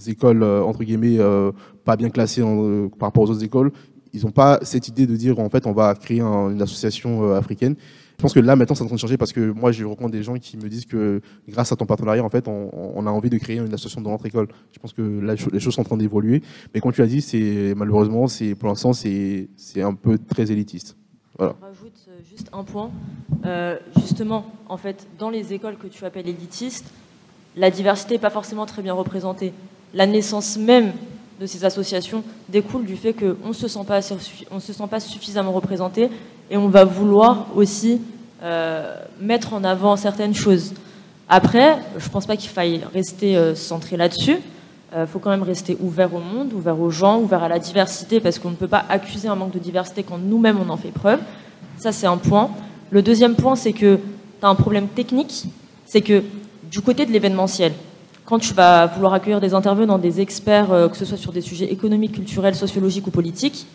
écoles, 0.07 0.43
euh, 0.43 0.63
entre 0.63 0.83
guillemets, 0.85 1.19
euh, 1.19 1.53
pas 1.85 1.97
bien 1.97 2.11
classées 2.11 2.43
par 2.99 3.09
rapport 3.09 3.23
aux 3.23 3.31
autres 3.31 3.45
écoles, 3.45 3.73
ils 4.13 4.25
n'ont 4.25 4.33
pas 4.33 4.59
cette 4.63 4.89
idée 4.89 5.07
de 5.07 5.17
dire, 5.17 5.39
en 5.39 5.49
fait, 5.49 5.67
on 5.67 5.73
va 5.73 5.95
créer 5.95 6.21
un, 6.21 6.51
une 6.51 6.61
association 6.61 7.33
africaine. 7.35 7.77
Je 8.19 8.23
pense 8.23 8.33
que 8.33 8.41
là, 8.41 8.57
maintenant, 8.57 8.75
c'est 8.75 8.83
en 8.83 8.87
train 8.87 8.95
de 8.95 9.01
changer 9.01 9.19
parce 9.19 9.33
que 9.33 9.51
moi, 9.51 9.73
je 9.73 9.85
rencontre 9.85 10.11
des 10.11 10.23
gens 10.23 10.37
qui 10.37 10.57
me 10.57 10.69
disent 10.71 10.87
que 10.87 11.21
grâce 11.47 11.71
à 11.71 11.77
ton 11.77 11.85
partenariat, 11.85 12.25
en 12.25 12.31
fait, 12.31 12.49
on, 12.49 13.07
a 13.07 13.11
envie 13.11 13.29
de 13.29 13.37
créer 13.37 13.59
une 13.59 13.75
association 13.75 14.01
dans 14.01 14.11
notre 14.11 14.25
école. 14.25 14.49
Je 14.73 14.79
pense 14.79 14.95
que 14.95 15.03
là, 15.03 15.35
les 15.53 15.61
choses 15.61 15.75
sont 15.75 15.83
en 15.83 15.85
train 15.85 15.99
d'évoluer. 15.99 16.43
Mais 16.73 16.81
comme 16.81 16.93
tu 16.93 17.03
as 17.03 17.07
dit, 17.07 17.21
c'est 17.21 17.75
malheureusement, 17.77 18.27
c'est 18.27 18.55
pour 18.55 18.69
l'instant, 18.69 18.95
c'est 18.95 19.49
un 19.77 19.93
peu 19.93 20.17
très 20.17 20.51
élitiste. 20.51 20.97
Voilà. 21.39 21.55
Je 21.61 21.67
rajoute 21.67 22.09
juste 22.31 22.49
un 22.55 22.65
point. 22.65 22.91
Justement, 23.97 24.47
en 24.71 24.79
fait, 24.79 25.07
dans 25.19 25.29
les 25.29 25.53
écoles 25.53 25.77
que 25.77 25.89
tu 25.89 26.07
appelles 26.07 26.29
élitistes, 26.29 26.91
la 27.57 27.71
diversité 27.71 28.15
n'est 28.15 28.21
pas 28.21 28.31
forcément 28.31 28.67
très 28.67 28.83
bien 28.83 28.93
représentée. 28.93 29.53
La 29.95 30.07
naissance 30.07 30.57
même 30.57 30.93
de 31.41 31.47
ces 31.47 31.65
associations 31.65 32.23
découle 32.49 32.85
du 32.85 32.97
fait 32.97 33.13
qu'on 33.13 33.49
ne 33.49 33.53
se 33.53 33.69
sent 33.69 33.85
pas 33.87 34.03
se 34.03 34.17
sent 34.59 34.87
pas 34.91 35.01
suffisamment 35.01 35.53
représenté 35.53 36.11
et 36.51 36.57
on 36.57 36.69
va 36.69 36.85
vouloir 36.85 37.49
aussi 37.55 38.01
euh, 38.43 38.95
mettre 39.21 39.55
en 39.55 39.65
avant 39.65 39.97
certaines 39.97 40.35
choses. 40.35 40.75
Après, 41.29 41.79
je 41.99 42.05
ne 42.05 42.11
pense 42.11 42.27
pas 42.27 42.37
qu'il 42.37 42.51
faille 42.51 42.83
rester 42.93 43.37
euh, 43.37 43.55
centré 43.55 43.97
là-dessus. 43.97 44.37
Il 44.93 44.99
euh, 44.99 45.07
faut 45.07 45.19
quand 45.19 45.31
même 45.31 45.43
rester 45.43 45.77
ouvert 45.81 46.15
au 46.15 46.21
monde, 46.21 46.53
ouvert 46.53 46.81
aux 46.81 46.91
gens, 46.91 47.19
ouvert 47.19 47.43
à 47.43 47.49
la 47.49 47.59
diversité, 47.59 48.21
parce 48.21 48.39
qu'on 48.39 48.51
ne 48.51 48.55
peut 48.55 48.69
pas 48.69 48.85
accuser 48.89 49.27
un 49.27 49.35
manque 49.35 49.53
de 49.53 49.59
diversité 49.59 50.05
quand 50.05 50.19
nous-mêmes 50.19 50.59
on 50.65 50.71
en 50.71 50.77
fait 50.77 50.91
preuve. 50.91 51.19
Ça, 51.79 51.91
c'est 51.91 52.07
un 52.07 52.17
point. 52.17 52.51
Le 52.91 53.03
deuxième 53.03 53.35
point, 53.35 53.57
c'est 53.57 53.73
que 53.73 53.97
tu 53.97 54.47
as 54.47 54.49
un 54.49 54.55
problème 54.55 54.87
technique, 54.87 55.47
c'est 55.85 56.01
que 56.01 56.23
du 56.71 56.81
côté 56.81 57.07
de 57.07 57.13
l'événementiel, 57.13 57.73
quand 58.25 58.39
tu 58.39 58.55
vas 58.55 58.87
vouloir 58.87 59.15
accueillir 59.15 59.41
des 59.41 59.55
intervenants, 59.55 59.99
des 59.99 60.21
experts, 60.21 60.73
euh, 60.73 60.89
que 60.89 60.97
ce 60.97 61.05
soit 61.05 61.17
sur 61.17 61.33
des 61.33 61.41
sujets 61.41 61.73
économiques, 61.73 62.13
culturels, 62.13 62.55
sociologiques 62.55 63.07
ou 63.07 63.11
politiques, 63.11 63.67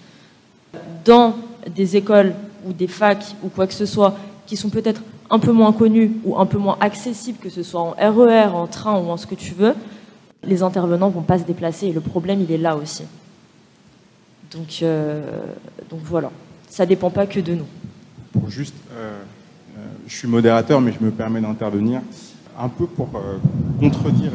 dans 1.05 1.35
des 1.73 1.95
écoles 1.95 2.33
ou 2.65 2.73
des 2.73 2.87
facs 2.87 3.35
ou 3.43 3.49
quoi 3.49 3.65
que 3.67 3.73
ce 3.73 3.85
soit 3.85 4.15
qui 4.45 4.57
sont 4.57 4.69
peut-être 4.69 5.01
un 5.29 5.39
peu 5.39 5.51
moins 5.51 5.71
connus 5.71 6.11
ou 6.25 6.37
un 6.37 6.45
peu 6.45 6.57
moins 6.57 6.77
accessibles, 6.81 7.37
que 7.39 7.49
ce 7.49 7.63
soit 7.63 7.81
en 7.81 7.91
RER, 7.91 8.53
en 8.53 8.67
train 8.67 8.99
ou 8.99 9.09
en 9.09 9.17
ce 9.17 9.25
que 9.25 9.35
tu 9.35 9.53
veux, 9.53 9.73
les 10.43 10.61
intervenants 10.63 11.09
vont 11.09 11.21
pas 11.21 11.39
se 11.39 11.43
déplacer 11.43 11.87
et 11.87 11.93
le 11.93 12.01
problème 12.01 12.41
il 12.41 12.51
est 12.51 12.57
là 12.57 12.75
aussi. 12.75 13.03
Donc, 14.51 14.79
euh, 14.83 15.21
voilà, 16.03 16.29
ça 16.69 16.85
dépend 16.85 17.09
pas 17.09 17.25
que 17.25 17.39
de 17.39 17.55
nous. 17.55 17.67
Euh, 18.35 19.19
je 20.07 20.15
suis 20.15 20.27
modérateur, 20.27 20.81
mais 20.81 20.91
je 20.91 21.03
me 21.03 21.11
permets 21.11 21.39
d'intervenir 21.39 22.01
un 22.57 22.69
peu 22.69 22.85
pour 22.85 23.09
euh, 23.15 23.37
contredire 23.79 24.31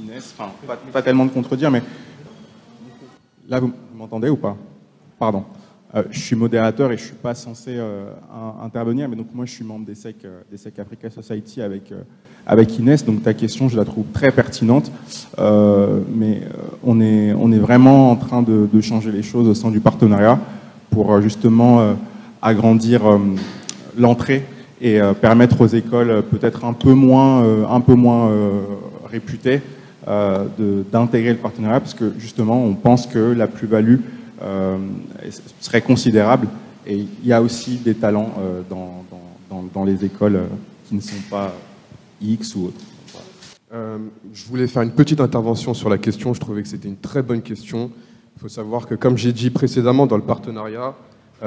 Inès, 0.00 0.34
enfin 0.36 0.50
pas, 0.92 1.02
tellement 1.02 1.26
de 1.26 1.30
contredire, 1.30 1.70
mais 1.70 1.82
là 3.48 3.60
vous 3.60 3.72
m'entendez 3.94 4.28
ou 4.28 4.36
pas? 4.36 4.56
Pardon. 5.18 5.44
Euh, 5.94 6.02
je 6.10 6.20
suis 6.20 6.36
modérateur 6.36 6.92
et 6.92 6.98
je 6.98 7.04
suis 7.04 7.14
pas 7.14 7.34
censé 7.34 7.70
euh, 7.70 8.10
intervenir, 8.62 9.08
mais 9.08 9.16
donc 9.16 9.28
moi 9.32 9.46
je 9.46 9.52
suis 9.52 9.64
membre 9.64 9.86
des 9.86 9.94
SEC, 9.94 10.16
euh, 10.24 10.40
des 10.50 10.58
SEC 10.58 10.78
Africa 10.78 11.08
Society 11.08 11.62
avec 11.62 11.94
avec 12.46 12.78
Inès. 12.78 13.04
Donc 13.04 13.22
ta 13.22 13.32
question, 13.32 13.68
je 13.68 13.76
la 13.76 13.86
trouve 13.86 14.04
très 14.12 14.30
pertinente, 14.30 14.92
mais 15.38 16.42
on 16.84 17.00
est 17.00 17.32
on 17.32 17.52
est 17.52 17.58
vraiment 17.58 18.10
en 18.10 18.16
train 18.16 18.42
de, 18.42 18.68
de, 18.70 18.80
changer 18.82 19.10
les 19.10 19.22
choses 19.22 19.48
au 19.48 19.54
sein 19.54 19.70
du 19.70 19.80
partenariat 19.80 20.38
pour 20.90 21.20
justement 21.22 21.96
agrandir 22.42 23.02
l'entrée 23.96 24.44
et 24.80 25.00
permettre 25.20 25.60
aux 25.60 25.66
écoles 25.66 26.22
peut-être 26.30 26.64
un 26.64 26.72
peu 26.72 26.92
moins 26.92 27.42
un 27.68 27.80
peu 27.80 27.94
moins 27.94 28.30
réputées 29.10 29.60
d'intégrer 30.06 31.32
le 31.32 31.38
partenariat, 31.38 31.80
parce 31.80 31.94
que 31.94 32.12
justement 32.18 32.62
on 32.64 32.74
pense 32.74 33.06
que 33.06 33.18
la 33.18 33.46
plus-value 33.46 33.96
euh, 34.40 34.78
serait 35.60 35.82
considérable 35.82 36.48
et 36.86 36.96
il 36.96 37.26
y 37.26 37.32
a 37.32 37.42
aussi 37.42 37.76
des 37.76 37.94
talents 37.94 38.32
dans, 38.70 39.84
les 39.84 40.04
écoles 40.04 40.40
qui 40.88 40.94
ne 40.94 41.00
sont 41.00 41.20
pas 41.30 41.52
X 42.20 42.54
ou 42.54 42.66
autres. 42.66 42.80
je 44.32 44.44
voulais 44.46 44.66
faire 44.66 44.82
une 44.82 44.92
petite 44.92 45.20
intervention 45.20 45.74
sur 45.74 45.88
la 45.88 45.98
question. 45.98 46.34
Je 46.34 46.40
trouvais 46.40 46.62
que 46.62 46.68
c'était 46.68 46.88
une 46.88 46.96
très 46.96 47.22
bonne 47.22 47.42
question. 47.42 47.90
Il 48.36 48.40
faut 48.40 48.48
savoir 48.48 48.86
que, 48.86 48.94
comme 48.94 49.18
j'ai 49.18 49.32
dit 49.32 49.50
précédemment, 49.50 50.06
dans 50.06 50.16
le 50.16 50.22
partenariat, 50.22 50.94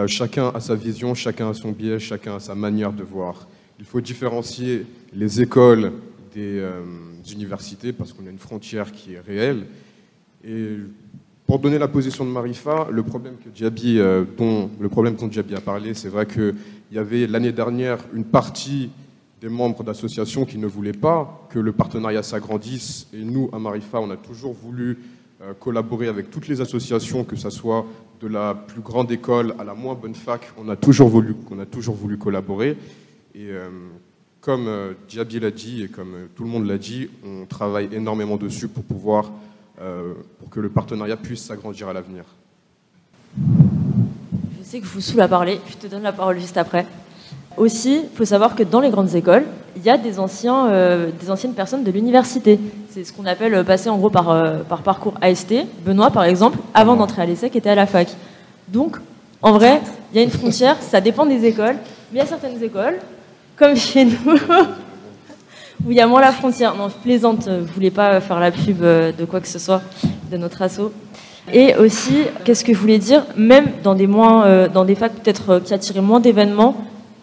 chacun 0.08 0.50
a 0.50 0.60
sa 0.60 0.76
vision, 0.76 1.14
chacun 1.14 1.50
a 1.50 1.54
son 1.54 1.72
biais, 1.72 2.00
chacun 2.00 2.36
a 2.36 2.40
sa 2.40 2.56
manière 2.56 2.94
de 2.94 3.04
voir. 3.04 3.48
Il 3.80 3.86
faut 3.86 4.00
différencier 4.00 4.86
les 5.12 5.42
écoles 5.42 5.92
des 6.34 6.60
euh, 6.60 6.82
universités 7.32 7.94
parce 7.94 8.14
qu'on 8.14 8.26
a 8.28 8.30
une 8.30 8.38
frontière 8.38 8.92
qui 8.92 9.14
est 9.14 9.20
réelle. 9.20 9.66
Et 10.44 10.78
pour 11.46 11.60
donner 11.60 11.80
la 11.80 11.88
position 11.88 12.24
de 12.24 12.30
Marifa, 12.30 12.88
le 12.92 13.04
problème, 13.04 13.36
que 13.44 13.50
Diaby, 13.50 14.00
euh, 14.00 14.24
dont, 14.38 14.70
le 14.80 14.88
problème 14.88 15.16
dont 15.16 15.28
Diaby 15.28 15.56
a 15.56 15.62
parlé, 15.62 15.94
c'est 15.94 16.10
vrai 16.10 16.26
qu'il 16.26 16.56
y 16.92 16.98
avait 16.98 17.28
l'année 17.28 17.52
dernière 17.52 17.98
une 18.14 18.24
partie 18.24 18.92
des 19.42 19.50
membres 19.50 19.84
d'associations 19.84 20.46
qui 20.46 20.60
ne 20.60 20.68
voulaient 20.68 20.92
pas 20.92 21.48
que 21.50 21.60
le 21.60 21.72
partenariat 21.72 22.22
s'agrandisse. 22.22 23.08
Et 23.14 23.24
nous, 23.24 23.50
à 23.52 23.60
Marifa, 23.60 24.00
on 24.00 24.12
a 24.12 24.18
toujours 24.18 24.54
voulu 24.54 25.00
euh, 25.42 25.54
collaborer 25.60 26.08
avec 26.08 26.30
toutes 26.30 26.48
les 26.48 26.62
associations, 26.62 27.24
que 27.24 27.36
ce 27.36 27.50
soit 27.50 27.86
de 28.22 28.28
la 28.28 28.54
plus 28.54 28.82
grande 28.82 29.12
école 29.12 29.56
à 29.60 29.64
la 29.64 29.74
moins 29.74 29.96
bonne 29.96 30.16
fac, 30.16 30.52
on 30.58 30.70
a 30.70 30.76
toujours 30.76 31.10
voulu, 31.10 31.36
a 31.60 31.66
toujours 31.66 31.96
voulu 31.96 32.18
collaborer. 32.18 32.78
Et 33.34 33.50
euh, 33.50 33.70
comme 34.42 34.68
euh, 34.68 34.94
l'a 35.16 35.52
dit 35.52 35.84
et 35.84 35.88
comme 35.88 36.14
euh, 36.14 36.26
tout 36.36 36.44
le 36.44 36.50
monde 36.50 36.68
l'a 36.68 36.78
dit, 36.78 37.10
on 37.26 37.46
travaille 37.46 37.90
énormément 37.92 38.38
dessus 38.38 38.68
pour 38.68 38.84
pouvoir, 38.84 39.32
pour 40.40 40.50
que 40.52 40.60
le 40.60 40.70
partenariat 40.70 41.18
puisse 41.18 41.44
s'agrandir 41.44 41.88
à 41.88 41.94
l'avenir. 41.94 42.24
Je 43.36 44.64
sais 44.64 44.80
que 44.80 44.86
vous 44.86 45.02
saoule 45.02 45.22
à 45.22 45.28
parler, 45.28 45.60
je 45.68 45.78
te 45.78 45.88
donne 45.88 46.04
la 46.04 46.14
parole 46.14 46.40
juste 46.40 46.58
après. 46.58 46.86
Aussi, 47.58 48.02
il 48.04 48.18
faut 48.18 48.26
savoir 48.26 48.56
que 48.56 48.64
dans 48.64 48.80
les 48.80 48.90
grandes 48.90 49.14
écoles, 49.16 49.46
il 49.76 49.84
y 49.84 49.90
a 49.90 49.98
des, 49.98 50.20
anciens, 50.20 50.70
des 51.20 51.32
anciennes 51.32 51.54
personnes 51.54 51.84
de 51.84 51.92
l'université. 51.92 52.60
C'est 52.90 53.04
ce 53.04 53.14
qu'on 53.14 53.26
appelle 53.26 53.64
passer 53.64 53.90
en 53.90 53.98
gros 53.98 54.10
par, 54.10 54.36
par 54.68 54.82
parcours 54.82 55.14
AST. 55.22 55.54
Benoît, 55.86 56.12
par 56.12 56.24
exemple, 56.24 56.58
avant 56.74 56.96
d'entrer 56.96 57.22
à 57.22 57.26
l'ESSEC, 57.26 57.56
était 57.56 57.70
à 57.70 57.76
la 57.76 57.86
fac. 57.86 58.10
Donc, 58.68 58.98
en 59.42 59.54
vrai, 59.54 59.82
il 60.12 60.18
y 60.18 60.20
a 60.20 60.24
une 60.24 60.30
frontière, 60.30 60.78
ça 60.82 61.02
dépend 61.02 61.26
des 61.26 61.46
écoles, 61.46 61.76
mais 62.12 62.14
il 62.14 62.18
y 62.18 62.22
a 62.22 62.26
certaines 62.26 62.62
écoles 62.62 63.00
comme 63.56 63.76
chez 63.76 64.06
nous, 64.06 64.12
où 65.86 65.92
il 65.92 65.98
y 65.98 66.02
a 66.02 66.08
moins 66.08 66.22
la 66.22 66.32
frontière. 66.32 66.76
Non, 66.76 66.90
je 66.90 66.96
plaisante, 66.96 67.44
je 67.46 67.52
ne 67.52 67.62
voulais 67.62 67.92
pas 67.92 68.20
faire 68.22 68.40
la 68.40 68.52
pub 68.52 68.82
euh, 68.82 69.12
de 69.12 69.26
quoi 69.26 69.40
que 69.40 69.48
ce 69.48 69.60
soit 69.60 69.82
de 70.32 70.38
notre 70.38 70.62
assaut. 70.62 70.92
Et 71.54 71.76
aussi, 71.76 72.24
qu'est-ce 72.44 72.64
que 72.64 72.74
je 72.74 72.78
voulais 72.78 72.98
dire? 72.98 73.24
Même 73.36 73.68
dans 73.84 73.96
des, 73.96 74.08
moins, 74.08 74.46
euh, 74.46 74.68
dans 74.68 74.86
des 74.86 74.96
facs 74.96 75.14
peut-être 75.14 75.50
euh, 75.50 75.60
qui 75.60 75.74
attiraient 75.74 76.02
moins 76.02 76.20
d'événements, 76.20 76.76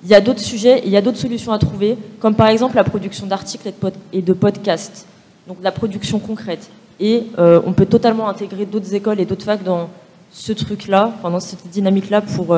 il 0.03 0.09
y 0.09 0.15
a 0.15 0.21
d'autres 0.21 0.41
sujets, 0.41 0.83
il 0.85 0.91
y 0.91 0.97
a 0.97 1.03
d'autres 1.03 1.19
solutions 1.19 1.53
à 1.53 1.59
trouver, 1.59 1.97
comme 2.21 2.35
par 2.35 2.49
exemple 2.49 2.77
la 2.77 2.85
production 2.85 3.27
d'articles 3.27 3.73
et 4.13 4.23
de 4.23 4.33
podcasts, 4.33 5.07
donc 5.47 5.59
la 5.63 5.73
production 5.73 6.19
concrète. 6.19 6.71
Et 7.01 7.25
on 7.39 7.73
peut 7.73 7.87
totalement 7.87 8.29
intégrer 8.29 8.67
d'autres 8.67 8.95
écoles 8.95 9.21
et 9.21 9.25
d'autres 9.25 9.45
facs 9.45 9.63
dans 9.63 9.89
ce 10.31 10.53
truc-là, 10.53 11.13
dans 11.23 11.41
cette 11.41 11.69
dynamique-là, 11.69 12.21
pour 12.21 12.57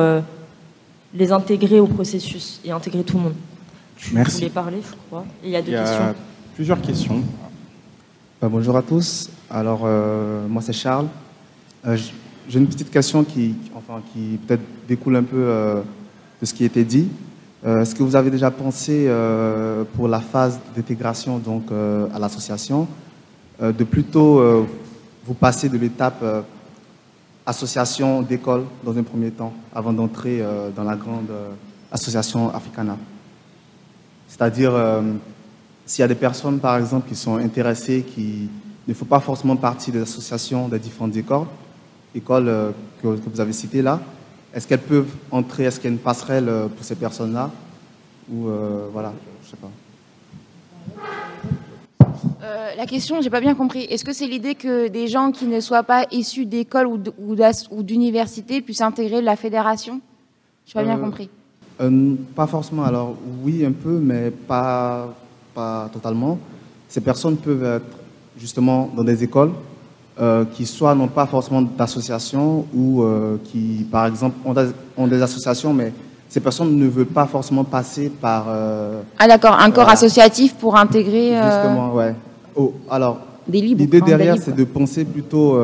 les 1.13 1.31
intégrer 1.31 1.79
au 1.79 1.87
processus 1.87 2.59
et 2.63 2.71
intégrer 2.71 3.03
tout 3.03 3.17
le 3.17 3.23
monde. 3.23 3.33
Merci. 4.13 4.33
Vous 4.33 4.39
voulez 4.39 4.49
parler, 4.49 4.77
je 4.81 4.95
crois. 5.07 5.25
il 5.43 5.51
y 5.51 5.55
a 5.55 5.61
deux 5.61 5.71
questions. 5.71 6.15
Plusieurs 6.55 6.81
questions. 6.81 7.23
Euh, 8.43 8.49
bonjour 8.49 8.75
à 8.75 8.81
tous. 8.81 9.29
Alors, 9.49 9.81
euh, 9.83 10.47
moi, 10.47 10.61
c'est 10.61 10.73
Charles. 10.73 11.07
Euh, 11.85 11.97
j'ai 12.49 12.59
une 12.59 12.67
petite 12.67 12.89
question 12.89 13.23
qui, 13.23 13.55
enfin, 13.75 14.01
qui 14.11 14.39
peut-être 14.45 14.63
découle 14.87 15.15
un 15.15 15.23
peu 15.23 15.83
de 16.41 16.45
ce 16.45 16.53
qui 16.53 16.63
a 16.63 16.65
été 16.65 16.83
dit. 17.63 17.69
Est-ce 17.69 17.95
que 17.95 18.03
vous 18.03 18.15
avez 18.15 18.31
déjà 18.31 18.51
pensé 18.51 19.09
pour 19.95 20.07
la 20.07 20.19
phase 20.19 20.59
d'intégration 20.75 21.37
donc 21.37 21.71
à 21.71 22.19
l'association 22.19 22.87
de 23.61 23.83
plutôt 23.83 24.67
vous 25.25 25.33
passer 25.33 25.69
de 25.69 25.77
l'étape 25.77 26.23
association 27.45 28.21
d'école 28.21 28.63
dans 28.83 28.97
un 28.97 29.03
premier 29.03 29.31
temps 29.31 29.53
avant 29.73 29.93
d'entrer 29.93 30.43
dans 30.75 30.83
la 30.83 30.95
grande 30.95 31.29
association 31.91 32.53
Africana? 32.53 32.97
C'est-à-dire, 34.31 34.73
euh, 34.73 35.01
s'il 35.85 36.03
y 36.03 36.05
a 36.05 36.07
des 36.07 36.15
personnes, 36.15 36.59
par 36.59 36.77
exemple, 36.77 37.09
qui 37.09 37.15
sont 37.15 37.35
intéressées, 37.35 38.03
qui 38.03 38.47
ne 38.87 38.93
font 38.93 39.03
pas 39.03 39.19
forcément 39.19 39.57
partie 39.57 39.91
des 39.91 40.01
associations 40.01 40.69
des 40.69 40.79
différentes 40.79 41.17
écoles, 41.17 41.47
écoles 42.15 42.47
euh, 42.47 42.71
que, 43.03 43.07
vous 43.07 43.41
avez 43.41 43.51
citées 43.51 43.81
là, 43.81 43.99
est-ce 44.53 44.67
qu'elles 44.67 44.79
peuvent 44.79 45.13
entrer 45.31 45.63
Est-ce 45.63 45.79
qu'il 45.79 45.89
y 45.89 45.93
a 45.93 45.95
une 45.95 45.99
passerelle 45.99 46.49
euh, 46.49 46.67
pour 46.67 46.83
ces 46.83 46.95
personnes-là 46.95 47.51
Ou 48.31 48.49
voilà, 48.93 49.13
je 49.43 49.49
sais 49.49 49.57
pas. 49.57 49.69
la 52.77 52.85
question, 52.85 53.21
j'ai 53.21 53.29
pas 53.29 53.41
bien 53.41 53.55
compris. 53.55 53.83
Est-ce 53.83 54.05
que 54.05 54.13
c'est 54.13 54.27
l'idée 54.27 54.55
que 54.55 54.87
des 54.87 55.07
gens 55.07 55.31
qui 55.31 55.45
ne 55.45 55.59
soient 55.59 55.83
pas 55.83 56.05
issus 56.11 56.45
d'école 56.45 56.87
ou 56.87 57.83
d'université 57.83 58.61
puissent 58.61 58.81
intégrer 58.81 59.21
la 59.21 59.35
fédération? 59.35 60.01
Je 60.65 60.77
n'ai 60.77 60.85
pas 60.85 60.95
bien 60.95 61.03
compris. 61.03 61.29
Euh, 61.81 62.15
pas 62.35 62.47
forcément. 62.47 62.83
Alors 62.83 63.15
oui, 63.43 63.65
un 63.65 63.71
peu, 63.71 63.99
mais 63.99 64.29
pas, 64.31 65.13
pas 65.53 65.89
totalement. 65.91 66.37
Ces 66.87 67.01
personnes 67.01 67.37
peuvent 67.37 67.63
être 67.63 67.97
justement 68.37 68.89
dans 68.95 69.03
des 69.03 69.23
écoles 69.23 69.51
euh, 70.21 70.45
qui 70.53 70.65
soit 70.65 70.93
n'ont 70.93 71.07
pas 71.07 71.25
forcément 71.25 71.61
d'association 71.61 72.65
ou 72.73 73.01
euh, 73.01 73.37
qui, 73.45 73.87
par 73.91 74.05
exemple, 74.05 74.35
ont 74.95 75.07
des, 75.07 75.21
associations, 75.21 75.73
mais 75.73 75.93
ces 76.29 76.39
personnes 76.39 76.77
ne 76.77 76.87
veulent 76.87 77.05
pas 77.05 77.25
forcément 77.25 77.63
passer 77.63 78.09
par... 78.09 78.47
ah 79.19 79.27
d'accord, 79.27 79.59
un 79.59 79.71
corps 79.71 79.89
associatif 79.89 80.53
pour 80.55 80.77
intégrer... 80.77 81.35
Justement, 81.35 81.93
ouais. 81.93 82.15
Oh, 82.55 82.73
alors, 82.89 83.19
l'idée 83.49 84.01
derrière, 84.01 84.37
c'est 84.37 84.55
de 84.55 84.63
penser 84.63 85.03
plutôt 85.03 85.59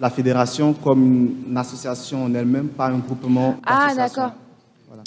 la 0.00 0.10
fédération 0.10 0.74
comme 0.74 1.32
une 1.48 1.56
association 1.56 2.24
en 2.24 2.34
elle-même, 2.34 2.68
pas 2.68 2.86
un 2.86 2.98
groupement. 2.98 3.56
Ah 3.66 3.92
d'accord. 3.96 4.30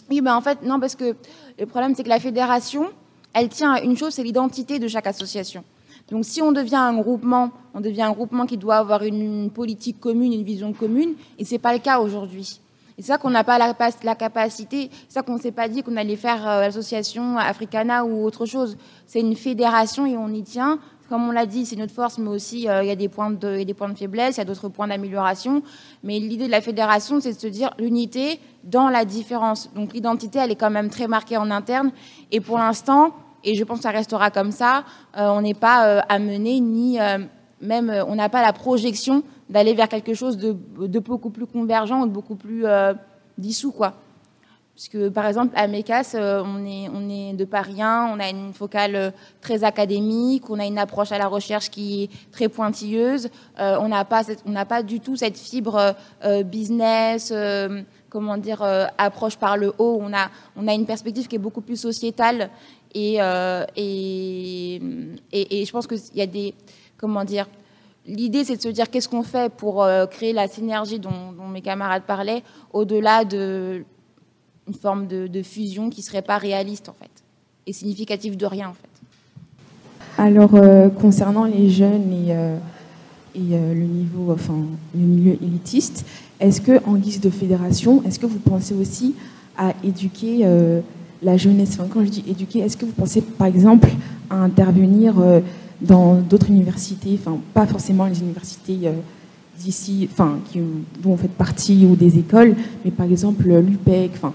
Oui, 0.10 0.22
mais 0.22 0.32
en 0.32 0.42
fait, 0.42 0.60
non, 0.64 0.80
parce 0.80 0.96
que 0.96 1.16
le 1.58 1.66
problème, 1.66 1.94
c'est 1.96 2.04
que 2.04 2.10
la 2.10 2.20
fédération, 2.20 2.90
elle 3.34 3.50
tient 3.50 3.74
à 3.74 3.82
une 3.82 3.96
chose, 3.96 4.14
c'est 4.14 4.24
l'identité 4.24 4.80
de 4.80 4.88
chaque 4.88 5.08
association. 5.08 5.64
Donc, 6.12 6.26
si 6.26 6.42
on 6.42 6.52
devient 6.52 6.76
un 6.76 6.94
groupement, 6.94 7.52
on 7.74 7.80
devient 7.80 8.04
un 8.04 8.12
groupement 8.12 8.46
qui 8.46 8.58
doit 8.58 8.76
avoir 8.76 9.04
une, 9.04 9.50
politique 9.50 10.00
commune, 10.00 10.34
une 10.34 10.44
vision 10.44 10.74
commune, 10.74 11.14
et 11.40 11.46
c'est 11.46 11.58
pas 11.58 11.74
le 11.74 11.80
cas 11.80 12.00
aujourd'hui. 12.00 12.60
C'est 12.98 13.08
ça 13.08 13.18
qu'on 13.18 13.30
n'a 13.30 13.44
pas 13.44 13.58
la, 13.58 14.16
capacité, 14.16 14.92
c'est 15.08 15.14
ça 15.14 15.22
qu'on 15.24 15.36
ne 15.36 15.40
s'est 15.40 15.54
pas 15.54 15.68
dit 15.70 15.82
qu'on 15.82 15.96
allait 15.96 16.18
faire 16.18 16.48
euh, 16.48 16.62
l'association 16.62 17.38
Africana 17.38 18.06
ou 18.06 18.24
autre 18.24 18.46
chose. 18.46 18.78
C'est 19.08 19.22
une 19.22 19.36
fédération 19.36 20.06
et 20.06 20.16
on 20.18 20.28
y 20.28 20.44
tient 20.44 20.80
comme 21.12 21.28
on 21.28 21.32
l'a 21.32 21.46
dit, 21.46 21.66
c'est 21.66 21.76
notre 21.76 21.94
force, 21.94 22.18
mais 22.20 22.30
aussi 22.30 22.70
euh, 22.70 22.84
il, 22.84 22.88
y 22.88 22.90
a 22.90 22.96
des 22.96 23.10
points 23.10 23.32
de 23.32 23.66
faiblesse, 23.98 24.38
il 24.38 24.40
y 24.40 24.42
a 24.42 24.46
d'autres 24.46 24.70
points 24.70 24.88
d'amélioration. 24.88 25.62
Mais 26.04 26.20
l'idée 26.20 26.46
de 26.46 26.52
la 26.52 26.62
fédération, 26.62 27.20
c'est 27.20 27.34
de 27.34 27.40
se 27.40 27.48
dire 27.48 27.72
l'unité 27.78 28.40
dans 28.64 28.88
la 28.88 29.04
différence. 29.04 29.70
Donc 29.76 29.92
l'identité, 29.92 30.40
elle 30.40 30.52
est 30.52 30.56
quand 30.56 30.70
même 30.70 30.90
très 30.90 31.10
marquée 31.10 31.36
en 31.36 31.52
interne. 31.52 31.92
Et 32.32 32.40
pour 32.40 32.58
l'instant, 32.58 33.14
et 33.44 33.56
je 33.56 33.64
pense 33.64 33.78
que 33.78 33.84
ça 33.84 33.92
restera 33.92 34.32
comme 34.32 34.52
ça, 34.52 34.84
euh, 35.18 35.30
on 35.30 35.42
n'est 35.42 35.54
pas 35.54 35.88
euh, 35.88 36.02
amené 36.10 36.60
ni 36.60 36.98
même, 37.62 37.94
on 38.08 38.16
n'a 38.16 38.30
pas 38.30 38.42
la 38.42 38.54
projection 38.54 39.24
d'aller 39.50 39.74
vers 39.74 39.88
quelque 39.88 40.14
chose 40.14 40.38
de, 40.38 40.52
beaucoup 41.00 41.30
plus 41.30 41.46
convergent 41.46 42.02
ou 42.02 42.08
de 42.08 42.12
beaucoup 42.12 42.36
plus 42.36 42.66
dissous, 43.38 43.72
quoi. 43.72 43.94
Puisque, 44.82 45.10
par 45.10 45.26
exemple, 45.28 45.54
à 45.56 45.68
MECAS, 45.68 46.14
euh, 46.16 46.42
on 46.44 46.66
est, 46.66 47.34
de 47.34 47.46
Paris 47.46 47.76
on 47.78 48.20
a 48.20 48.30
une 48.30 48.54
focale 48.54 48.96
euh, 48.96 49.12
très 49.42 49.64
académique, 49.64 50.50
on 50.50 50.58
a 50.60 50.66
une 50.66 50.80
approche 50.80 51.12
à 51.12 51.18
la 51.18 51.28
recherche 51.28 51.70
qui 51.70 52.04
est 52.04 52.32
très 52.32 52.48
pointilleuse. 52.48 53.30
Euh, 53.60 53.78
on 53.80 53.90
n'a 53.90 54.06
pas, 54.06 54.24
pas 54.68 54.82
du 54.82 55.00
tout 55.00 55.16
cette 55.16 55.38
fibre 55.38 55.94
business, 56.46 57.34
comment 58.10 58.38
dire, 58.38 58.64
approche 58.98 59.36
par 59.38 59.58
le 59.58 59.74
haut. 59.78 60.00
On 60.02 60.14
a, 60.14 60.30
on 60.56 60.68
a 60.68 60.74
une 60.74 60.86
perspective 60.86 61.28
qui 61.28 61.36
est 61.36 61.40
beaucoup 61.40 61.62
plus 61.62 61.78
sociétale. 61.78 62.50
Et, 62.94 63.20
et, 63.76 64.82
et, 65.32 65.66
je 65.66 65.72
pense 65.72 65.88
qu'il 65.88 66.00
y 66.16 66.22
a 66.22 66.28
des, 66.28 66.54
comment 66.98 67.24
dire, 67.24 67.48
L'idée, 68.08 68.44
c'est 68.44 68.58
de 68.58 68.62
se 68.62 68.70
dire 68.70 68.90
qu'est-ce 68.90 69.08
qu'on 69.08 69.22
fait 69.22 69.54
pour 69.54 69.88
créer 70.10 70.34
la 70.34 70.48
synergie 70.48 71.00
dont, 71.00 71.32
mes 71.54 71.62
camarades 71.62 72.02
parlaient, 72.02 72.42
au-delà 72.74 73.26
de 73.26 73.86
une 74.68 74.74
forme 74.74 75.08
de, 75.08 75.42
fusion 75.44 75.90
qui 75.90 76.02
serait 76.02 76.22
pas 76.22 76.38
réaliste 76.38 76.90
en 76.90 76.94
fait 76.94 77.12
et 77.68 77.74
significative 77.74 78.38
de 78.38 78.46
rien 78.46 78.70
en 78.70 78.74
fait. 78.74 78.90
Alors 80.18 80.56
euh, 80.56 80.90
concernant 80.90 81.46
les 81.46 81.70
jeunes 81.70 82.12
et, 82.12 82.34
euh, 82.34 82.58
et 83.36 83.40
euh, 83.54 83.74
le 83.74 83.84
niveau, 83.84 84.32
enfin 84.32 84.56
le 84.96 85.02
milieu 85.02 85.34
élitiste, 85.42 86.06
est-ce 86.40 86.62
que 86.62 86.84
en 86.86 86.96
guise 86.96 87.22
de 87.22 87.30
fédération, 87.30 88.04
est-ce 88.06 88.20
que 88.20 88.26
vous 88.26 88.40
pensez 88.40 88.74
aussi 88.74 89.16
à 89.58 89.74
éduquer 89.84 90.46
la 91.24 91.38
jeunesse 91.38 91.72
enfin, 91.74 91.88
Quand 91.92 92.04
je 92.04 92.10
dis 92.10 92.24
éduquer, 92.28 92.60
est-ce 92.60 92.78
que 92.78 92.86
vous 92.86 92.92
pensez 92.92 93.22
par 93.22 93.48
exemple 93.48 93.90
à 94.30 94.36
intervenir 94.36 95.16
dans 95.82 96.16
d'autres 96.16 96.50
universités, 96.50 97.20
enfin 97.20 97.38
pas 97.54 97.66
forcément 97.66 98.06
les 98.06 98.20
universités 98.20 98.90
d'ici, 99.60 100.08
enfin, 100.12 100.40
qui, 100.52 100.60
dont 101.02 101.12
vous 101.12 101.18
faites 101.18 101.32
partie 101.32 101.86
ou 101.86 101.96
des 101.96 102.18
écoles, 102.18 102.56
mais 102.84 102.92
par 102.92 103.06
exemple 103.06 103.48
l'UPEC, 103.48 104.12
enfin, 104.16 104.34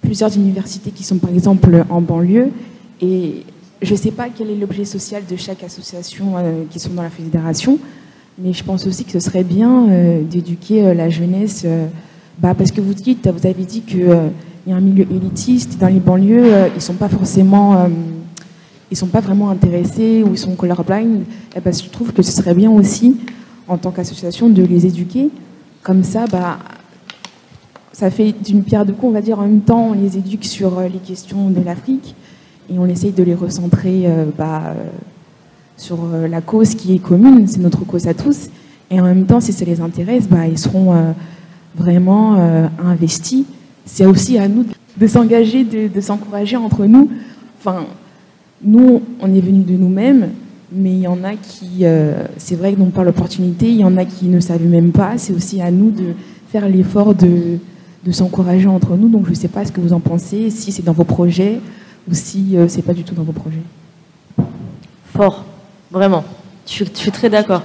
plusieurs 0.00 0.34
universités 0.36 0.90
qui 0.90 1.02
sont 1.02 1.18
par 1.18 1.30
exemple 1.30 1.84
en 1.88 2.00
banlieue. 2.00 2.50
Et 3.00 3.44
je 3.82 3.92
ne 3.92 3.96
sais 3.96 4.10
pas 4.10 4.28
quel 4.28 4.50
est 4.50 4.56
l'objet 4.56 4.84
social 4.84 5.22
de 5.28 5.36
chaque 5.36 5.62
association 5.64 6.36
euh, 6.36 6.64
qui 6.70 6.78
sont 6.78 6.90
dans 6.90 7.02
la 7.02 7.10
fédération, 7.10 7.78
mais 8.38 8.52
je 8.52 8.62
pense 8.62 8.86
aussi 8.86 9.04
que 9.04 9.12
ce 9.12 9.20
serait 9.20 9.44
bien 9.44 9.88
euh, 9.88 10.22
d'éduquer 10.22 10.84
euh, 10.84 10.94
la 10.94 11.08
jeunesse, 11.08 11.66
bah, 12.38 12.54
parce 12.54 12.72
que 12.72 12.80
vous 12.80 12.94
dites, 12.94 13.28
vous 13.28 13.46
avez 13.46 13.64
dit 13.64 13.82
qu'il 13.82 14.06
un 14.72 14.80
milieu 14.80 15.06
élitiste 15.10 15.78
dans 15.78 15.88
les 15.88 16.00
banlieues, 16.00 16.68
ils 16.74 16.80
sont 16.80 16.94
pas 16.94 17.08
forcément, 17.08 17.88
ils 18.90 18.96
sont 18.96 19.06
pas 19.06 19.20
vraiment 19.20 19.50
intéressés 19.50 20.22
ou 20.22 20.32
ils 20.32 20.38
sont 20.38 20.54
colorblind. 20.54 21.22
Et 21.56 21.60
bah, 21.60 21.70
je 21.70 21.88
trouve 21.88 22.12
que 22.12 22.22
ce 22.22 22.32
serait 22.32 22.54
bien 22.54 22.70
aussi, 22.70 23.16
en 23.68 23.78
tant 23.78 23.90
qu'association, 23.90 24.48
de 24.48 24.62
les 24.62 24.86
éduquer. 24.86 25.30
Comme 25.82 26.04
ça, 26.04 26.26
bah, 26.26 26.58
ça 27.92 28.10
fait 28.10 28.32
d'une 28.32 28.62
pierre 28.62 28.84
deux 28.84 28.92
coups, 28.92 29.10
on 29.10 29.14
va 29.14 29.22
dire. 29.22 29.38
En 29.38 29.42
même 29.42 29.60
temps, 29.60 29.90
on 29.90 29.92
les 29.94 30.16
éduque 30.16 30.44
sur 30.44 30.80
les 30.80 30.98
questions 30.98 31.50
de 31.50 31.60
l'Afrique 31.60 32.14
et 32.68 32.78
on 32.78 32.86
essaye 32.86 33.12
de 33.12 33.22
les 33.22 33.34
recentrer 33.34 34.06
bah, 34.38 34.74
sur 35.80 35.98
euh, 36.04 36.28
la 36.28 36.42
cause 36.42 36.74
qui 36.74 36.94
est 36.94 36.98
commune, 36.98 37.46
c'est 37.46 37.60
notre 37.60 37.84
cause 37.84 38.06
à 38.06 38.14
tous. 38.14 38.48
Et 38.90 39.00
en 39.00 39.04
même 39.04 39.24
temps, 39.24 39.40
si 39.40 39.52
ça 39.52 39.64
les 39.64 39.80
intéresse, 39.80 40.28
bah, 40.28 40.46
ils 40.46 40.58
seront 40.58 40.92
euh, 40.92 41.12
vraiment 41.74 42.36
euh, 42.38 42.66
investis. 42.84 43.44
C'est 43.86 44.06
aussi 44.06 44.38
à 44.38 44.48
nous 44.48 44.64
de 44.96 45.06
s'engager, 45.06 45.64
de, 45.64 46.00
s'encourager 46.00 46.56
entre 46.56 46.84
nous. 46.86 47.10
Enfin, 47.58 47.86
nous, 48.62 49.02
on 49.20 49.34
est 49.34 49.40
venus 49.40 49.66
de 49.66 49.72
nous-mêmes, 49.72 50.30
mais 50.72 50.90
il 50.92 51.00
y 51.00 51.06
en 51.06 51.24
a 51.24 51.34
qui, 51.34 51.84
c'est 52.36 52.56
vrai 52.56 52.72
n'ont 52.76 52.90
pas 52.90 53.04
l'opportunité, 53.04 53.68
il 53.68 53.76
y 53.76 53.84
en 53.84 53.96
a 53.96 54.04
qui 54.04 54.26
ne 54.26 54.40
savent 54.40 54.66
même 54.66 54.92
pas. 54.92 55.16
C'est 55.16 55.32
aussi 55.32 55.60
à 55.60 55.70
nous 55.70 55.90
de 55.90 56.14
faire 56.50 56.68
l'effort 56.68 57.14
de, 57.14 57.58
de 58.04 58.12
s'encourager 58.12 58.66
entre 58.66 58.96
nous. 58.96 59.08
Donc 59.08 59.24
je 59.24 59.30
ne 59.30 59.34
sais 59.34 59.48
pas 59.48 59.64
ce 59.64 59.72
que 59.72 59.80
vous 59.80 59.92
en 59.92 60.00
pensez, 60.00 60.50
si 60.50 60.72
c'est 60.72 60.84
dans 60.84 60.92
vos 60.92 61.04
projets 61.04 61.60
ou 62.08 62.14
si 62.14 62.52
ce 62.52 62.68
c'est 62.68 62.82
pas 62.82 62.94
du 62.94 63.04
tout 63.04 63.14
dans 63.14 63.22
vos 63.22 63.32
projets. 63.32 63.62
Fort. 65.12 65.44
Vraiment. 65.90 66.24
Je 66.66 66.84
suis, 66.84 67.10
très 67.10 67.28
d'accord. 67.28 67.62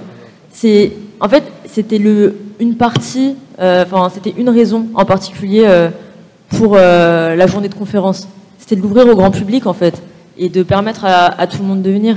C'est, 0.50 0.92
en 1.20 1.28
fait, 1.28 1.44
c'était 1.66 1.98
le, 1.98 2.36
une 2.58 2.76
partie, 2.76 3.36
euh, 3.60 3.84
enfin, 3.84 4.10
c'était 4.12 4.34
une 4.36 4.48
raison 4.48 4.86
en 4.94 5.04
particulier 5.04 5.64
euh, 5.64 5.90
pour 6.48 6.74
euh, 6.76 7.34
la 7.34 7.46
journée 7.46 7.68
de 7.68 7.74
conférence. 7.74 8.28
C'était 8.58 8.76
de 8.76 8.82
l'ouvrir 8.82 9.06
au 9.08 9.14
grand 9.14 9.30
public, 9.30 9.66
en 9.66 9.72
fait, 9.72 10.02
et 10.38 10.48
de 10.48 10.62
permettre 10.62 11.04
à, 11.04 11.46
tout 11.46 11.58
le 11.58 11.64
monde 11.64 11.82
de 11.82 11.90
venir. 11.90 12.16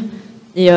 Et 0.56 0.70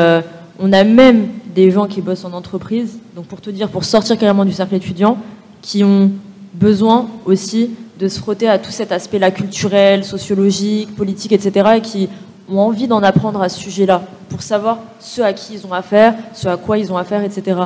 on 0.60 0.72
a 0.72 0.84
même 0.84 1.28
des 1.54 1.70
gens 1.70 1.86
qui 1.86 2.00
bossent 2.00 2.24
en 2.24 2.32
entreprise, 2.32 2.98
donc 3.16 3.26
pour 3.26 3.40
te 3.40 3.50
dire, 3.50 3.68
pour 3.68 3.84
sortir 3.84 4.18
carrément 4.18 4.44
du 4.44 4.52
cercle 4.52 4.74
étudiant, 4.74 5.16
qui 5.60 5.82
ont 5.82 6.10
besoin 6.54 7.08
aussi 7.24 7.70
de 7.98 8.08
se 8.08 8.18
frotter 8.18 8.48
à 8.48 8.58
tout 8.58 8.70
cet 8.70 8.92
aspect-là 8.92 9.30
culturel, 9.30 10.04
sociologique, 10.04 10.94
politique, 10.94 11.32
etc., 11.32 11.70
et 11.76 11.80
qui 11.80 12.08
ont 12.50 12.58
envie 12.58 12.88
d'en 12.88 13.02
apprendre 13.02 13.40
à 13.40 13.48
ce 13.48 13.58
sujet-là, 13.60 14.02
pour 14.28 14.42
savoir 14.42 14.78
ce 14.98 15.22
à 15.22 15.32
qui 15.32 15.54
ils 15.54 15.66
ont 15.66 15.72
affaire, 15.72 16.14
ce 16.34 16.48
à 16.48 16.56
quoi 16.56 16.78
ils 16.78 16.92
ont 16.92 16.96
affaire, 16.96 17.22
etc. 17.22 17.60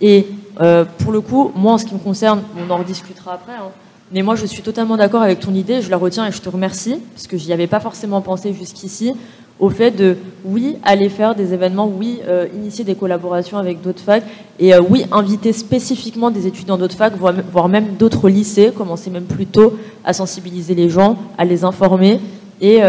Et 0.00 0.26
euh, 0.60 0.84
pour 0.98 1.12
le 1.12 1.20
coup, 1.20 1.52
moi, 1.54 1.72
en 1.72 1.78
ce 1.78 1.84
qui 1.84 1.94
me 1.94 1.98
concerne, 1.98 2.42
on 2.58 2.70
en 2.70 2.76
rediscutera 2.78 3.34
après, 3.34 3.52
hein, 3.52 3.70
mais 4.12 4.22
moi, 4.22 4.34
je 4.34 4.46
suis 4.46 4.62
totalement 4.62 4.96
d'accord 4.96 5.22
avec 5.22 5.40
ton 5.40 5.54
idée, 5.54 5.82
je 5.82 5.90
la 5.90 5.96
retiens 5.96 6.26
et 6.26 6.32
je 6.32 6.40
te 6.40 6.48
remercie, 6.48 6.96
parce 7.14 7.26
que 7.26 7.36
j'y 7.36 7.52
avais 7.52 7.66
pas 7.66 7.80
forcément 7.80 8.20
pensé 8.20 8.52
jusqu'ici, 8.52 9.12
au 9.58 9.68
fait 9.68 9.90
de, 9.90 10.16
oui, 10.44 10.76
aller 10.82 11.08
faire 11.08 11.34
des 11.34 11.52
événements, 11.52 11.86
oui, 11.86 12.20
euh, 12.26 12.46
initier 12.54 12.84
des 12.84 12.94
collaborations 12.94 13.58
avec 13.58 13.82
d'autres 13.82 14.02
facs, 14.02 14.24
et 14.58 14.74
euh, 14.74 14.80
oui, 14.88 15.04
inviter 15.12 15.52
spécifiquement 15.52 16.30
des 16.30 16.46
étudiants 16.46 16.78
d'autres 16.78 16.96
facs, 16.96 17.14
voire 17.16 17.68
même 17.68 17.96
d'autres 17.98 18.28
lycées, 18.28 18.72
commencer 18.76 19.10
même 19.10 19.24
plus 19.24 19.46
tôt 19.46 19.78
à 20.04 20.12
sensibiliser 20.12 20.74
les 20.74 20.88
gens, 20.88 21.18
à 21.36 21.44
les 21.44 21.64
informer, 21.64 22.20
et 22.60 22.80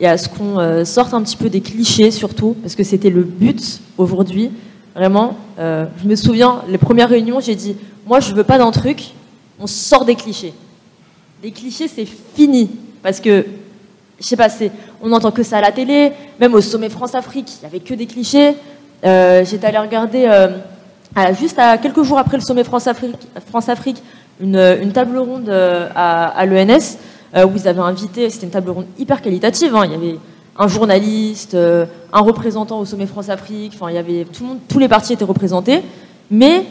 et 0.00 0.06
à 0.06 0.16
ce 0.16 0.28
qu'on 0.28 0.58
euh, 0.58 0.84
sorte 0.84 1.14
un 1.14 1.22
petit 1.22 1.36
peu 1.36 1.48
des 1.48 1.60
clichés 1.60 2.10
surtout, 2.10 2.56
parce 2.62 2.74
que 2.74 2.84
c'était 2.84 3.10
le 3.10 3.22
but 3.22 3.80
aujourd'hui. 3.96 4.50
Vraiment, 4.94 5.36
euh, 5.58 5.86
je 6.02 6.08
me 6.08 6.16
souviens, 6.16 6.62
les 6.68 6.78
premières 6.78 7.08
réunions, 7.08 7.40
j'ai 7.40 7.54
dit, 7.54 7.76
moi 8.06 8.20
je 8.20 8.34
veux 8.34 8.44
pas 8.44 8.58
d'un 8.58 8.70
truc, 8.70 9.12
on 9.58 9.66
sort 9.66 10.04
des 10.04 10.14
clichés. 10.14 10.54
Des 11.42 11.50
clichés, 11.50 11.88
c'est 11.88 12.06
fini, 12.06 12.70
parce 13.02 13.20
que, 13.20 13.44
je 14.20 14.24
sais 14.24 14.36
pas, 14.36 14.48
on 15.02 15.08
n'entend 15.08 15.30
que 15.30 15.42
ça 15.42 15.58
à 15.58 15.60
la 15.60 15.72
télé, 15.72 16.12
même 16.40 16.54
au 16.54 16.60
sommet 16.60 16.88
France-Afrique, 16.88 17.48
il 17.60 17.62
y 17.62 17.66
avait 17.66 17.80
que 17.80 17.94
des 17.94 18.06
clichés. 18.06 18.54
Euh, 19.04 19.44
J'étais 19.44 19.66
allé 19.66 19.78
regarder, 19.78 20.28
juste 21.38 21.58
à 21.58 21.78
quelques 21.78 22.02
jours 22.02 22.18
après 22.18 22.36
le 22.36 22.42
sommet 22.42 22.64
France-Afrique, 22.64 23.16
France 23.48 23.66
une, 24.40 24.92
table 24.92 25.18
ronde 25.18 25.50
à, 25.50 26.26
à 26.26 26.46
l'ENS, 26.46 26.98
euh, 27.36 27.44
où 27.44 27.52
ils 27.56 27.68
avaient 27.68 27.80
invité, 27.80 28.30
c'était 28.30 28.46
une 28.46 28.52
table 28.52 28.70
ronde 28.70 28.86
hyper 28.98 29.20
qualitative, 29.20 29.74
hein. 29.76 29.82
il 29.84 29.92
y 29.92 29.94
avait 29.94 30.18
un 30.56 30.66
journaliste, 30.66 31.52
euh, 31.54 31.84
un 32.10 32.20
représentant 32.20 32.80
au 32.80 32.86
sommet 32.86 33.06
France-Afrique, 33.06 33.72
enfin 33.74 33.90
il 33.90 33.96
y 33.96 33.98
avait 33.98 34.26
tous 34.68 34.78
les 34.78 34.88
partis 34.88 35.12
étaient 35.12 35.24
représentés, 35.24 35.82
mais 36.30 36.64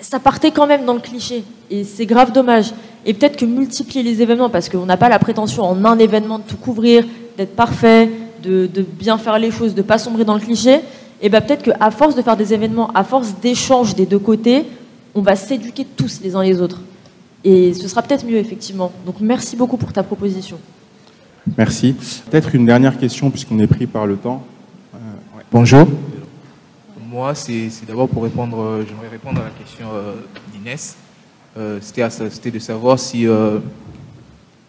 ça 0.00 0.18
partait 0.18 0.50
quand 0.50 0.66
même 0.66 0.84
dans 0.84 0.94
le 0.94 1.00
cliché, 1.00 1.44
et 1.70 1.84
c'est 1.84 2.06
grave 2.06 2.32
dommage. 2.32 2.72
Et 3.06 3.14
peut-être 3.14 3.36
que 3.36 3.44
multiplier 3.44 4.02
les 4.02 4.22
événements, 4.22 4.50
parce 4.50 4.68
qu'on 4.68 4.86
n'a 4.86 4.96
pas 4.96 5.08
la 5.08 5.18
prétention 5.18 5.64
en 5.64 5.84
un 5.84 5.98
événement 5.98 6.38
de 6.38 6.44
tout 6.44 6.56
couvrir, 6.56 7.04
d'être 7.36 7.56
parfait, 7.56 8.10
de, 8.42 8.68
bien 8.98 9.18
faire 9.18 9.38
les 9.38 9.50
choses, 9.50 9.74
de 9.74 9.82
pas 9.82 9.98
sombrer 9.98 10.24
dans 10.24 10.34
le 10.34 10.40
cliché, 10.40 10.80
et 11.22 11.28
ben 11.28 11.40
peut-être 11.40 11.62
qu'à 11.62 11.90
force 11.90 12.14
de 12.14 12.22
faire 12.22 12.36
des 12.36 12.54
événements, 12.54 12.90
à 12.94 13.04
force 13.04 13.34
d'échanges 13.42 13.94
des 13.94 14.06
deux 14.06 14.18
côtés, 14.18 14.64
on 15.14 15.20
va 15.20 15.36
s'éduquer 15.36 15.84
tous 15.84 16.20
les 16.22 16.34
uns 16.34 16.42
les 16.42 16.60
autres. 16.60 16.80
Et 17.44 17.74
ce 17.74 17.88
sera 17.88 18.02
peut-être 18.02 18.24
mieux, 18.24 18.36
effectivement. 18.36 18.92
Donc 19.04 19.16
merci 19.20 19.56
beaucoup 19.56 19.76
pour 19.76 19.92
ta 19.92 20.02
proposition. 20.02 20.58
Merci. 21.56 21.94
Peut-être 22.30 22.54
une 22.54 22.66
dernière 22.66 22.98
question, 22.98 23.30
puisqu'on 23.30 23.58
est 23.58 23.66
pris 23.66 23.86
par 23.86 24.06
le 24.06 24.16
temps. 24.16 24.42
Euh, 24.94 24.98
Bonjour. 25.50 25.86
Moi, 27.20 27.34
c'est 27.34 27.68
d'abord 27.86 28.08
pour 28.08 28.22
répondre, 28.22 28.58
euh, 28.58 28.82
j'aimerais 28.88 29.08
répondre 29.08 29.42
à 29.42 29.44
la 29.44 29.50
question 29.50 29.88
euh, 29.92 30.14
d'Inès. 30.54 30.96
C'était 31.82 32.50
de 32.50 32.58
savoir 32.58 32.98
si, 32.98 33.26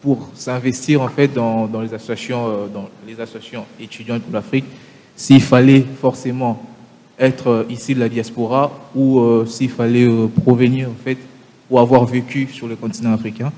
pour 0.02 0.28
s'investir 0.34 1.02
en 1.02 1.08
fait 1.08 1.30
dans, 1.30 1.70
les 1.82 1.94
associations, 1.94 2.68
dans 2.74 2.90
les 3.08 3.18
associations 3.22 3.64
étudiantes 3.80 4.24
pour 4.24 4.34
l'Afrique, 4.34 4.66
s'il 5.16 5.42
fallait 5.42 5.86
forcément 6.02 6.62
être 7.18 7.66
ici 7.70 7.96
de 7.96 8.02
la 8.02 8.10
diaspora 8.10 8.70
ou 8.94 9.24
s'il 9.46 9.70
fallait 9.70 10.10
provenir 10.44 10.90
en 10.90 11.02
fait 11.02 11.20
ou 11.70 11.80
avoir 11.80 12.04
vécu 12.04 12.50
sur 12.52 12.68
le 12.68 12.76
continent 12.76 13.14
africain. 13.14 13.54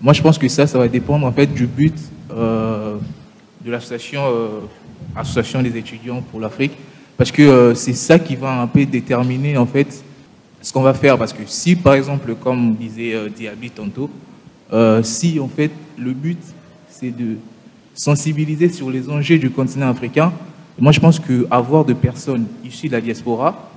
Moi, 0.00 0.12
je 0.12 0.22
pense 0.22 0.38
que 0.38 0.46
ça, 0.46 0.68
ça 0.68 0.78
va 0.78 0.86
dépendre 0.86 1.26
en 1.26 1.32
fait 1.32 1.52
du 1.52 1.66
but 1.66 1.98
euh, 2.30 2.98
de 3.64 3.70
l'association 3.72 4.22
euh, 4.26 4.60
association 5.16 5.62
des 5.62 5.76
étudiants 5.76 6.22
pour 6.30 6.40
l'Afrique, 6.40 6.72
parce 7.18 7.30
que 7.30 7.42
euh, 7.42 7.74
c'est 7.74 7.92
ça 7.92 8.18
qui 8.18 8.34
va 8.36 8.62
un 8.62 8.66
peu 8.66 8.86
déterminer 8.86 9.58
en 9.58 9.66
fait 9.66 10.02
ce 10.62 10.72
qu'on 10.72 10.80
va 10.80 10.94
faire. 10.94 11.18
Parce 11.18 11.34
que 11.34 11.42
si, 11.44 11.76
par 11.76 11.92
exemple, 11.92 12.34
comme 12.34 12.74
disait 12.74 13.14
Diaby 13.36 13.70
tantôt, 13.70 14.08
si 15.02 15.38
en 15.38 15.48
fait 15.48 15.70
le 15.98 16.12
but 16.12 16.38
c'est 16.88 17.10
de 17.10 17.36
sensibiliser 17.94 18.68
sur 18.68 18.90
les 18.90 19.10
enjeux 19.10 19.38
du 19.38 19.50
continent 19.50 19.88
africain, 19.88 20.32
moi 20.78 20.92
je 20.92 21.00
pense 21.00 21.18
qu'avoir 21.20 21.84
de 21.84 21.92
personnes 21.92 22.46
issues 22.64 22.88
de 22.88 22.92
la 22.92 23.00
diaspora 23.00 23.70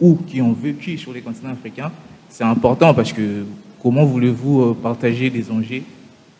ou 0.00 0.16
qui 0.26 0.40
ont 0.40 0.52
vécu 0.52 0.96
sur 0.96 1.12
les 1.12 1.20
continents 1.20 1.52
africains, 1.52 1.92
c'est 2.28 2.44
important 2.44 2.94
parce 2.94 3.12
que 3.12 3.44
comment 3.82 4.04
voulez-vous 4.04 4.62
euh, 4.62 4.76
partager 4.80 5.30
des 5.30 5.50
enjeux 5.50 5.82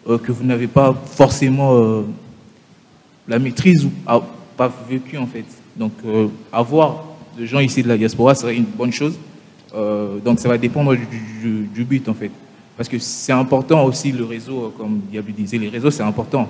euh, 0.08 0.18
que 0.18 0.32
vous 0.32 0.44
n'avez 0.44 0.66
pas 0.66 0.94
forcément 1.06 1.74
euh, 1.74 2.02
la 3.26 3.38
maîtrise 3.38 3.84
ou 3.84 3.90
pas 4.56 4.72
vécu 4.88 5.18
en 5.18 5.26
fait? 5.26 5.44
Donc 5.78 5.92
avoir 6.52 7.04
des 7.36 7.46
gens 7.46 7.60
ici 7.60 7.82
de 7.82 7.88
la 7.88 7.96
diaspora 7.96 8.34
serait 8.34 8.56
une 8.56 8.64
bonne 8.64 8.92
chose. 8.92 9.18
donc 10.24 10.40
ça 10.40 10.48
va 10.48 10.58
dépendre 10.58 10.94
du, 10.94 11.84
but 11.84 12.08
en 12.08 12.14
fait. 12.14 12.30
Parce 12.76 12.88
que 12.88 12.98
c'est 12.98 13.32
important 13.32 13.84
aussi 13.84 14.12
le 14.12 14.24
réseau, 14.24 14.72
comme 14.76 15.00
Diablo 15.10 15.32
disait, 15.36 15.58
les 15.58 15.68
réseaux 15.68 15.90
c'est 15.90 16.02
important. 16.02 16.48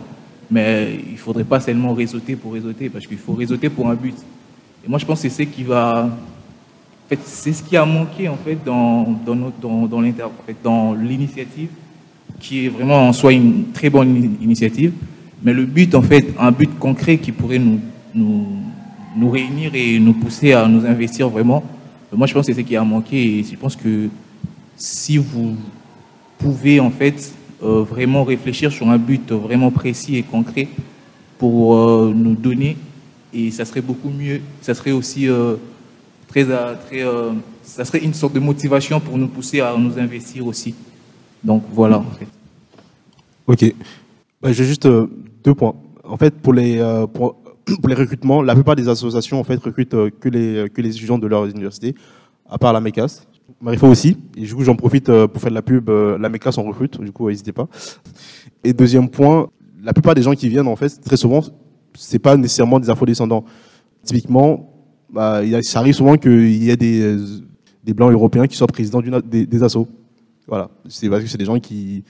Mais 0.51 0.99
il 1.07 1.13
ne 1.13 1.19
faudrait 1.19 1.45
pas 1.45 1.61
seulement 1.61 1.93
réseauter 1.93 2.35
pour 2.35 2.55
réseauter, 2.55 2.89
parce 2.89 3.07
qu'il 3.07 3.19
faut 3.19 3.35
réseauter 3.35 3.69
pour 3.69 3.89
un 3.89 3.95
but. 3.95 4.15
Et 4.85 4.89
moi 4.89 4.99
je 4.99 5.05
pense 5.05 5.21
que 5.21 5.29
c'est 5.29 5.45
ce 5.45 5.49
qui 5.49 5.63
va 5.63 6.09
fait, 7.09 7.19
c'est 7.25 7.53
ce 7.53 7.63
qui 7.63 7.77
a 7.77 7.85
manqué 7.85 8.29
en 8.29 8.37
fait 8.37 8.59
dans, 8.65 9.07
l'initiative, 10.95 11.69
qui 12.39 12.67
est 12.67 12.69
vraiment 12.69 13.09
en 13.09 13.13
soi 13.13 13.33
une 13.33 13.73
très 13.73 13.91
bonne 13.91 14.37
initiative. 14.41 14.93
Mais 15.43 15.53
le 15.53 15.65
but, 15.65 15.95
en 15.95 16.03
fait, 16.03 16.27
un 16.39 16.51
but 16.51 16.79
concret 16.79 17.19
qui 17.19 17.33
pourrait 17.33 17.61
nous, 17.61 17.81
nous 19.19 19.31
réunir 19.31 19.75
et 19.75 19.99
nous 19.99 20.13
pousser 20.13 20.53
à 20.53 20.67
nous 20.69 20.87
investir 20.87 21.29
vraiment, 21.29 21.63
moi 22.13 22.27
je 22.27 22.35
pense 22.35 22.47
que 22.47 22.53
c'est 22.53 22.61
ce 22.61 22.67
qui 22.67 22.77
a 22.77 22.85
manqué 22.85 23.39
et 23.39 23.45
je 23.45 23.57
pense 23.57 23.77
que 23.77 24.09
si 24.77 25.19
vous 25.19 25.57
pouvez 26.39 26.79
en 26.81 26.91
fait 26.91 27.35
euh, 27.63 27.83
vraiment 27.83 28.23
réfléchir 28.23 28.71
sur 28.71 28.89
un 28.89 28.99
but 28.99 29.33
vraiment 29.33 29.71
précis 29.71 30.17
et 30.17 30.23
concret 30.23 30.69
pour 31.37 31.75
euh, 31.75 32.13
nous 32.15 32.35
donner, 32.35 32.77
et 33.35 33.51
ça 33.51 33.65
serait 33.65 33.81
beaucoup 33.81 34.11
mieux, 34.11 34.41
ça 34.63 34.75
serait 34.75 34.93
aussi 34.93 35.29
euh, 35.29 35.57
très, 36.29 36.45
très, 36.45 37.05
ça 37.63 37.85
serait 37.85 37.99
une 37.99 38.15
sorte 38.15 38.33
de 38.33 38.41
motivation 38.41 39.01
pour 39.01 39.19
nous 39.19 39.29
pousser 39.29 39.61
à 39.61 39.77
nous 39.77 39.99
investir 39.99 40.47
aussi. 40.47 40.75
Donc 41.43 41.65
voilà, 41.73 41.99
en 41.99 42.11
fait. 42.19 42.27
Ok. 43.47 43.75
Bah, 44.41 44.53
J'ai 44.53 44.65
juste 44.65 44.89
deux 45.45 45.55
points. 45.55 45.75
En 46.05 46.17
fait, 46.17 46.35
pour 46.35 46.55
les, 46.55 46.81
pour 47.81 47.89
les 47.89 47.95
recrutements, 47.95 48.43
la 48.43 48.55
plupart 48.55 48.77
des 48.77 48.89
associations 48.89 49.39
en 49.41 49.45
fait 49.45 49.63
recrutent 49.63 50.11
que 50.19 50.29
les, 50.29 50.69
que 50.71 50.81
les 50.81 50.97
étudiants 50.97 51.19
de 51.19 51.27
leur 51.27 51.47
université, 51.47 51.95
à 52.49 52.59
part 52.59 52.73
la 52.73 52.81
MECAS. 52.81 53.23
Marifo 53.61 53.87
aussi. 53.89 54.17
Et 54.37 54.43
du 54.43 54.55
coup, 54.55 54.63
j'en 54.63 54.77
profite 54.77 55.07
pour 55.07 55.41
faire 55.41 55.51
de 55.51 55.55
la 55.55 55.63
pub. 55.63 55.89
La 55.89 56.29
MECAS 56.29 56.59
en 56.59 56.63
recrute, 56.63 57.01
du 57.01 57.13
coup, 57.13 57.29
n'hésitez 57.29 57.53
pas. 57.53 57.67
Et 58.63 58.73
deuxième 58.73 59.09
point, 59.09 59.49
la 59.83 59.93
plupart 59.93 60.15
des 60.15 60.23
gens 60.23 60.35
qui 60.35 60.49
viennent, 60.49 60.69
en 60.69 60.77
fait, 60.77 61.01
très 61.01 61.17
souvent, 61.17 61.43
c'est 61.95 62.19
pas 62.19 62.37
nécessairement 62.37 62.79
des 62.79 62.91
afro-descendants. 62.91 63.45
Typiquement, 64.05 64.71
bah, 65.11 65.41
ça 65.63 65.81
arrive 65.81 65.95
souvent 65.95 66.17
qu'il 66.17 66.63
y 66.63 66.71
ait 66.71 66.77
des, 66.77 67.17
des 67.85 67.95
blancs 67.95 68.13
européens 68.13 68.47
qui 68.47 68.57
soient 68.57 68.67
présidents 68.67 69.01
des, 69.01 69.47
des 69.47 69.63
assos. 69.63 69.89
Voilà. 70.47 70.71
C'est 70.89 71.09
parce 71.09 71.23
que 71.23 71.29
c'est 71.29 71.39
des 71.39 71.45
gens 71.45 71.59
qui 71.59 72.05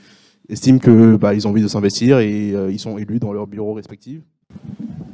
estiment 0.49 0.79
que 0.79 1.17
bah, 1.17 1.35
ils 1.35 1.47
ont 1.47 1.51
envie 1.51 1.63
de 1.63 1.69
s'investir 1.69 2.19
et 2.19 2.53
euh, 2.55 2.71
ils 2.71 2.79
sont 2.79 2.99
élus 2.99 3.19
dans 3.19 3.33
leurs 3.33 3.47
bureaux 3.47 3.75
respectifs. 3.75 4.23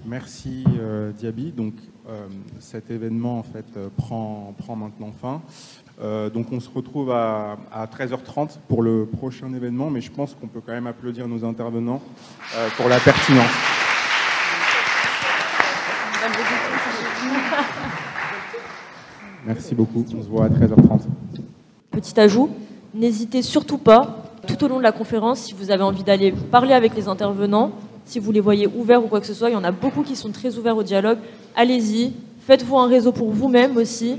Merci 0.06 0.64
euh, 0.78 1.12
Diaby. 1.12 1.52
Donc 1.52 1.72
euh, 2.08 2.26
cet 2.60 2.90
événement 2.90 3.38
en 3.38 3.42
fait 3.42 3.64
euh, 3.76 3.88
prend, 3.96 4.54
prend 4.58 4.76
maintenant 4.76 5.12
fin. 5.20 5.42
Donc 6.34 6.50
on 6.50 6.58
se 6.58 6.68
retrouve 6.68 7.12
à, 7.12 7.56
à, 7.72 7.86
13h30 7.86 8.58
pour 8.66 8.82
le 8.82 9.06
prochain 9.06 9.54
événement, 9.54 9.90
mais 9.90 10.00
je 10.00 10.10
pense 10.10 10.34
qu'on 10.34 10.48
peut 10.48 10.60
quand 10.60 10.72
même 10.72 10.88
applaudir 10.88 11.28
nos 11.28 11.44
intervenants 11.44 12.02
pour 12.76 12.88
la 12.88 12.98
pertinence. 12.98 13.46
Merci 19.46 19.76
beaucoup. 19.76 20.04
On 20.18 20.22
se 20.22 20.26
voit 20.26 20.46
à 20.46 20.48
13h30. 20.48 21.02
Petit 21.92 22.18
ajout, 22.18 22.50
n'hésitez 22.92 23.42
surtout 23.42 23.78
pas, 23.78 24.32
tout 24.48 24.64
au 24.64 24.68
long 24.68 24.78
de 24.78 24.82
la 24.82 24.90
conférence, 24.90 25.42
si 25.42 25.54
vous 25.54 25.70
avez 25.70 25.84
envie 25.84 26.02
d'aller 26.02 26.32
parler 26.32 26.74
avec 26.74 26.96
les 26.96 27.06
intervenants, 27.06 27.70
si 28.04 28.18
vous 28.18 28.32
les 28.32 28.40
voyez 28.40 28.66
ouverts 28.66 29.04
ou 29.04 29.08
quoi 29.08 29.20
que 29.20 29.26
ce 29.26 29.34
soit, 29.34 29.50
il 29.50 29.54
y 29.54 29.56
en 29.56 29.64
a 29.64 29.70
beaucoup 29.70 30.02
qui 30.02 30.16
sont 30.16 30.30
très 30.30 30.56
ouverts 30.56 30.76
au 30.76 30.82
dialogue. 30.82 31.18
Allez-y, 31.56 32.12
faites-vous 32.46 32.76
un 32.78 32.88
réseau 32.88 33.12
pour 33.12 33.30
vous-même 33.30 33.76
aussi. 33.76 34.16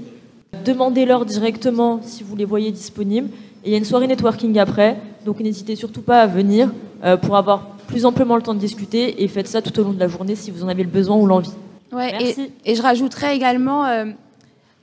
Demandez-leur 0.63 1.25
directement 1.25 1.99
si 2.01 2.23
vous 2.23 2.35
les 2.35 2.45
voyez 2.45 2.71
disponibles. 2.71 3.29
Et 3.63 3.69
il 3.69 3.71
y 3.71 3.75
a 3.75 3.77
une 3.77 3.85
soirée 3.85 4.07
networking 4.07 4.57
après, 4.59 4.97
donc 5.25 5.39
n'hésitez 5.39 5.75
surtout 5.75 6.01
pas 6.01 6.21
à 6.21 6.27
venir 6.27 6.71
euh, 7.03 7.17
pour 7.17 7.35
avoir 7.35 7.75
plus 7.87 8.05
amplement 8.05 8.35
le 8.35 8.41
temps 8.41 8.53
de 8.53 8.59
discuter 8.59 9.23
et 9.23 9.27
faites 9.27 9.47
ça 9.47 9.61
tout 9.61 9.77
au 9.79 9.83
long 9.83 9.93
de 9.93 9.99
la 9.99 10.07
journée 10.07 10.35
si 10.35 10.51
vous 10.51 10.63
en 10.63 10.67
avez 10.67 10.83
le 10.83 10.89
besoin 10.89 11.17
ou 11.17 11.25
l'envie. 11.25 11.53
Ouais, 11.91 12.13
et, 12.21 12.71
et, 12.71 12.75
je 12.75 12.81
rajouterais 12.81 13.35
également, 13.35 13.85
euh, 13.85 14.05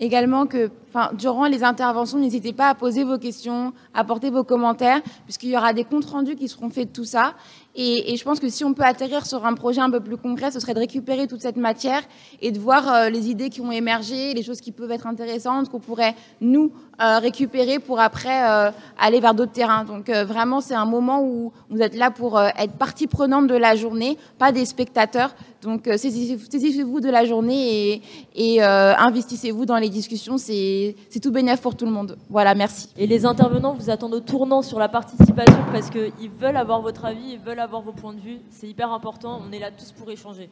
également 0.00 0.46
que 0.46 0.70
durant 1.14 1.46
les 1.46 1.64
interventions, 1.64 2.18
n'hésitez 2.18 2.52
pas 2.52 2.68
à 2.68 2.74
poser 2.74 3.04
vos 3.04 3.18
questions, 3.18 3.72
à 3.94 4.04
porter 4.04 4.30
vos 4.30 4.44
commentaires, 4.44 5.00
puisqu'il 5.24 5.50
y 5.50 5.56
aura 5.56 5.72
des 5.72 5.84
comptes 5.84 6.06
rendus 6.06 6.36
qui 6.36 6.48
seront 6.48 6.70
faits 6.70 6.88
de 6.88 6.92
tout 6.92 7.04
ça. 7.04 7.34
Et, 7.74 8.12
et, 8.12 8.16
je 8.16 8.24
pense 8.24 8.38
que 8.38 8.48
si 8.48 8.64
on 8.64 8.74
peut 8.74 8.84
atterrir 8.84 9.24
sur 9.24 9.46
un 9.46 9.54
projet 9.54 9.80
un 9.80 9.90
peu 9.90 10.00
plus 10.00 10.18
concret, 10.18 10.50
ce 10.50 10.60
serait 10.60 10.74
de 10.74 10.80
récupérer 10.80 11.26
toute 11.26 11.40
cette 11.40 11.56
matière 11.56 12.02
et 12.40 12.52
de 12.52 12.58
voir 12.58 12.92
euh, 12.92 13.08
les 13.08 13.30
idées 13.30 13.48
qui 13.48 13.62
ont 13.62 13.72
émergé, 13.72 14.34
les 14.34 14.42
choses 14.42 14.60
qui 14.60 14.72
peuvent 14.72 14.90
être 14.90 15.06
intéressantes, 15.06 15.70
qu'on 15.70 15.80
pourrait, 15.80 16.14
nous, 16.40 16.72
euh, 17.00 17.18
récupérer 17.18 17.78
pour 17.78 18.00
après 18.00 18.48
euh, 18.48 18.70
aller 18.98 19.18
vers 19.18 19.34
d'autres 19.34 19.52
terrains. 19.52 19.84
Donc 19.84 20.08
euh, 20.08 20.24
vraiment, 20.24 20.60
c'est 20.60 20.74
un 20.74 20.84
moment 20.84 21.22
où 21.22 21.50
vous 21.70 21.80
êtes 21.80 21.96
là 21.96 22.10
pour 22.10 22.38
être 22.40 22.74
partie 22.74 23.06
prenante 23.06 23.46
de 23.46 23.54
la 23.54 23.74
journée, 23.74 24.18
pas 24.38 24.52
des 24.52 24.64
spectateurs. 24.66 25.34
Donc 25.62 25.88
saisissez-vous 25.96 27.00
de 27.00 27.08
la 27.08 27.24
journée 27.24 28.02
et, 28.34 28.56
et 28.56 28.62
investissez-vous 28.62 29.64
dans 29.64 29.78
les 29.78 29.88
discussions. 29.88 30.36
C'est 30.36 30.94
tout 31.22 31.30
bénéf 31.32 31.60
pour 31.60 31.76
tout 31.76 31.86
le 31.86 31.92
monde. 31.92 32.18
Voilà, 32.28 32.54
merci. 32.54 32.88
Et 32.96 33.06
les 33.06 33.24
intervenants 33.24 33.74
vous 33.74 33.88
attendent 33.88 34.14
au 34.14 34.20
tournant 34.20 34.62
sur 34.62 34.78
la 34.78 34.88
participation 34.88 35.64
parce 35.72 35.88
qu'ils 35.88 36.30
veulent 36.40 36.56
avoir 36.56 36.82
votre 36.82 37.04
avis, 37.04 37.32
ils 37.32 37.38
veulent 37.38 37.60
avoir 37.60 37.82
vos 37.82 37.92
points 37.92 38.14
de 38.14 38.20
vue. 38.20 38.38
C'est 38.50 38.68
hyper 38.68 38.92
important. 38.92 39.40
On 39.48 39.52
est 39.52 39.60
là 39.60 39.70
tous 39.70 39.92
pour 39.92 40.10
échanger. 40.10 40.50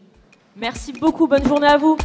Merci 0.56 0.92
beaucoup. 0.92 1.26
Bonne 1.26 1.46
journée 1.46 1.68
à 1.68 1.76
vous. 1.76 1.96